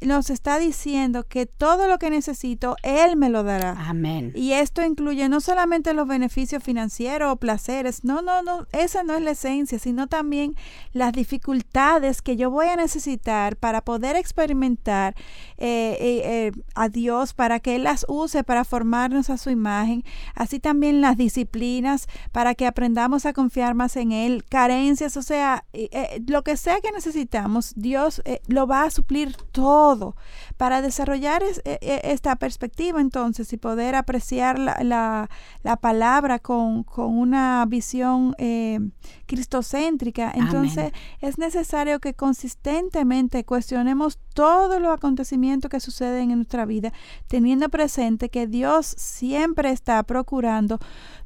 nos 0.00 0.30
está 0.30 0.58
diciendo 0.58 1.24
que 1.24 1.46
todo 1.46 1.88
lo 1.88 1.98
que 1.98 2.10
necesito, 2.10 2.76
Él 2.82 3.16
me 3.16 3.30
lo 3.30 3.42
dará. 3.42 3.74
Amén. 3.88 4.32
Y 4.34 4.52
esto 4.52 4.84
incluye 4.84 5.28
no 5.28 5.40
solamente 5.40 5.94
los 5.94 6.06
beneficios 6.06 6.62
financieros 6.62 7.32
o 7.32 7.36
placeres, 7.36 8.04
no, 8.04 8.22
no, 8.22 8.42
no, 8.42 8.66
esa 8.72 9.02
no 9.02 9.14
es 9.14 9.22
la 9.22 9.32
esencia, 9.32 9.78
sino 9.78 10.06
también 10.06 10.54
las 10.92 11.12
dificultades 11.12 12.22
que 12.22 12.36
yo 12.36 12.50
voy 12.50 12.66
a 12.68 12.76
necesitar 12.76 13.56
para 13.56 13.82
poder 13.82 14.16
experimentar 14.16 15.14
eh, 15.60 15.96
eh, 16.00 16.52
a 16.74 16.88
Dios, 16.88 17.34
para 17.34 17.58
que 17.58 17.74
Él 17.74 17.84
las 17.84 18.06
use 18.08 18.44
para 18.44 18.64
formarnos 18.64 19.28
a 19.28 19.38
su 19.38 19.50
imagen, 19.50 20.04
así 20.34 20.60
también 20.60 21.00
las 21.00 21.16
disciplinas 21.16 22.06
para 22.30 22.54
que 22.54 22.66
aprendamos 22.66 23.26
a 23.26 23.32
confiar 23.32 23.74
más 23.74 23.96
en 23.96 24.12
Él, 24.12 24.44
carencias, 24.48 25.16
o 25.16 25.22
sea, 25.22 25.64
eh, 25.72 26.22
lo 26.26 26.42
que 26.44 26.56
sea 26.56 26.80
que 26.80 26.92
necesitamos, 26.92 27.72
Dios 27.74 28.22
lo 28.46 28.66
va 28.66 28.84
a 28.84 28.90
suplir 28.90 29.36
todo 29.50 30.14
para 30.58 30.82
desarrollar 30.82 31.42
es, 31.42 31.62
esta 31.64 32.36
perspectiva 32.36 33.00
entonces 33.00 33.50
y 33.52 33.56
poder 33.56 33.94
apreciar 33.94 34.58
la, 34.58 34.76
la, 34.82 35.30
la 35.62 35.76
palabra 35.76 36.40
con, 36.40 36.82
con, 36.82 37.16
una 37.16 37.64
visión 37.66 38.34
eh, 38.38 38.80
cristocéntrica. 39.26 40.32
Entonces 40.34 40.78
Amén. 40.78 40.92
es 41.20 41.38
necesario 41.38 42.00
que 42.00 42.12
consistentemente 42.12 43.44
cuestionemos 43.44 44.18
todos 44.34 44.80
los 44.80 44.92
acontecimientos 44.92 45.70
que 45.70 45.80
suceden 45.80 46.32
en 46.32 46.38
nuestra 46.38 46.66
vida, 46.66 46.92
teniendo 47.28 47.68
presente 47.68 48.28
que 48.28 48.48
Dios 48.48 48.86
siempre 48.86 49.70
está 49.70 50.02
procurando 50.02 50.80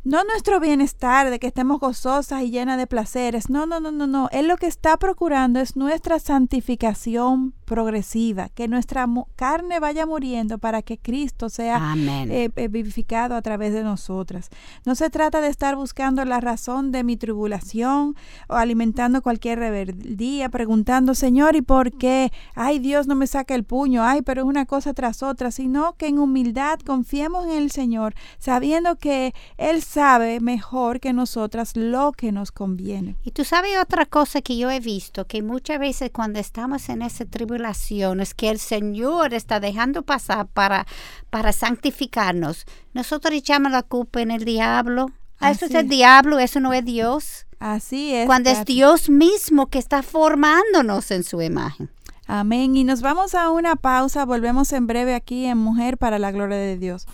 no 0.04 0.24
nuestro 0.24 0.60
bienestar, 0.60 1.30
de 1.30 1.38
que 1.38 1.46
estemos 1.46 1.78
gozosas 1.78 2.42
y 2.42 2.50
llenas 2.50 2.76
de 2.76 2.86
placeres. 2.86 3.48
No, 3.48 3.66
no, 3.66 3.80
no, 3.80 3.92
no, 3.92 4.06
no. 4.06 4.28
Él 4.32 4.48
lo 4.48 4.56
que 4.56 4.66
está 4.66 4.96
procurando 4.96 5.60
es 5.60 5.76
nuestra 5.76 6.18
santificación 6.18 7.54
progresiva, 7.72 8.50
que 8.50 8.68
nuestra 8.68 9.08
carne 9.34 9.80
vaya 9.80 10.04
muriendo 10.04 10.58
para 10.58 10.82
que 10.82 10.98
Cristo 10.98 11.48
sea 11.48 11.94
eh, 11.96 12.50
vivificado 12.68 13.34
a 13.34 13.40
través 13.40 13.72
de 13.72 13.82
nosotras. 13.82 14.50
No 14.84 14.94
se 14.94 15.08
trata 15.08 15.40
de 15.40 15.48
estar 15.48 15.74
buscando 15.74 16.22
la 16.26 16.38
razón 16.38 16.92
de 16.92 17.02
mi 17.02 17.16
tribulación 17.16 18.14
o 18.46 18.56
alimentando 18.56 19.22
cualquier 19.22 19.58
rebeldía, 19.58 20.50
preguntando, 20.50 21.14
Señor, 21.14 21.56
¿y 21.56 21.62
por 21.62 21.92
qué? 21.92 22.30
Ay, 22.54 22.78
Dios 22.78 23.06
no 23.06 23.14
me 23.14 23.26
saca 23.26 23.54
el 23.54 23.64
puño, 23.64 24.04
ay, 24.04 24.20
pero 24.20 24.42
es 24.42 24.46
una 24.46 24.66
cosa 24.66 24.92
tras 24.92 25.22
otra, 25.22 25.50
sino 25.50 25.94
que 25.94 26.08
en 26.08 26.18
humildad 26.18 26.78
confiemos 26.80 27.46
en 27.46 27.52
el 27.52 27.70
Señor, 27.70 28.14
sabiendo 28.38 28.96
que 28.96 29.32
Él 29.56 29.80
sabe 29.82 30.40
mejor 30.40 31.00
que 31.00 31.14
nosotras 31.14 31.74
lo 31.74 32.12
que 32.12 32.32
nos 32.32 32.52
conviene. 32.52 33.16
Y 33.24 33.30
tú 33.30 33.44
sabes 33.44 33.78
otra 33.80 34.04
cosa 34.04 34.42
que 34.42 34.58
yo 34.58 34.70
he 34.70 34.80
visto, 34.80 35.26
que 35.26 35.40
muchas 35.40 35.78
veces 35.78 36.10
cuando 36.12 36.38
estamos 36.38 36.90
en 36.90 37.00
esa 37.00 37.24
tribulación 37.24 37.61
es 37.64 38.34
que 38.34 38.50
el 38.50 38.58
Señor 38.58 39.34
está 39.34 39.60
dejando 39.60 40.02
pasar 40.02 40.46
para, 40.46 40.86
para 41.30 41.52
santificarnos. 41.52 42.66
Nosotros 42.94 43.34
echamos 43.34 43.72
la 43.72 43.82
culpa 43.82 44.20
en 44.20 44.30
el 44.30 44.44
diablo. 44.44 45.10
Así 45.38 45.64
Eso 45.64 45.66
es 45.66 45.74
el 45.82 45.88
diablo, 45.88 46.38
eso 46.38 46.60
no 46.60 46.72
es 46.72 46.84
Dios. 46.84 47.46
Así 47.58 48.14
es. 48.14 48.26
Cuando 48.26 48.50
es. 48.50 48.64
Dios 48.64 49.08
mismo 49.08 49.68
que 49.68 49.78
está 49.78 50.02
formándonos 50.02 51.10
en 51.10 51.24
su 51.24 51.40
imagen. 51.42 51.90
Amén. 52.26 52.76
Y 52.76 52.84
nos 52.84 53.02
vamos 53.02 53.34
a 53.34 53.50
una 53.50 53.76
pausa. 53.76 54.24
Volvemos 54.24 54.72
en 54.72 54.86
breve 54.86 55.14
aquí 55.14 55.46
en 55.46 55.58
Mujer 55.58 55.98
para 55.98 56.18
la 56.18 56.30
Gloria 56.30 56.56
de 56.56 56.78
Dios. 56.78 57.06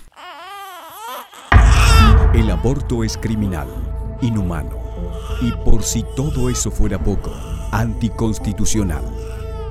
El 2.35 2.51
aborto 2.51 3.05
es 3.05 3.17
criminal, 3.17 3.69
inhumano 4.21 4.89
y 5.41 5.53
por 5.53 5.83
si 5.83 6.05
todo 6.17 6.51
eso 6.51 6.71
fuera 6.71 7.03
poco, 7.03 7.33
anticonstitucional. 7.71 9.05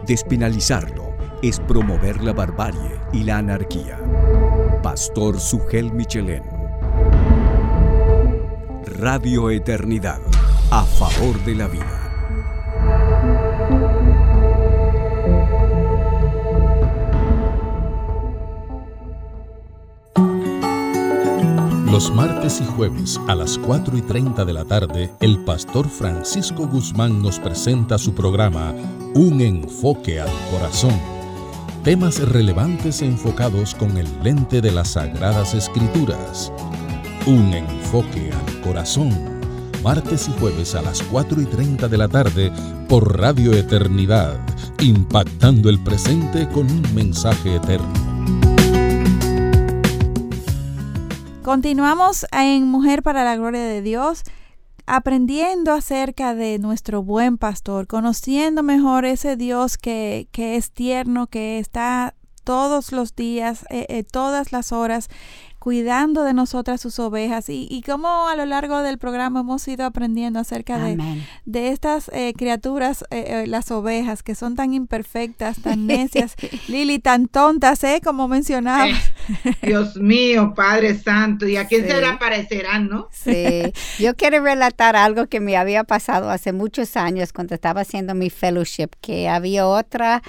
Despenalizarlo 0.08 1.14
es 1.44 1.60
promover 1.60 2.24
la 2.24 2.32
barbarie 2.32 2.98
y 3.12 3.26
la 3.26 3.40
anarquía. 3.40 4.00
Pastor 4.82 5.38
Sugel 5.38 5.92
Michelén. 5.92 6.44
Radio 8.86 9.50
Eternidad, 9.50 10.22
a 10.72 10.86
favor 10.86 11.44
de 11.44 11.56
la 11.56 11.68
vida. 11.68 12.07
Los 21.98 22.14
martes 22.14 22.62
y 22.62 22.64
jueves 22.64 23.20
a 23.28 23.34
las 23.34 23.58
4 23.58 23.98
y 23.98 24.04
30 24.04 24.46
de 24.46 24.54
la 24.54 24.66
tarde, 24.66 25.12
el 25.20 25.40
pastor 25.40 25.90
Francisco 25.90 26.68
Guzmán 26.68 27.24
nos 27.24 27.40
presenta 27.40 27.98
su 27.98 28.14
programa 28.14 28.72
Un 29.16 29.42
enfoque 29.42 30.22
al 30.22 30.30
corazón. 30.52 30.94
Temas 31.84 32.20
relevantes 32.20 33.02
enfocados 33.02 33.74
con 33.74 33.98
el 33.98 34.08
lente 34.22 34.62
de 34.62 34.72
las 34.72 34.90
Sagradas 34.90 35.56
Escrituras. 35.56 36.54
Un 37.26 37.52
enfoque 37.52 38.32
al 38.32 38.62
corazón. 38.62 39.10
Martes 39.84 40.30
y 40.30 40.40
jueves 40.40 40.76
a 40.76 40.84
las 40.84 41.02
4 41.02 41.42
y 41.42 41.46
30 41.46 41.88
de 41.88 41.98
la 41.98 42.08
tarde 42.08 42.52
por 42.88 43.18
Radio 43.18 43.54
Eternidad, 43.54 44.40
impactando 44.82 45.68
el 45.68 45.80
presente 45.80 46.48
con 46.50 46.70
un 46.70 46.84
mensaje 46.94 47.56
eterno. 47.56 48.07
Continuamos 51.48 52.26
en 52.34 52.68
Mujer 52.68 53.04
para 53.04 53.24
la 53.24 53.38
Gloria 53.38 53.62
de 53.62 53.82
Dios. 53.82 54.24
aprendiendo 54.86 55.72
acerca 55.72 56.36
de 56.36 56.60
nuestro 56.60 57.04
buen 57.04 57.38
pastor, 57.38 57.88
conociendo 57.88 58.64
mejor 58.64 59.06
ese 59.06 59.38
Dios 59.38 59.78
que, 59.78 60.28
que 60.34 60.58
es 60.58 60.72
tierno, 60.72 61.28
que 61.28 61.60
está 61.60 62.16
todos 62.44 62.92
los 62.92 63.16
días, 63.16 63.66
eh, 63.70 63.86
eh, 63.88 64.04
todas 64.04 64.52
las 64.52 64.74
horas 64.74 65.08
cuidando 65.68 66.24
de 66.24 66.34
nosotras 66.34 66.80
sus 66.80 66.98
ovejas 66.98 67.50
y, 67.50 67.68
y 67.70 67.82
cómo 67.82 68.30
a 68.30 68.38
lo 68.38 68.46
largo 68.46 68.84
del 68.84 68.98
programa 68.98 69.42
hemos 69.42 69.68
ido 69.68 69.84
aprendiendo 69.84 70.40
acerca 70.40 70.78
de, 70.78 70.98
de, 71.44 71.68
estas 71.72 72.10
eh, 72.14 72.32
criaturas, 72.38 73.04
eh, 73.12 73.44
eh, 73.44 73.48
las 73.48 73.70
ovejas, 73.72 74.24
que 74.24 74.34
son 74.34 74.56
tan 74.56 74.74
imperfectas, 74.74 75.62
tan 75.62 75.86
necias, 75.88 76.38
Lili, 76.70 77.00
tan 77.00 77.28
tontas, 77.28 77.84
¿eh? 77.84 78.00
Como 78.02 78.30
mencionaba. 78.30 78.88
Dios 79.62 79.98
mío, 79.98 80.54
Padre 80.56 80.98
Santo, 80.98 81.46
¿y 81.46 81.58
a 81.58 81.68
quién 81.68 81.86
se 81.86 82.00
le 82.00 82.06
aparecerán, 82.08 82.88
no? 82.88 83.10
Sí, 83.12 83.74
yo 84.00 84.16
quiero 84.16 84.42
relatar 84.42 84.96
algo 84.96 85.28
que 85.28 85.42
me 85.42 85.58
había 85.58 85.84
pasado 85.84 86.30
hace 86.30 86.54
muchos 86.54 86.96
años 86.96 87.34
cuando 87.34 87.56
estaba 87.56 87.82
haciendo 87.82 88.16
mi 88.16 88.30
fellowship, 88.30 88.92
que 89.02 89.28
había 89.28 89.68
otra 89.68 90.24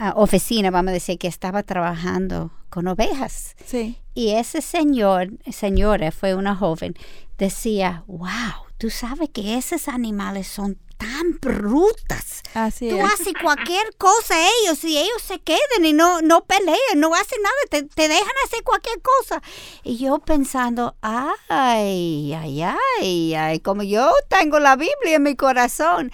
uh, 0.00 0.12
oficina, 0.20 0.70
vamos 0.70 0.90
a 0.90 0.94
decir, 0.94 1.18
que 1.18 1.28
estaba 1.28 1.62
trabajando 1.62 2.50
con 2.70 2.88
ovejas. 2.88 3.54
Sí. 3.64 3.98
Y 4.14 4.30
ese 4.30 4.62
señor, 4.62 5.30
señora, 5.52 6.10
fue 6.10 6.34
una 6.34 6.56
joven, 6.56 6.94
decía, 7.38 8.02
wow, 8.06 8.66
tú 8.78 8.90
sabes 8.90 9.28
que 9.30 9.56
esos 9.56 9.86
animales 9.88 10.46
son 10.48 10.78
tan 10.96 11.38
brutas. 11.40 12.42
Así 12.52 12.90
Tú 12.90 12.98
es. 12.98 13.04
haces 13.04 13.32
cualquier 13.40 13.96
cosa 13.96 14.34
a 14.34 14.46
ellos 14.62 14.84
y 14.84 14.98
ellos 14.98 15.22
se 15.24 15.38
quedan 15.38 15.84
y 15.84 15.94
no, 15.94 16.20
no 16.20 16.44
pelean, 16.44 16.76
no 16.96 17.14
hacen 17.14 17.38
nada, 17.42 17.54
te, 17.70 17.82
te 17.84 18.08
dejan 18.08 18.28
hacer 18.46 18.62
cualquier 18.62 19.00
cosa. 19.00 19.42
Y 19.82 19.96
yo 19.96 20.18
pensando, 20.18 20.96
ay, 21.00 22.34
ay, 22.34 22.62
ay, 22.62 23.34
ay, 23.34 23.60
como 23.60 23.82
yo 23.82 24.10
tengo 24.28 24.58
la 24.58 24.76
Biblia 24.76 25.16
en 25.16 25.22
mi 25.22 25.36
corazón. 25.36 26.12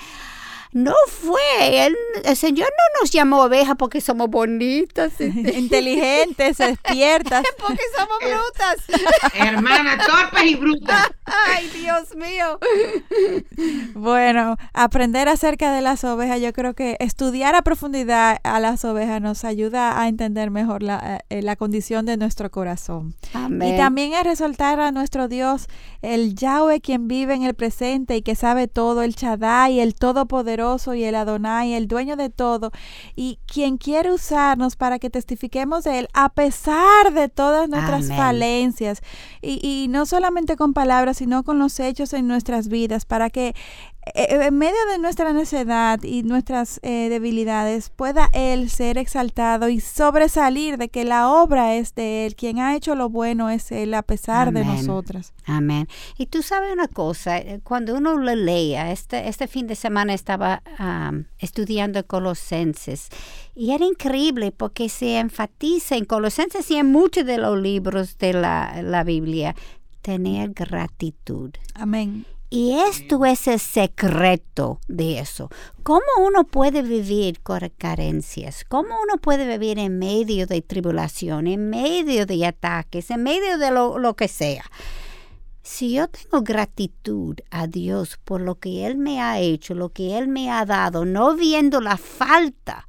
No 0.77 0.93
fue, 1.09 1.87
el, 1.87 1.97
el 2.23 2.37
Señor 2.37 2.69
no 2.69 3.01
nos 3.01 3.11
llamó 3.11 3.45
ovejas 3.45 3.77
porque 3.79 4.03
somos 4.03 4.29
bonitas. 4.29 5.11
Inteligentes, 5.21 6.59
despiertas. 6.59 7.47
porque 7.59 7.81
somos 7.97 8.19
brutas. 8.19 9.33
Hermana, 9.35 9.97
torpes 9.97 10.45
y 10.45 10.55
brutas. 10.55 11.11
Ay, 11.25 11.71
Dios 11.71 12.15
mío. 12.15 12.59
Bueno, 13.95 14.59
aprender 14.75 15.31
acerca 15.31 15.73
de 15.73 15.81
las 15.81 16.05
ovejas, 16.05 16.43
yo 16.43 16.53
creo 16.53 16.75
que 16.75 16.99
estudiar 17.01 17.55
a 17.55 17.63
profundidad 17.63 18.37
a 18.45 18.61
las 18.61 18.85
ovejas 18.85 19.23
nos 19.23 19.45
ayuda 19.45 19.99
a 19.99 20.09
entender 20.09 20.51
mejor 20.51 20.83
la, 20.83 21.23
eh, 21.31 21.41
la 21.41 21.57
condición 21.57 22.05
de 22.05 22.19
nuestro 22.19 22.51
corazón. 22.51 23.15
Amén. 23.33 23.75
Y 23.75 23.77
también 23.79 24.13
a 24.13 24.23
resaltar 24.23 24.79
a 24.81 24.93
nuestro 24.93 25.27
Dios, 25.27 25.69
el 26.03 26.35
Yahweh, 26.35 26.83
quien 26.83 27.09
vive 27.09 27.33
en 27.33 27.45
el 27.45 27.55
presente 27.55 28.15
y 28.15 28.21
que 28.21 28.35
sabe 28.35 28.69
todo, 28.69 29.01
el 29.01 29.15
Shaddai, 29.15 29.81
el 29.81 29.95
Todopoderoso 29.95 30.66
y 30.95 31.05
el 31.05 31.15
Adonai, 31.15 31.75
el 31.75 31.87
dueño 31.89 32.17
de 32.17 32.31
todo, 32.31 32.73
y 33.15 33.39
quien 33.47 33.77
quiere 33.77 34.13
usarnos 34.13 34.77
para 34.77 34.99
que 34.99 35.11
testifiquemos 35.11 35.85
de 35.85 36.01
Él 36.01 36.09
a 36.13 36.31
pesar 36.31 37.13
de 37.13 37.29
todas 37.29 37.69
nuestras 37.69 38.07
Amén. 38.07 38.17
falencias. 38.17 39.03
Y, 39.41 39.61
y 39.63 39.89
no 39.89 40.07
solamente 40.07 40.57
con 40.57 40.73
palabras, 40.73 41.19
sino 41.19 41.45
con 41.45 41.59
los 41.59 41.79
hechos 41.81 42.13
en 42.13 42.27
nuestras 42.27 42.69
vidas, 42.69 43.05
para 43.05 43.31
que 43.31 43.55
en 44.15 44.57
medio 44.57 44.79
de 44.93 44.99
nuestra 44.99 45.33
necedad 45.33 46.03
y 46.03 46.23
nuestras 46.23 46.79
eh, 46.83 47.09
debilidades 47.09 47.91
pueda 47.91 48.29
Él 48.33 48.71
ser 48.71 48.99
exaltado 48.99 49.69
y 49.69 49.81
sobresalir 49.81 50.79
de 50.79 50.89
que 50.89 51.05
la 51.05 51.31
obra 51.31 51.75
es 51.75 51.95
de 51.95 52.27
Él, 52.27 52.37
quien 52.37 52.59
ha 52.59 52.77
hecho 52.77 52.95
lo 52.95 53.09
bueno 53.09 53.51
es 53.51 53.73
Él 53.73 53.95
a 53.95 54.03
pesar 54.03 54.53
de 54.53 54.65
nosotras. 54.65 55.33
Amén. 55.45 55.89
Y 56.19 56.27
tú 56.27 56.43
sabes 56.43 56.73
una 56.73 56.89
cosa, 56.89 57.39
eh, 57.39 57.61
cuando 57.65 57.97
uno 57.97 58.17
lo 58.17 58.35
lea, 58.35 58.93
este, 58.93 59.29
este 59.29 59.49
fin 59.49 59.67
de 59.67 59.75
semana 59.75 60.15
estaba 60.15 60.63
am, 60.79 61.27
estudiando 61.39 62.07
Colosenses 62.07 63.09
y 63.55 63.73
era 63.73 63.85
increíble 63.85 64.53
porque 64.53 64.89
se 64.89 65.19
enfatiza 65.19 65.97
en 65.97 66.05
Colosenses 66.05 66.71
y 66.71 66.77
en 66.77 66.93
muchos 66.93 67.27
de 67.27 67.39
los 67.39 67.59
libros 67.59 68.19
de 68.19 68.35
la, 68.35 68.83
la 68.83 69.03
Biblia 69.03 69.57
tener 70.03 70.51
gratitud. 70.51 71.51
Amén. 71.75 72.25
Y 72.49 72.79
esto 72.79 73.25
es 73.25 73.49
el 73.49 73.59
secreto 73.59 74.81
de 74.87 75.19
eso. 75.19 75.51
¿Cómo 75.83 76.07
uno 76.25 76.45
puede 76.45 76.83
vivir 76.83 77.41
con 77.41 77.61
carencias? 77.77 78.65
¿Cómo 78.65 78.95
uno 79.03 79.21
puede 79.21 79.47
vivir 79.59 79.81
en 79.81 79.99
medio 79.99 80.47
de 80.47 80.63
tribulación, 80.63 81.49
en 81.49 81.71
medio 81.71 82.25
de 82.25 82.47
ataques, 82.47 83.11
en 83.11 83.25
medio 83.25 83.59
de 83.59 83.73
lo, 83.73 83.99
lo 83.99 84.15
que 84.15 84.29
sea? 84.29 84.65
Si 85.63 85.95
yo 85.95 86.07
tengo 86.07 86.43
gratitud 86.43 87.37
a 87.51 87.67
Dios 87.67 88.21
por 88.23 88.41
lo 88.41 88.61
que 88.61 88.87
Él 88.87 88.97
me 88.97 89.21
ha 89.21 89.41
hecho, 89.41 89.75
lo 89.75 89.89
que 89.89 90.17
Él 90.17 90.29
me 90.29 90.49
ha 90.49 90.65
dado, 90.65 91.05
no 91.05 91.35
viendo 91.35 91.81
la 91.81 91.97
falta, 91.97 92.87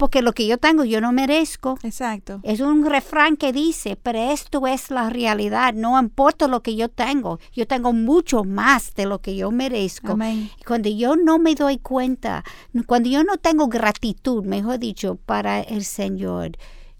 porque 0.00 0.22
lo 0.22 0.32
que 0.32 0.46
yo 0.46 0.56
tengo 0.56 0.82
yo 0.84 1.02
no 1.02 1.12
merezco. 1.12 1.78
Exacto. 1.82 2.40
Es 2.42 2.60
un 2.60 2.86
refrán 2.86 3.36
que 3.36 3.52
dice, 3.52 3.96
pero 4.02 4.18
esto 4.18 4.66
es 4.66 4.90
la 4.90 5.10
realidad, 5.10 5.74
no 5.74 6.00
importa 6.00 6.48
lo 6.48 6.62
que 6.62 6.74
yo 6.74 6.88
tengo, 6.88 7.38
yo 7.52 7.66
tengo 7.66 7.92
mucho 7.92 8.42
más 8.42 8.94
de 8.94 9.04
lo 9.04 9.20
que 9.20 9.36
yo 9.36 9.50
merezco. 9.50 10.12
Amén. 10.12 10.50
Cuando 10.66 10.88
yo 10.88 11.16
no 11.16 11.38
me 11.38 11.54
doy 11.54 11.76
cuenta, 11.76 12.44
cuando 12.86 13.10
yo 13.10 13.22
no 13.24 13.36
tengo 13.36 13.68
gratitud, 13.68 14.42
mejor 14.42 14.78
dicho, 14.78 15.16
para 15.16 15.60
el 15.60 15.84
Señor, 15.84 16.52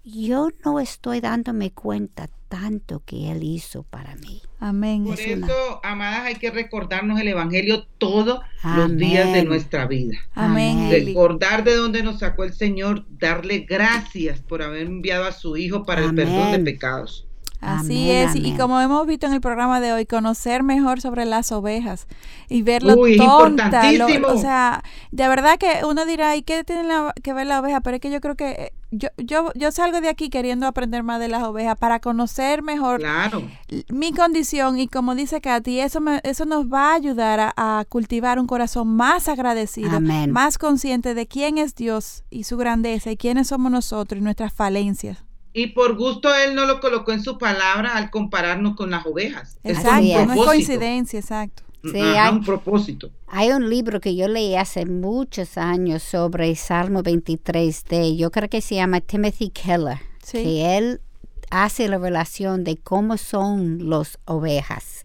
yo 0.03 0.49
no 0.63 0.79
estoy 0.79 1.21
dándome 1.21 1.71
cuenta 1.71 2.29
tanto 2.51 3.01
que 3.05 3.31
Él 3.31 3.43
hizo 3.43 3.83
para 3.83 4.17
mí. 4.17 4.41
Amén. 4.59 5.05
Por 5.05 5.17
Es 5.17 5.37
una- 5.37 5.47
eso, 5.47 5.79
amadas, 5.83 6.25
hay 6.25 6.35
que 6.35 6.51
recordarnos 6.51 7.17
el 7.21 7.29
Evangelio 7.29 7.85
todos 7.97 8.41
los 8.75 8.97
días 8.97 9.31
de 9.31 9.45
nuestra 9.45 9.87
vida. 9.87 10.17
Amén. 10.35 10.89
Recordar 10.91 11.63
de 11.63 11.75
dónde 11.77 12.03
nos 12.03 12.19
sacó 12.19 12.43
el 12.43 12.53
Señor, 12.53 13.05
darle 13.09 13.59
gracias 13.59 14.41
por 14.41 14.61
haber 14.63 14.87
enviado 14.87 15.23
a 15.23 15.31
su 15.31 15.55
Hijo 15.55 15.85
para 15.85 16.03
el 16.03 16.13
perdón 16.13 16.51
de 16.51 16.59
pecados. 16.59 17.25
Así 17.61 18.09
Amén, 18.09 18.29
es, 18.29 18.35
y 18.35 18.57
como 18.57 18.81
hemos 18.81 19.05
visto 19.07 19.27
en 19.27 19.33
el 19.33 19.39
programa 19.39 19.79
de 19.79 19.93
hoy, 19.93 20.05
conocer 20.07 20.63
mejor 20.63 20.99
sobre 20.99 21.25
las 21.25 21.51
ovejas 21.51 22.07
y 22.49 22.63
ver 22.63 22.81
lo 22.83 22.95
Uy, 22.97 23.15
tonta, 23.17 23.91
lo- 23.93 24.33
o 24.33 24.37
sea, 24.39 24.83
de 25.11 25.27
verdad 25.27 25.57
que 25.59 25.85
uno 25.87 26.05
dirá, 26.05 26.35
¿y 26.35 26.41
qué 26.41 26.63
tiene 26.63 26.83
la- 26.83 27.13
que 27.23 27.33
ver 27.33 27.45
la 27.47 27.59
oveja? 27.61 27.79
Pero 27.81 27.95
es 27.95 28.01
que 28.01 28.09
yo 28.11 28.19
creo 28.19 28.35
que 28.35 28.49
eh, 28.49 28.73
yo, 28.91 29.07
yo, 29.17 29.51
yo 29.55 29.71
salgo 29.71 30.01
de 30.01 30.09
aquí 30.09 30.29
queriendo 30.29 30.67
aprender 30.67 31.01
más 31.03 31.19
de 31.19 31.29
las 31.29 31.43
ovejas 31.43 31.77
para 31.79 31.99
conocer 32.01 32.61
mejor 32.61 32.99
Claro. 32.99 33.41
mi 33.89 34.11
condición 34.13 34.77
y 34.79 34.87
como 34.87 35.15
dice 35.15 35.39
Katy, 35.41 35.79
eso, 35.79 36.01
me- 36.01 36.19
eso 36.23 36.45
nos 36.45 36.67
va 36.71 36.91
a 36.91 36.95
ayudar 36.95 37.39
a, 37.39 37.53
a 37.55 37.85
cultivar 37.85 38.37
un 38.39 38.47
corazón 38.47 38.89
más 38.95 39.27
agradecido, 39.29 39.97
Amén. 39.97 40.31
más 40.31 40.57
consciente 40.57 41.13
de 41.13 41.25
quién 41.27 41.57
es 41.57 41.73
Dios 41.75 42.23
y 42.29 42.43
su 42.43 42.57
grandeza 42.57 43.11
y 43.11 43.17
quiénes 43.17 43.47
somos 43.47 43.71
nosotros 43.71 44.19
y 44.19 44.23
nuestras 44.23 44.53
falencias. 44.53 45.23
Y 45.53 45.67
por 45.67 45.97
gusto 45.97 46.33
Él 46.33 46.55
no 46.55 46.65
lo 46.65 46.79
colocó 46.79 47.11
en 47.11 47.21
su 47.23 47.37
palabra 47.37 47.95
al 47.97 48.09
compararnos 48.09 48.75
con 48.77 48.89
las 48.91 49.05
ovejas. 49.05 49.57
Exacto, 49.63 49.99
es. 50.01 50.27
no 50.27 50.33
es 50.33 50.45
coincidencia, 50.45 51.19
exacto. 51.19 51.63
Sí, 51.83 51.99
Ajá, 51.99 52.27
hay- 52.27 52.33
un 52.35 52.43
propósito. 52.43 53.09
Hay 53.27 53.49
un 53.51 53.69
libro 53.69 53.99
que 53.99 54.15
yo 54.15 54.27
leí 54.27 54.55
hace 54.55 54.85
muchos 54.85 55.57
años 55.57 56.03
sobre 56.03 56.55
Salmo 56.55 57.01
23 57.01 57.85
de, 57.85 58.15
yo 58.17 58.29
creo 58.29 58.49
que 58.49 58.61
se 58.61 58.75
llama 58.75 59.01
Timothy 59.01 59.49
Keller, 59.49 59.97
Sí. 60.23 60.43
que 60.43 60.77
él 60.77 61.01
hace 61.49 61.87
la 61.89 61.97
relación 61.97 62.63
de 62.63 62.77
cómo 62.77 63.17
son 63.17 63.89
las 63.89 64.19
ovejas 64.25 65.00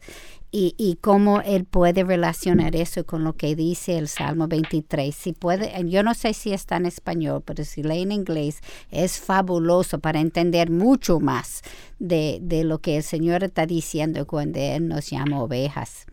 y, 0.58 0.74
y 0.78 0.94
cómo 1.02 1.42
él 1.42 1.66
puede 1.66 2.02
relacionar 2.02 2.76
eso 2.76 3.04
con 3.04 3.24
lo 3.24 3.34
que 3.34 3.54
dice 3.54 3.98
el 3.98 4.08
Salmo 4.08 4.48
23. 4.48 5.14
Si 5.14 5.34
puede, 5.34 5.70
yo 5.86 6.02
no 6.02 6.14
sé 6.14 6.32
si 6.32 6.54
está 6.54 6.78
en 6.78 6.86
español, 6.86 7.42
pero 7.44 7.62
si 7.62 7.82
lee 7.82 8.00
en 8.00 8.12
inglés 8.12 8.60
es 8.90 9.18
fabuloso 9.20 9.98
para 9.98 10.18
entender 10.18 10.70
mucho 10.70 11.20
más 11.20 11.60
de, 11.98 12.38
de 12.40 12.64
lo 12.64 12.78
que 12.78 12.96
el 12.96 13.02
Señor 13.02 13.44
está 13.44 13.66
diciendo 13.66 14.26
cuando 14.26 14.58
Él 14.58 14.88
nos 14.88 15.10
llama 15.10 15.42
ovejas. 15.42 16.06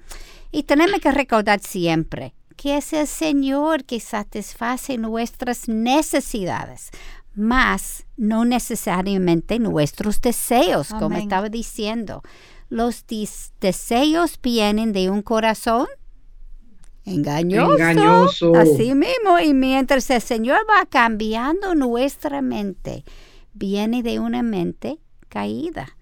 Y 0.52 0.64
tenemos 0.64 1.00
que 1.00 1.14
recordar 1.14 1.62
siempre 1.62 2.34
que 2.58 2.76
es 2.76 2.92
el 2.92 3.08
Señor 3.08 3.86
que 3.86 4.02
satisface 4.02 4.98
nuestras 4.98 5.70
necesidades, 5.70 6.92
más 7.34 8.06
no 8.18 8.44
necesariamente 8.44 9.58
nuestros 9.58 10.20
deseos, 10.20 10.90
como 10.90 11.18
estaba 11.18 11.48
diciendo. 11.48 12.24
Los 12.74 13.06
deseos 13.62 14.40
vienen 14.42 14.94
de 14.94 15.12
un 15.12 15.22
corazón 15.22 15.86
engañoso. 17.06 17.74
Engañoso. 17.74 18.56
Así 18.56 18.96
mismo, 18.96 19.38
y 19.40 19.54
mientras 19.54 20.10
el 20.10 20.24
Señor 20.24 20.58
va 20.68 20.88
cambiando 20.88 21.76
nuestra 21.76 22.42
mente, 22.42 23.04
viene 23.54 24.02
de 24.02 24.20
una 24.20 24.42
mente 24.42 24.98
caída. 25.30 25.96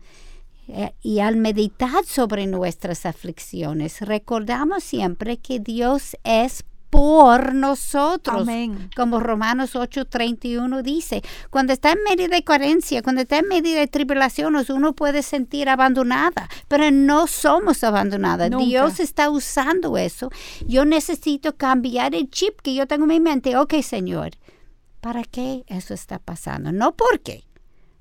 Eh, 0.70 0.94
Y 1.02 1.20
al 1.20 1.36
meditar 1.36 2.06
sobre 2.06 2.48
nuestras 2.48 3.06
aflicciones, 3.06 4.00
recordamos 4.00 4.82
siempre 4.82 5.36
que 5.36 5.60
Dios 5.60 6.16
es 6.24 6.64
por 6.92 7.56
nosotros. 7.56 8.42
Amén. 8.42 8.90
Como 8.96 9.20
Romanos 9.20 9.76
8:31 9.76 10.84
dice, 10.84 11.24
cuando 11.50 11.74
está 11.74 11.94
en 11.94 12.04
medio 12.04 12.28
de 12.28 12.44
carencia, 12.44 13.02
cuando 13.02 13.22
está 13.22 13.40
en 13.40 13.48
medio 13.48 13.80
de 13.80 13.88
tribulaciones, 13.88 14.70
uno 14.70 14.94
puede 14.94 15.24
sentir 15.24 15.70
abandonada, 15.70 16.50
pero 16.68 16.92
no 16.92 17.26
somos 17.26 17.84
abandonadas. 17.84 18.52
Nunca. 18.52 18.66
Dios 18.66 19.00
está 19.00 19.30
usando 19.30 19.98
eso. 19.98 20.30
Yo 20.68 20.86
necesito 20.86 21.56
cambiar 21.56 22.14
el 22.14 22.30
chip 22.30 22.60
que 22.62 22.76
yo 22.76 22.86
tengo 22.86 23.06
en 23.06 23.10
mi 23.10 23.20
mente. 23.22 23.58
Ok, 23.58 23.76
Señor, 23.82 24.32
¿para 25.00 25.24
qué 25.24 25.64
eso 25.68 25.94
está 25.94 26.20
pasando? 26.20 26.74
No 26.74 26.92
por 26.96 27.22
qué. 27.22 27.46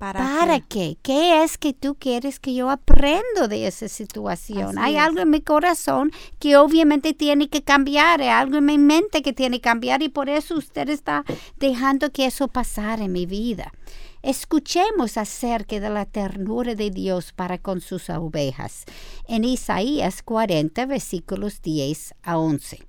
¿Para, 0.01 0.19
¿Para 0.19 0.59
qué? 0.61 0.65
qué? 0.67 0.97
¿Qué 1.03 1.43
es 1.43 1.59
que 1.59 1.73
tú 1.73 1.93
quieres 1.93 2.39
que 2.39 2.55
yo 2.55 2.71
aprendo 2.71 3.47
de 3.47 3.67
esa 3.67 3.87
situación? 3.87 4.79
Así 4.79 4.79
Hay 4.79 4.95
es. 4.95 4.99
algo 4.99 5.19
en 5.19 5.29
mi 5.29 5.41
corazón 5.41 6.11
que 6.39 6.57
obviamente 6.57 7.13
tiene 7.13 7.49
que 7.49 7.61
cambiar, 7.61 8.19
hay 8.19 8.29
algo 8.29 8.57
en 8.57 8.65
mi 8.65 8.79
mente 8.79 9.21
que 9.21 9.31
tiene 9.31 9.57
que 9.57 9.69
cambiar 9.69 10.01
y 10.01 10.09
por 10.09 10.27
eso 10.27 10.55
usted 10.55 10.89
está 10.89 11.23
dejando 11.57 12.11
que 12.11 12.25
eso 12.25 12.47
pasara 12.47 13.03
en 13.03 13.11
mi 13.11 13.27
vida. 13.27 13.73
Escuchemos 14.23 15.17
acerca 15.17 15.79
de 15.79 15.91
la 15.91 16.07
ternura 16.07 16.73
de 16.73 16.89
Dios 16.89 17.31
para 17.31 17.59
con 17.59 17.79
sus 17.79 18.09
ovejas 18.09 18.85
en 19.27 19.43
Isaías 19.43 20.23
40, 20.23 20.83
versículos 20.87 21.61
10 21.61 22.15
a 22.23 22.39
11. 22.39 22.83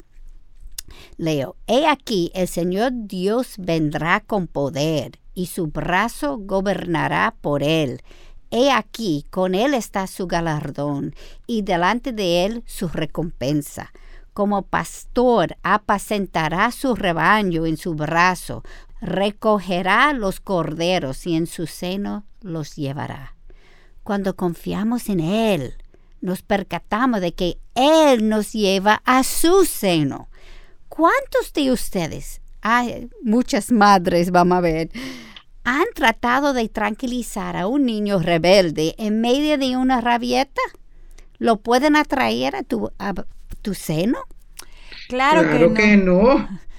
Leo, 1.18 1.56
he 1.66 1.86
aquí 1.86 2.30
el 2.34 2.48
Señor 2.48 2.92
Dios 2.94 3.56
vendrá 3.58 4.20
con 4.20 4.46
poder 4.46 5.21
y 5.34 5.46
su 5.46 5.68
brazo 5.68 6.38
gobernará 6.38 7.34
por 7.40 7.62
él. 7.62 8.02
He 8.50 8.70
aquí, 8.70 9.24
con 9.30 9.54
él 9.54 9.72
está 9.72 10.06
su 10.06 10.26
galardón 10.26 11.14
y 11.46 11.62
delante 11.62 12.12
de 12.12 12.44
él 12.44 12.62
su 12.66 12.88
recompensa. 12.88 13.92
Como 14.34 14.62
pastor 14.62 15.56
apacentará 15.62 16.70
su 16.70 16.94
rebaño 16.94 17.64
en 17.64 17.78
su 17.78 17.94
brazo, 17.94 18.62
recogerá 19.00 20.12
los 20.12 20.40
corderos 20.40 21.26
y 21.26 21.34
en 21.34 21.46
su 21.46 21.66
seno 21.66 22.24
los 22.42 22.76
llevará. 22.76 23.36
Cuando 24.02 24.36
confiamos 24.36 25.08
en 25.08 25.20
él, 25.20 25.76
nos 26.20 26.42
percatamos 26.42 27.20
de 27.20 27.32
que 27.32 27.58
él 27.74 28.28
nos 28.28 28.52
lleva 28.52 29.00
a 29.04 29.24
su 29.24 29.64
seno. 29.64 30.28
¿Cuántos 30.88 31.54
de 31.54 31.72
ustedes, 31.72 32.41
hay 32.62 33.10
muchas 33.22 33.70
madres, 33.70 34.30
vamos 34.30 34.58
a 34.58 34.60
ver, 34.60 34.90
han 35.64 35.84
tratado 35.94 36.52
de 36.52 36.68
tranquilizar 36.68 37.56
a 37.56 37.66
un 37.66 37.84
niño 37.84 38.18
rebelde 38.18 38.94
en 38.98 39.20
medio 39.20 39.58
de 39.58 39.76
una 39.76 40.00
rabieta? 40.00 40.60
¿Lo 41.38 41.56
pueden 41.56 41.96
atraer 41.96 42.56
a 42.56 42.62
tu, 42.62 42.90
a 42.98 43.14
tu 43.62 43.74
seno? 43.74 44.18
Claro, 45.08 45.42
Claro 45.42 45.58
que, 45.58 45.68
no. 45.68 45.74
que 45.74 45.96
no. 45.96 46.48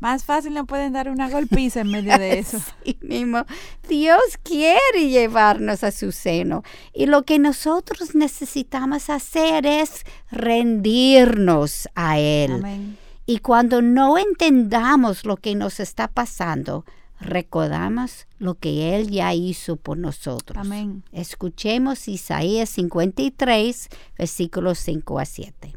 Más 0.00 0.24
fácil 0.24 0.54
no 0.54 0.64
pueden 0.64 0.94
dar 0.94 1.10
una 1.10 1.28
golpiza 1.28 1.80
en 1.80 1.90
medio 1.90 2.16
de 2.18 2.38
eso. 2.38 2.56
Así 2.56 2.98
mismo, 3.02 3.44
Dios 3.86 4.22
quiere 4.42 5.08
llevarnos 5.08 5.84
a 5.84 5.90
su 5.90 6.10
seno 6.10 6.62
y 6.94 7.04
lo 7.06 7.24
que 7.24 7.38
nosotros 7.38 8.14
necesitamos 8.14 9.10
hacer 9.10 9.66
es 9.66 10.04
rendirnos 10.30 11.88
a 11.94 12.18
Él. 12.18 12.52
Amén. 12.52 12.98
Y 13.30 13.38
cuando 13.38 13.80
no 13.80 14.18
entendamos 14.18 15.24
lo 15.24 15.36
que 15.36 15.54
nos 15.54 15.78
está 15.78 16.08
pasando, 16.08 16.84
recordamos 17.20 18.26
lo 18.40 18.56
que 18.56 18.96
Él 18.96 19.08
ya 19.08 19.32
hizo 19.32 19.76
por 19.76 19.98
nosotros. 19.98 20.58
Amén. 20.58 21.04
Escuchemos 21.12 22.08
Isaías 22.08 22.70
53, 22.70 23.88
versículos 24.18 24.80
5 24.80 25.20
a 25.20 25.24
7. 25.24 25.76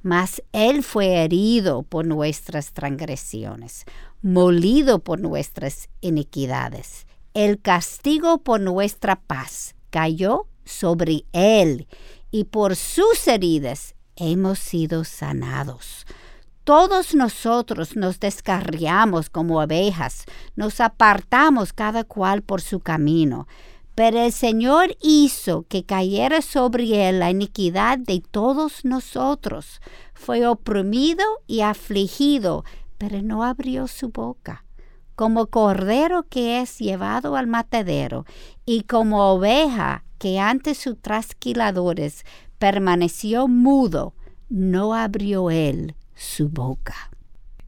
Mas 0.00 0.42
Él 0.52 0.82
fue 0.82 1.22
herido 1.22 1.82
por 1.82 2.06
nuestras 2.06 2.72
transgresiones, 2.72 3.84
molido 4.22 5.00
por 5.00 5.20
nuestras 5.20 5.90
iniquidades. 6.00 7.06
El 7.34 7.60
castigo 7.60 8.38
por 8.38 8.62
nuestra 8.62 9.16
paz 9.16 9.74
cayó 9.90 10.46
sobre 10.64 11.26
Él, 11.32 11.88
y 12.30 12.44
por 12.44 12.74
sus 12.74 13.28
heridas 13.28 13.96
hemos 14.16 14.58
sido 14.58 15.04
sanados. 15.04 16.06
Todos 16.66 17.14
nosotros 17.14 17.94
nos 17.94 18.18
descarriamos 18.18 19.30
como 19.30 19.60
abejas, 19.60 20.24
nos 20.56 20.80
apartamos 20.80 21.72
cada 21.72 22.02
cual 22.02 22.42
por 22.42 22.60
su 22.60 22.80
camino. 22.80 23.46
Pero 23.94 24.18
el 24.18 24.32
Señor 24.32 24.96
hizo 25.00 25.64
que 25.68 25.84
cayera 25.84 26.42
sobre 26.42 27.08
él 27.08 27.20
la 27.20 27.30
iniquidad 27.30 27.98
de 27.98 28.20
todos 28.20 28.84
nosotros. 28.84 29.80
Fue 30.12 30.44
oprimido 30.48 31.22
y 31.46 31.60
afligido, 31.60 32.64
pero 32.98 33.22
no 33.22 33.44
abrió 33.44 33.86
su 33.86 34.08
boca. 34.08 34.64
Como 35.14 35.46
cordero 35.46 36.24
que 36.24 36.60
es 36.60 36.80
llevado 36.80 37.36
al 37.36 37.46
matadero, 37.46 38.26
y 38.64 38.82
como 38.82 39.30
oveja 39.30 40.02
que 40.18 40.40
ante 40.40 40.74
sus 40.74 41.00
trasquiladores 41.00 42.24
permaneció 42.58 43.46
mudo, 43.46 44.14
no 44.48 44.94
abrió 44.94 45.52
él 45.52 45.94
su 46.16 46.48
boca. 46.48 47.10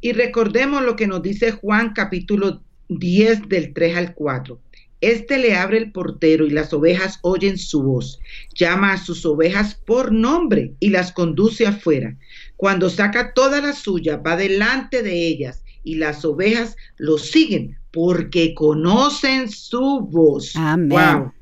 Y 0.00 0.12
recordemos 0.12 0.82
lo 0.82 0.96
que 0.96 1.06
nos 1.06 1.22
dice 1.22 1.52
Juan 1.52 1.92
capítulo 1.92 2.62
10 2.88 3.48
del 3.48 3.72
3 3.72 3.96
al 3.96 4.14
4. 4.14 4.60
Este 5.00 5.38
le 5.38 5.54
abre 5.54 5.78
el 5.78 5.92
portero 5.92 6.44
y 6.44 6.50
las 6.50 6.72
ovejas 6.72 7.20
oyen 7.22 7.56
su 7.56 7.82
voz. 7.82 8.18
Llama 8.54 8.94
a 8.94 8.98
sus 8.98 9.24
ovejas 9.24 9.76
por 9.86 10.10
nombre 10.10 10.72
y 10.80 10.88
las 10.90 11.12
conduce 11.12 11.66
afuera. 11.66 12.16
Cuando 12.56 12.90
saca 12.90 13.32
toda 13.32 13.60
la 13.60 13.72
suya, 13.74 14.16
va 14.16 14.36
delante 14.36 15.02
de 15.04 15.28
ellas 15.28 15.62
y 15.84 15.96
las 15.96 16.24
ovejas 16.24 16.76
lo 16.96 17.18
siguen 17.18 17.78
porque 17.92 18.54
conocen 18.54 19.48
su 19.48 20.00
voz. 20.00 20.56
Amén. 20.56 20.88
Wow. 20.88 21.32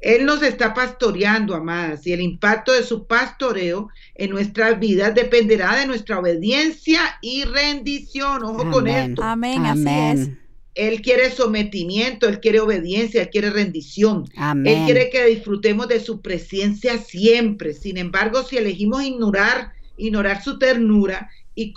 Él 0.00 0.26
nos 0.26 0.42
está 0.42 0.74
pastoreando, 0.74 1.54
amadas, 1.54 2.06
y 2.06 2.12
el 2.12 2.20
impacto 2.20 2.72
de 2.72 2.84
su 2.84 3.06
pastoreo 3.06 3.88
en 4.14 4.30
nuestras 4.30 4.78
vidas 4.78 5.14
dependerá 5.14 5.76
de 5.76 5.86
nuestra 5.86 6.20
obediencia 6.20 7.00
y 7.20 7.44
rendición. 7.44 8.44
Ojo 8.44 8.70
con 8.70 8.88
Amén. 8.88 9.10
esto. 9.10 9.22
Amén, 9.22 9.66
así 9.66 9.84
es. 9.88 10.30
Él 10.74 11.02
quiere 11.02 11.32
sometimiento, 11.32 12.28
Él 12.28 12.38
quiere 12.38 12.60
obediencia, 12.60 13.22
Él 13.22 13.30
quiere 13.30 13.50
rendición. 13.50 14.26
Él 14.34 14.36
Amén. 14.36 14.84
quiere 14.84 15.10
que 15.10 15.26
disfrutemos 15.26 15.88
de 15.88 15.98
su 15.98 16.20
presencia 16.20 16.98
siempre. 16.98 17.74
Sin 17.74 17.96
embargo, 17.96 18.44
si 18.44 18.58
elegimos 18.58 19.02
ignorar, 19.02 19.72
ignorar 19.96 20.44
su 20.44 20.60
ternura 20.60 21.28
y, 21.56 21.74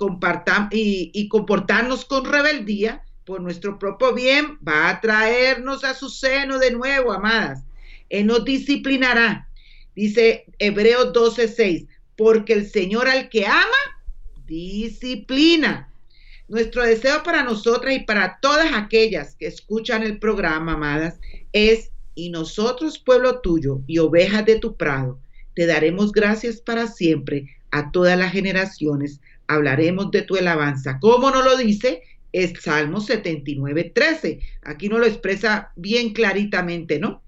y, 0.72 1.12
y 1.14 1.28
comportarnos 1.28 2.06
con 2.06 2.26
rebeldía, 2.26 3.02
por 3.26 3.42
nuestro 3.42 3.80
propio 3.80 4.14
bien, 4.14 4.60
va 4.68 4.90
a 4.90 5.02
traernos 5.02 5.84
a 5.84 5.96
su 5.96 6.10
seno 6.10 6.60
de 6.60 6.70
nuevo, 6.70 7.12
amadas. 7.12 7.64
Él 8.12 8.28
nos 8.28 8.44
disciplinará. 8.44 9.48
Dice 9.96 10.46
Hebreos 10.60 11.14
12:6, 11.14 11.88
porque 12.16 12.54
el 12.54 12.70
Señor 12.70 13.08
al 13.08 13.30
que 13.30 13.48
ama, 13.48 13.82
disciplina. 14.46 15.92
Nuestro 16.50 16.84
deseo 16.84 17.24
para 17.24 17.44
nosotras 17.44 17.96
y 17.96 18.02
para 18.02 18.38
todas 18.42 18.74
aquellas 18.74 19.36
que 19.36 19.48
escuchan 19.48 20.04
el 20.04 20.20
programa, 20.20 20.74
amadas, 20.74 21.20
es, 21.54 21.92
y 22.14 22.30
nosotros, 22.30 23.00
pueblo 23.00 23.40
tuyo 23.40 23.82
y 23.88 24.00
ovejas 24.00 24.46
de 24.46 24.60
tu 24.60 24.76
prado, 24.76 25.20
te 25.56 25.66
daremos 25.66 26.12
gracias 26.12 26.60
para 26.60 26.88
siempre 26.88 27.56
a 27.72 27.92
todas 27.92 28.20
las 28.20 28.34
generaciones, 28.34 29.22
hablaremos 29.48 30.12
de 30.12 30.24
tu 30.24 30.36
alabanza. 30.36 31.00
¿Cómo 31.00 31.32
nos 31.32 31.46
lo 31.46 31.56
dice? 31.56 32.04
Es 32.34 32.54
Salmo 32.62 33.00
79, 33.00 33.92
13. 33.96 34.40
Aquí 34.64 34.90
nos 34.90 35.00
lo 35.00 35.06
expresa 35.06 35.72
bien 35.78 36.12
claritamente, 36.12 37.00
¿no? 37.00 37.22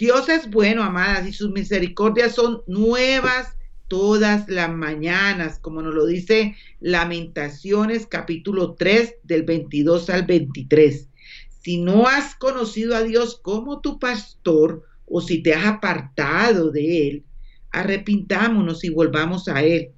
Dios 0.00 0.30
es 0.30 0.48
bueno, 0.48 0.82
amadas, 0.82 1.28
y 1.28 1.34
sus 1.34 1.50
misericordias 1.50 2.34
son 2.34 2.62
nuevas 2.66 3.58
todas 3.86 4.48
las 4.48 4.70
mañanas, 4.70 5.58
como 5.58 5.82
nos 5.82 5.94
lo 5.94 6.06
dice 6.06 6.56
Lamentaciones 6.80 8.06
capítulo 8.06 8.76
3 8.76 9.16
del 9.24 9.42
22 9.42 10.08
al 10.08 10.24
23. 10.24 11.06
Si 11.50 11.82
no 11.82 12.06
has 12.06 12.34
conocido 12.34 12.96
a 12.96 13.02
Dios 13.02 13.40
como 13.42 13.82
tu 13.82 13.98
pastor 13.98 14.84
o 15.04 15.20
si 15.20 15.42
te 15.42 15.52
has 15.52 15.66
apartado 15.66 16.70
de 16.70 17.08
él, 17.08 17.24
arrepintámonos 17.70 18.84
y 18.84 18.88
volvamos 18.88 19.48
a 19.48 19.62
él. 19.62 19.90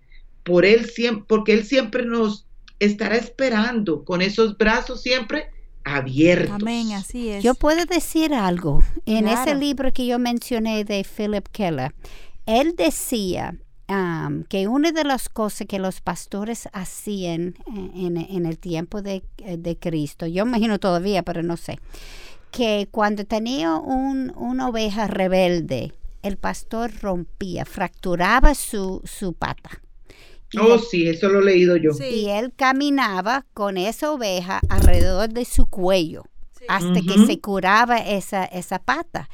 Por 0.43 0.65
él 0.65 0.91
porque 1.29 1.53
él 1.53 1.65
siempre 1.65 2.05
nos 2.05 2.49
estará 2.81 3.15
esperando 3.15 4.05
con 4.05 4.21
esos 4.21 4.59
brazos 4.59 5.01
siempre 5.01 5.52
abiertos. 5.85 6.51
Amén, 6.63 6.93
así 6.93 7.29
es. 7.29 7.43
Yo 7.43 7.55
puedo 7.55 7.85
decir 7.87 8.35
algo. 8.35 8.83
En 9.07 9.27
ese 9.29 9.55
libro 9.55 9.93
que 9.93 10.07
yo 10.07 10.19
mencioné 10.19 10.85
de 10.85 11.05
Philip 11.05 11.47
Keller, 11.53 11.95
él 12.47 12.75
decía 12.77 13.55
um, 13.89 14.45
que 14.45 14.69
una 14.69 14.93
de 14.93 15.05
las 15.05 15.29
cosas 15.29 15.67
que 15.67 15.79
los 15.79 16.01
pastores 16.01 16.69
hacían 16.73 17.55
en, 17.95 18.17
en 18.17 18.47
el 18.47 18.59
tiempo 18.59 19.03
de, 19.03 19.23
de 19.59 19.77
Cristo, 19.79 20.27
yo 20.27 20.45
imagino 20.45 20.79
todavía, 20.79 21.23
pero 21.23 21.43
no 21.43 21.57
sé, 21.57 21.79
que 22.51 22.89
cuando 22.91 23.25
tenía 23.25 23.77
un- 23.77 24.33
una 24.37 24.69
oveja 24.69 25.07
rebelde, 25.07 25.93
el 26.23 26.37
pastor 26.37 26.93
rompía, 27.01 27.65
fracturaba 27.65 28.55
su, 28.55 29.01
su 29.05 29.33
pata 29.33 29.71
Oh, 30.61 30.79
sí, 30.79 31.09
eso 31.09 31.29
lo 31.29 31.41
he 31.41 31.45
leído 31.45 31.77
yo. 31.77 31.91
Y 32.01 32.29
él 32.29 32.53
caminaba 32.55 33.47
con 33.55 33.77
esa 33.77 34.13
oveja 34.13 34.61
alrededor 34.69 35.31
de 35.31 35.45
su 35.45 35.67
cuello 35.67 36.25
hasta 36.69 37.01
que 37.01 37.27
se 37.27 37.41
curaba 37.41 37.99
esa, 37.99 38.45
esa 38.45 38.79
pata. 38.79 39.29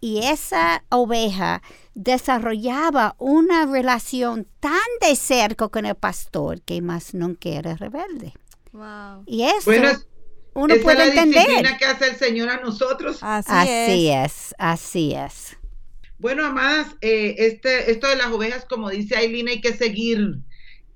Y 0.00 0.18
esa 0.18 0.84
oveja 0.90 1.62
desarrollaba 1.94 3.14
una 3.18 3.66
relación 3.66 4.46
tan 4.60 4.72
de 5.00 5.16
cerca 5.16 5.68
con 5.68 5.86
el 5.86 5.94
pastor 5.94 6.60
que 6.60 6.82
más 6.82 7.14
nunca 7.14 7.48
era 7.48 7.74
rebelde. 7.74 8.34
Y 9.26 9.44
eso 9.44 9.70
uno 10.54 10.74
puede 10.82 11.08
es 11.08 11.14
la 11.14 11.22
entender. 11.22 11.76
que 11.78 11.84
hace 11.84 12.10
el 12.10 12.16
Señor 12.16 12.48
a 12.48 12.60
nosotros. 12.60 13.18
Así, 13.20 14.08
es. 14.08 14.54
así 14.58 15.14
es. 15.14 15.56
Bueno, 16.18 16.46
amadas, 16.46 16.88
eh, 17.00 17.34
este, 17.38 17.90
esto 17.90 18.08
de 18.08 18.16
las 18.16 18.28
ovejas, 18.28 18.64
como 18.64 18.88
dice 18.88 19.16
Aileen, 19.16 19.48
hay 19.48 19.60
que 19.60 19.74
seguir, 19.74 20.38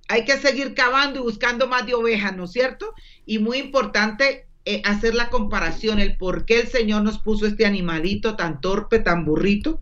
hay 0.08 0.24
que 0.24 0.38
seguir 0.38 0.74
cavando 0.74 1.20
y 1.20 1.22
buscando 1.22 1.68
más 1.68 1.86
de 1.86 1.94
ovejas, 1.94 2.34
¿no 2.34 2.44
es 2.44 2.52
cierto? 2.52 2.94
Y 3.26 3.38
muy 3.38 3.58
importante 3.58 4.46
eh, 4.64 4.82
hacer 4.84 5.14
la 5.14 5.30
comparación, 5.30 5.98
el 5.98 6.16
por 6.16 6.44
qué 6.44 6.60
el 6.60 6.68
Señor 6.68 7.02
nos 7.02 7.18
puso 7.18 7.46
este 7.46 7.66
animalito 7.66 8.34
tan 8.34 8.60
torpe, 8.60 8.98
tan 8.98 9.24
burrito, 9.24 9.80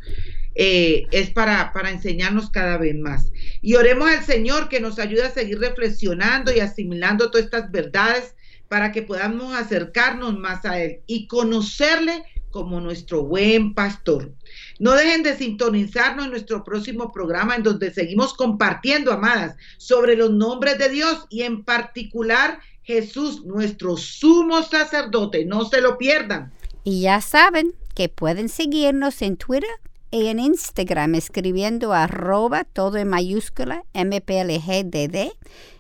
eh, 0.55 1.07
es 1.11 1.31
para, 1.31 1.73
para 1.73 1.91
enseñarnos 1.91 2.51
cada 2.51 2.77
vez 2.77 2.97
más. 2.97 3.33
Y 3.63 3.75
oremos 3.75 4.09
al 4.11 4.25
Señor 4.25 4.69
que 4.69 4.81
nos 4.81 4.99
ayude 4.99 5.25
a 5.25 5.31
seguir 5.31 5.61
reflexionando 5.61 6.53
y 6.53 6.61
asimilando 6.61 7.31
todas 7.31 7.47
estas 7.47 7.71
verdades 7.71 8.35
para 8.69 8.91
que 8.91 9.03
podamos 9.03 9.55
acercarnos 9.55 10.37
más 10.39 10.65
a 10.65 10.81
Él 10.81 11.01
y 11.07 11.27
conocerle 11.29 12.25
como 12.51 12.81
nuestro 12.81 13.25
buen 13.25 13.75
pastor. 13.75 14.33
No 14.79 14.93
dejen 14.93 15.23
de 15.23 15.37
sintonizarnos 15.37 16.27
en 16.27 16.31
nuestro 16.31 16.65
próximo 16.65 17.13
programa 17.13 17.57
en 17.57 17.63
donde 17.63 17.93
seguimos 17.93 18.35
compartiendo, 18.35 19.13
amadas, 19.13 19.57
sobre 19.79 20.17
los 20.17 20.31
nombres 20.31 20.79
de 20.79 20.89
Dios 20.89 21.27
y 21.29 21.43
en 21.43 21.65
particular 21.65 22.61
Jesús, 22.83 23.45
nuestro 23.45 23.97
sumo 23.97 24.63
sacerdote. 24.63 25.45
No 25.45 25.65
se 25.65 25.81
lo 25.81 25.99
pierdan. 25.99 26.53
Y 26.85 27.03
ya 27.03 27.21
saben 27.21 27.75
que 27.95 28.09
pueden 28.09 28.49
seguirnos 28.49 29.23
en 29.23 29.37
Twitter 29.37 29.69
y 30.11 30.27
en 30.27 30.39
Instagram 30.39 31.17
escribiendo 31.17 31.93
arroba 31.93 32.65
todo 32.65 32.97
en 32.97 33.09
mayúscula 33.09 33.85
MPLGDD 33.93 35.33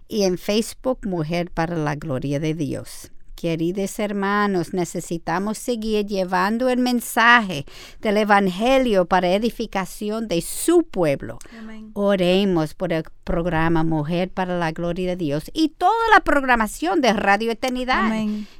y 0.08 0.22
en 0.24 0.36
Facebook 0.36 1.06
Mujer 1.06 1.50
para 1.50 1.76
la 1.76 1.94
Gloria 1.94 2.40
de 2.40 2.54
Dios. 2.54 3.12
Queridos 3.36 3.98
hermanos, 3.98 4.72
necesitamos 4.72 5.58
seguir 5.58 6.06
llevando 6.06 6.70
el 6.70 6.78
mensaje 6.78 7.66
del 8.00 8.16
Evangelio 8.16 9.04
para 9.04 9.28
edificación 9.28 10.26
de 10.26 10.40
su 10.40 10.84
pueblo. 10.84 11.38
Oremos 11.92 12.72
por 12.72 12.94
el 12.94 13.04
programa 13.24 13.84
Mujer 13.84 14.30
para 14.30 14.58
la 14.58 14.72
Gloria 14.72 15.10
de 15.10 15.16
Dios 15.16 15.50
y 15.52 15.68
toda 15.68 15.92
la 16.14 16.20
programación 16.20 17.02
de 17.02 17.12
Radio 17.12 17.50
Eternidad. 17.50 18.10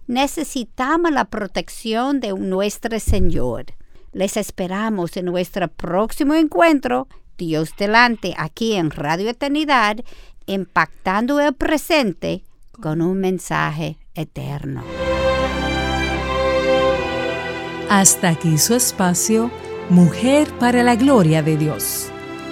Necesitamos 0.07 1.11
la 1.11 1.24
protección 1.24 2.20
de 2.20 2.35
nuestro 2.35 3.01
Señor. 3.01 3.64
Les 4.12 4.37
esperamos 4.37 5.16
en 5.16 5.24
nuestro 5.24 5.68
próximo 5.68 6.35
encuentro, 6.35 7.09
Dios 7.39 7.70
delante, 7.79 8.35
aquí 8.37 8.74
en 8.74 8.91
Radio 8.91 9.31
Eternidad, 9.31 9.97
impactando 10.45 11.41
el 11.41 11.55
presente 11.55 12.45
con 12.79 13.01
un 13.01 13.20
mensaje 13.20 13.97
eterno. 14.17 14.83
Hasta 17.89 18.31
aquí 18.31 18.59
su 18.59 18.75
espacio, 18.75 19.51
Mujer 19.89 20.49
para 20.59 20.83
la 20.83 20.97
Gloria 20.97 21.43
de 21.43 21.57
Dios. 21.57 22.09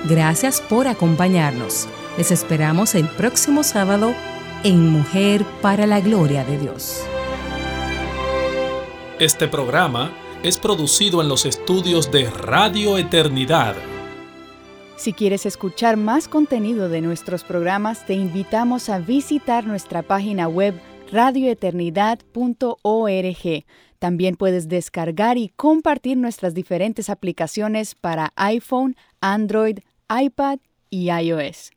Gracias 0.08 0.60
por 0.60 0.86
acompañarnos. 0.86 1.88
Les 2.16 2.30
esperamos 2.30 2.94
el 2.94 3.08
próximo 3.08 3.64
sábado 3.64 4.14
en 4.62 4.90
Mujer 4.90 5.44
para 5.60 5.86
la 5.86 6.00
Gloria 6.00 6.44
de 6.44 6.58
Dios. 6.58 7.02
Este 9.18 9.48
programa 9.48 10.12
es 10.44 10.58
producido 10.58 11.20
en 11.22 11.28
los 11.28 11.46
estudios 11.46 12.12
de 12.12 12.30
Radio 12.30 12.98
Eternidad. 12.98 13.74
Si 14.96 15.12
quieres 15.12 15.46
escuchar 15.46 15.96
más 15.96 16.28
contenido 16.28 16.88
de 16.88 17.00
nuestros 17.00 17.42
programas, 17.42 18.06
te 18.06 18.14
invitamos 18.14 18.88
a 18.88 18.98
visitar 18.98 19.66
nuestra 19.66 20.02
página 20.02 20.46
web 20.46 20.74
radioeternidad.org. 21.14 23.64
También 23.98 24.36
puedes 24.36 24.68
descargar 24.68 25.38
y 25.38 25.48
compartir 25.50 26.18
nuestras 26.18 26.52
diferentes 26.52 27.08
aplicaciones 27.08 27.94
para 27.94 28.32
iPhone, 28.36 28.96
Android, 29.20 29.78
iPad 30.10 30.58
y 30.90 31.10
iOS. 31.10 31.73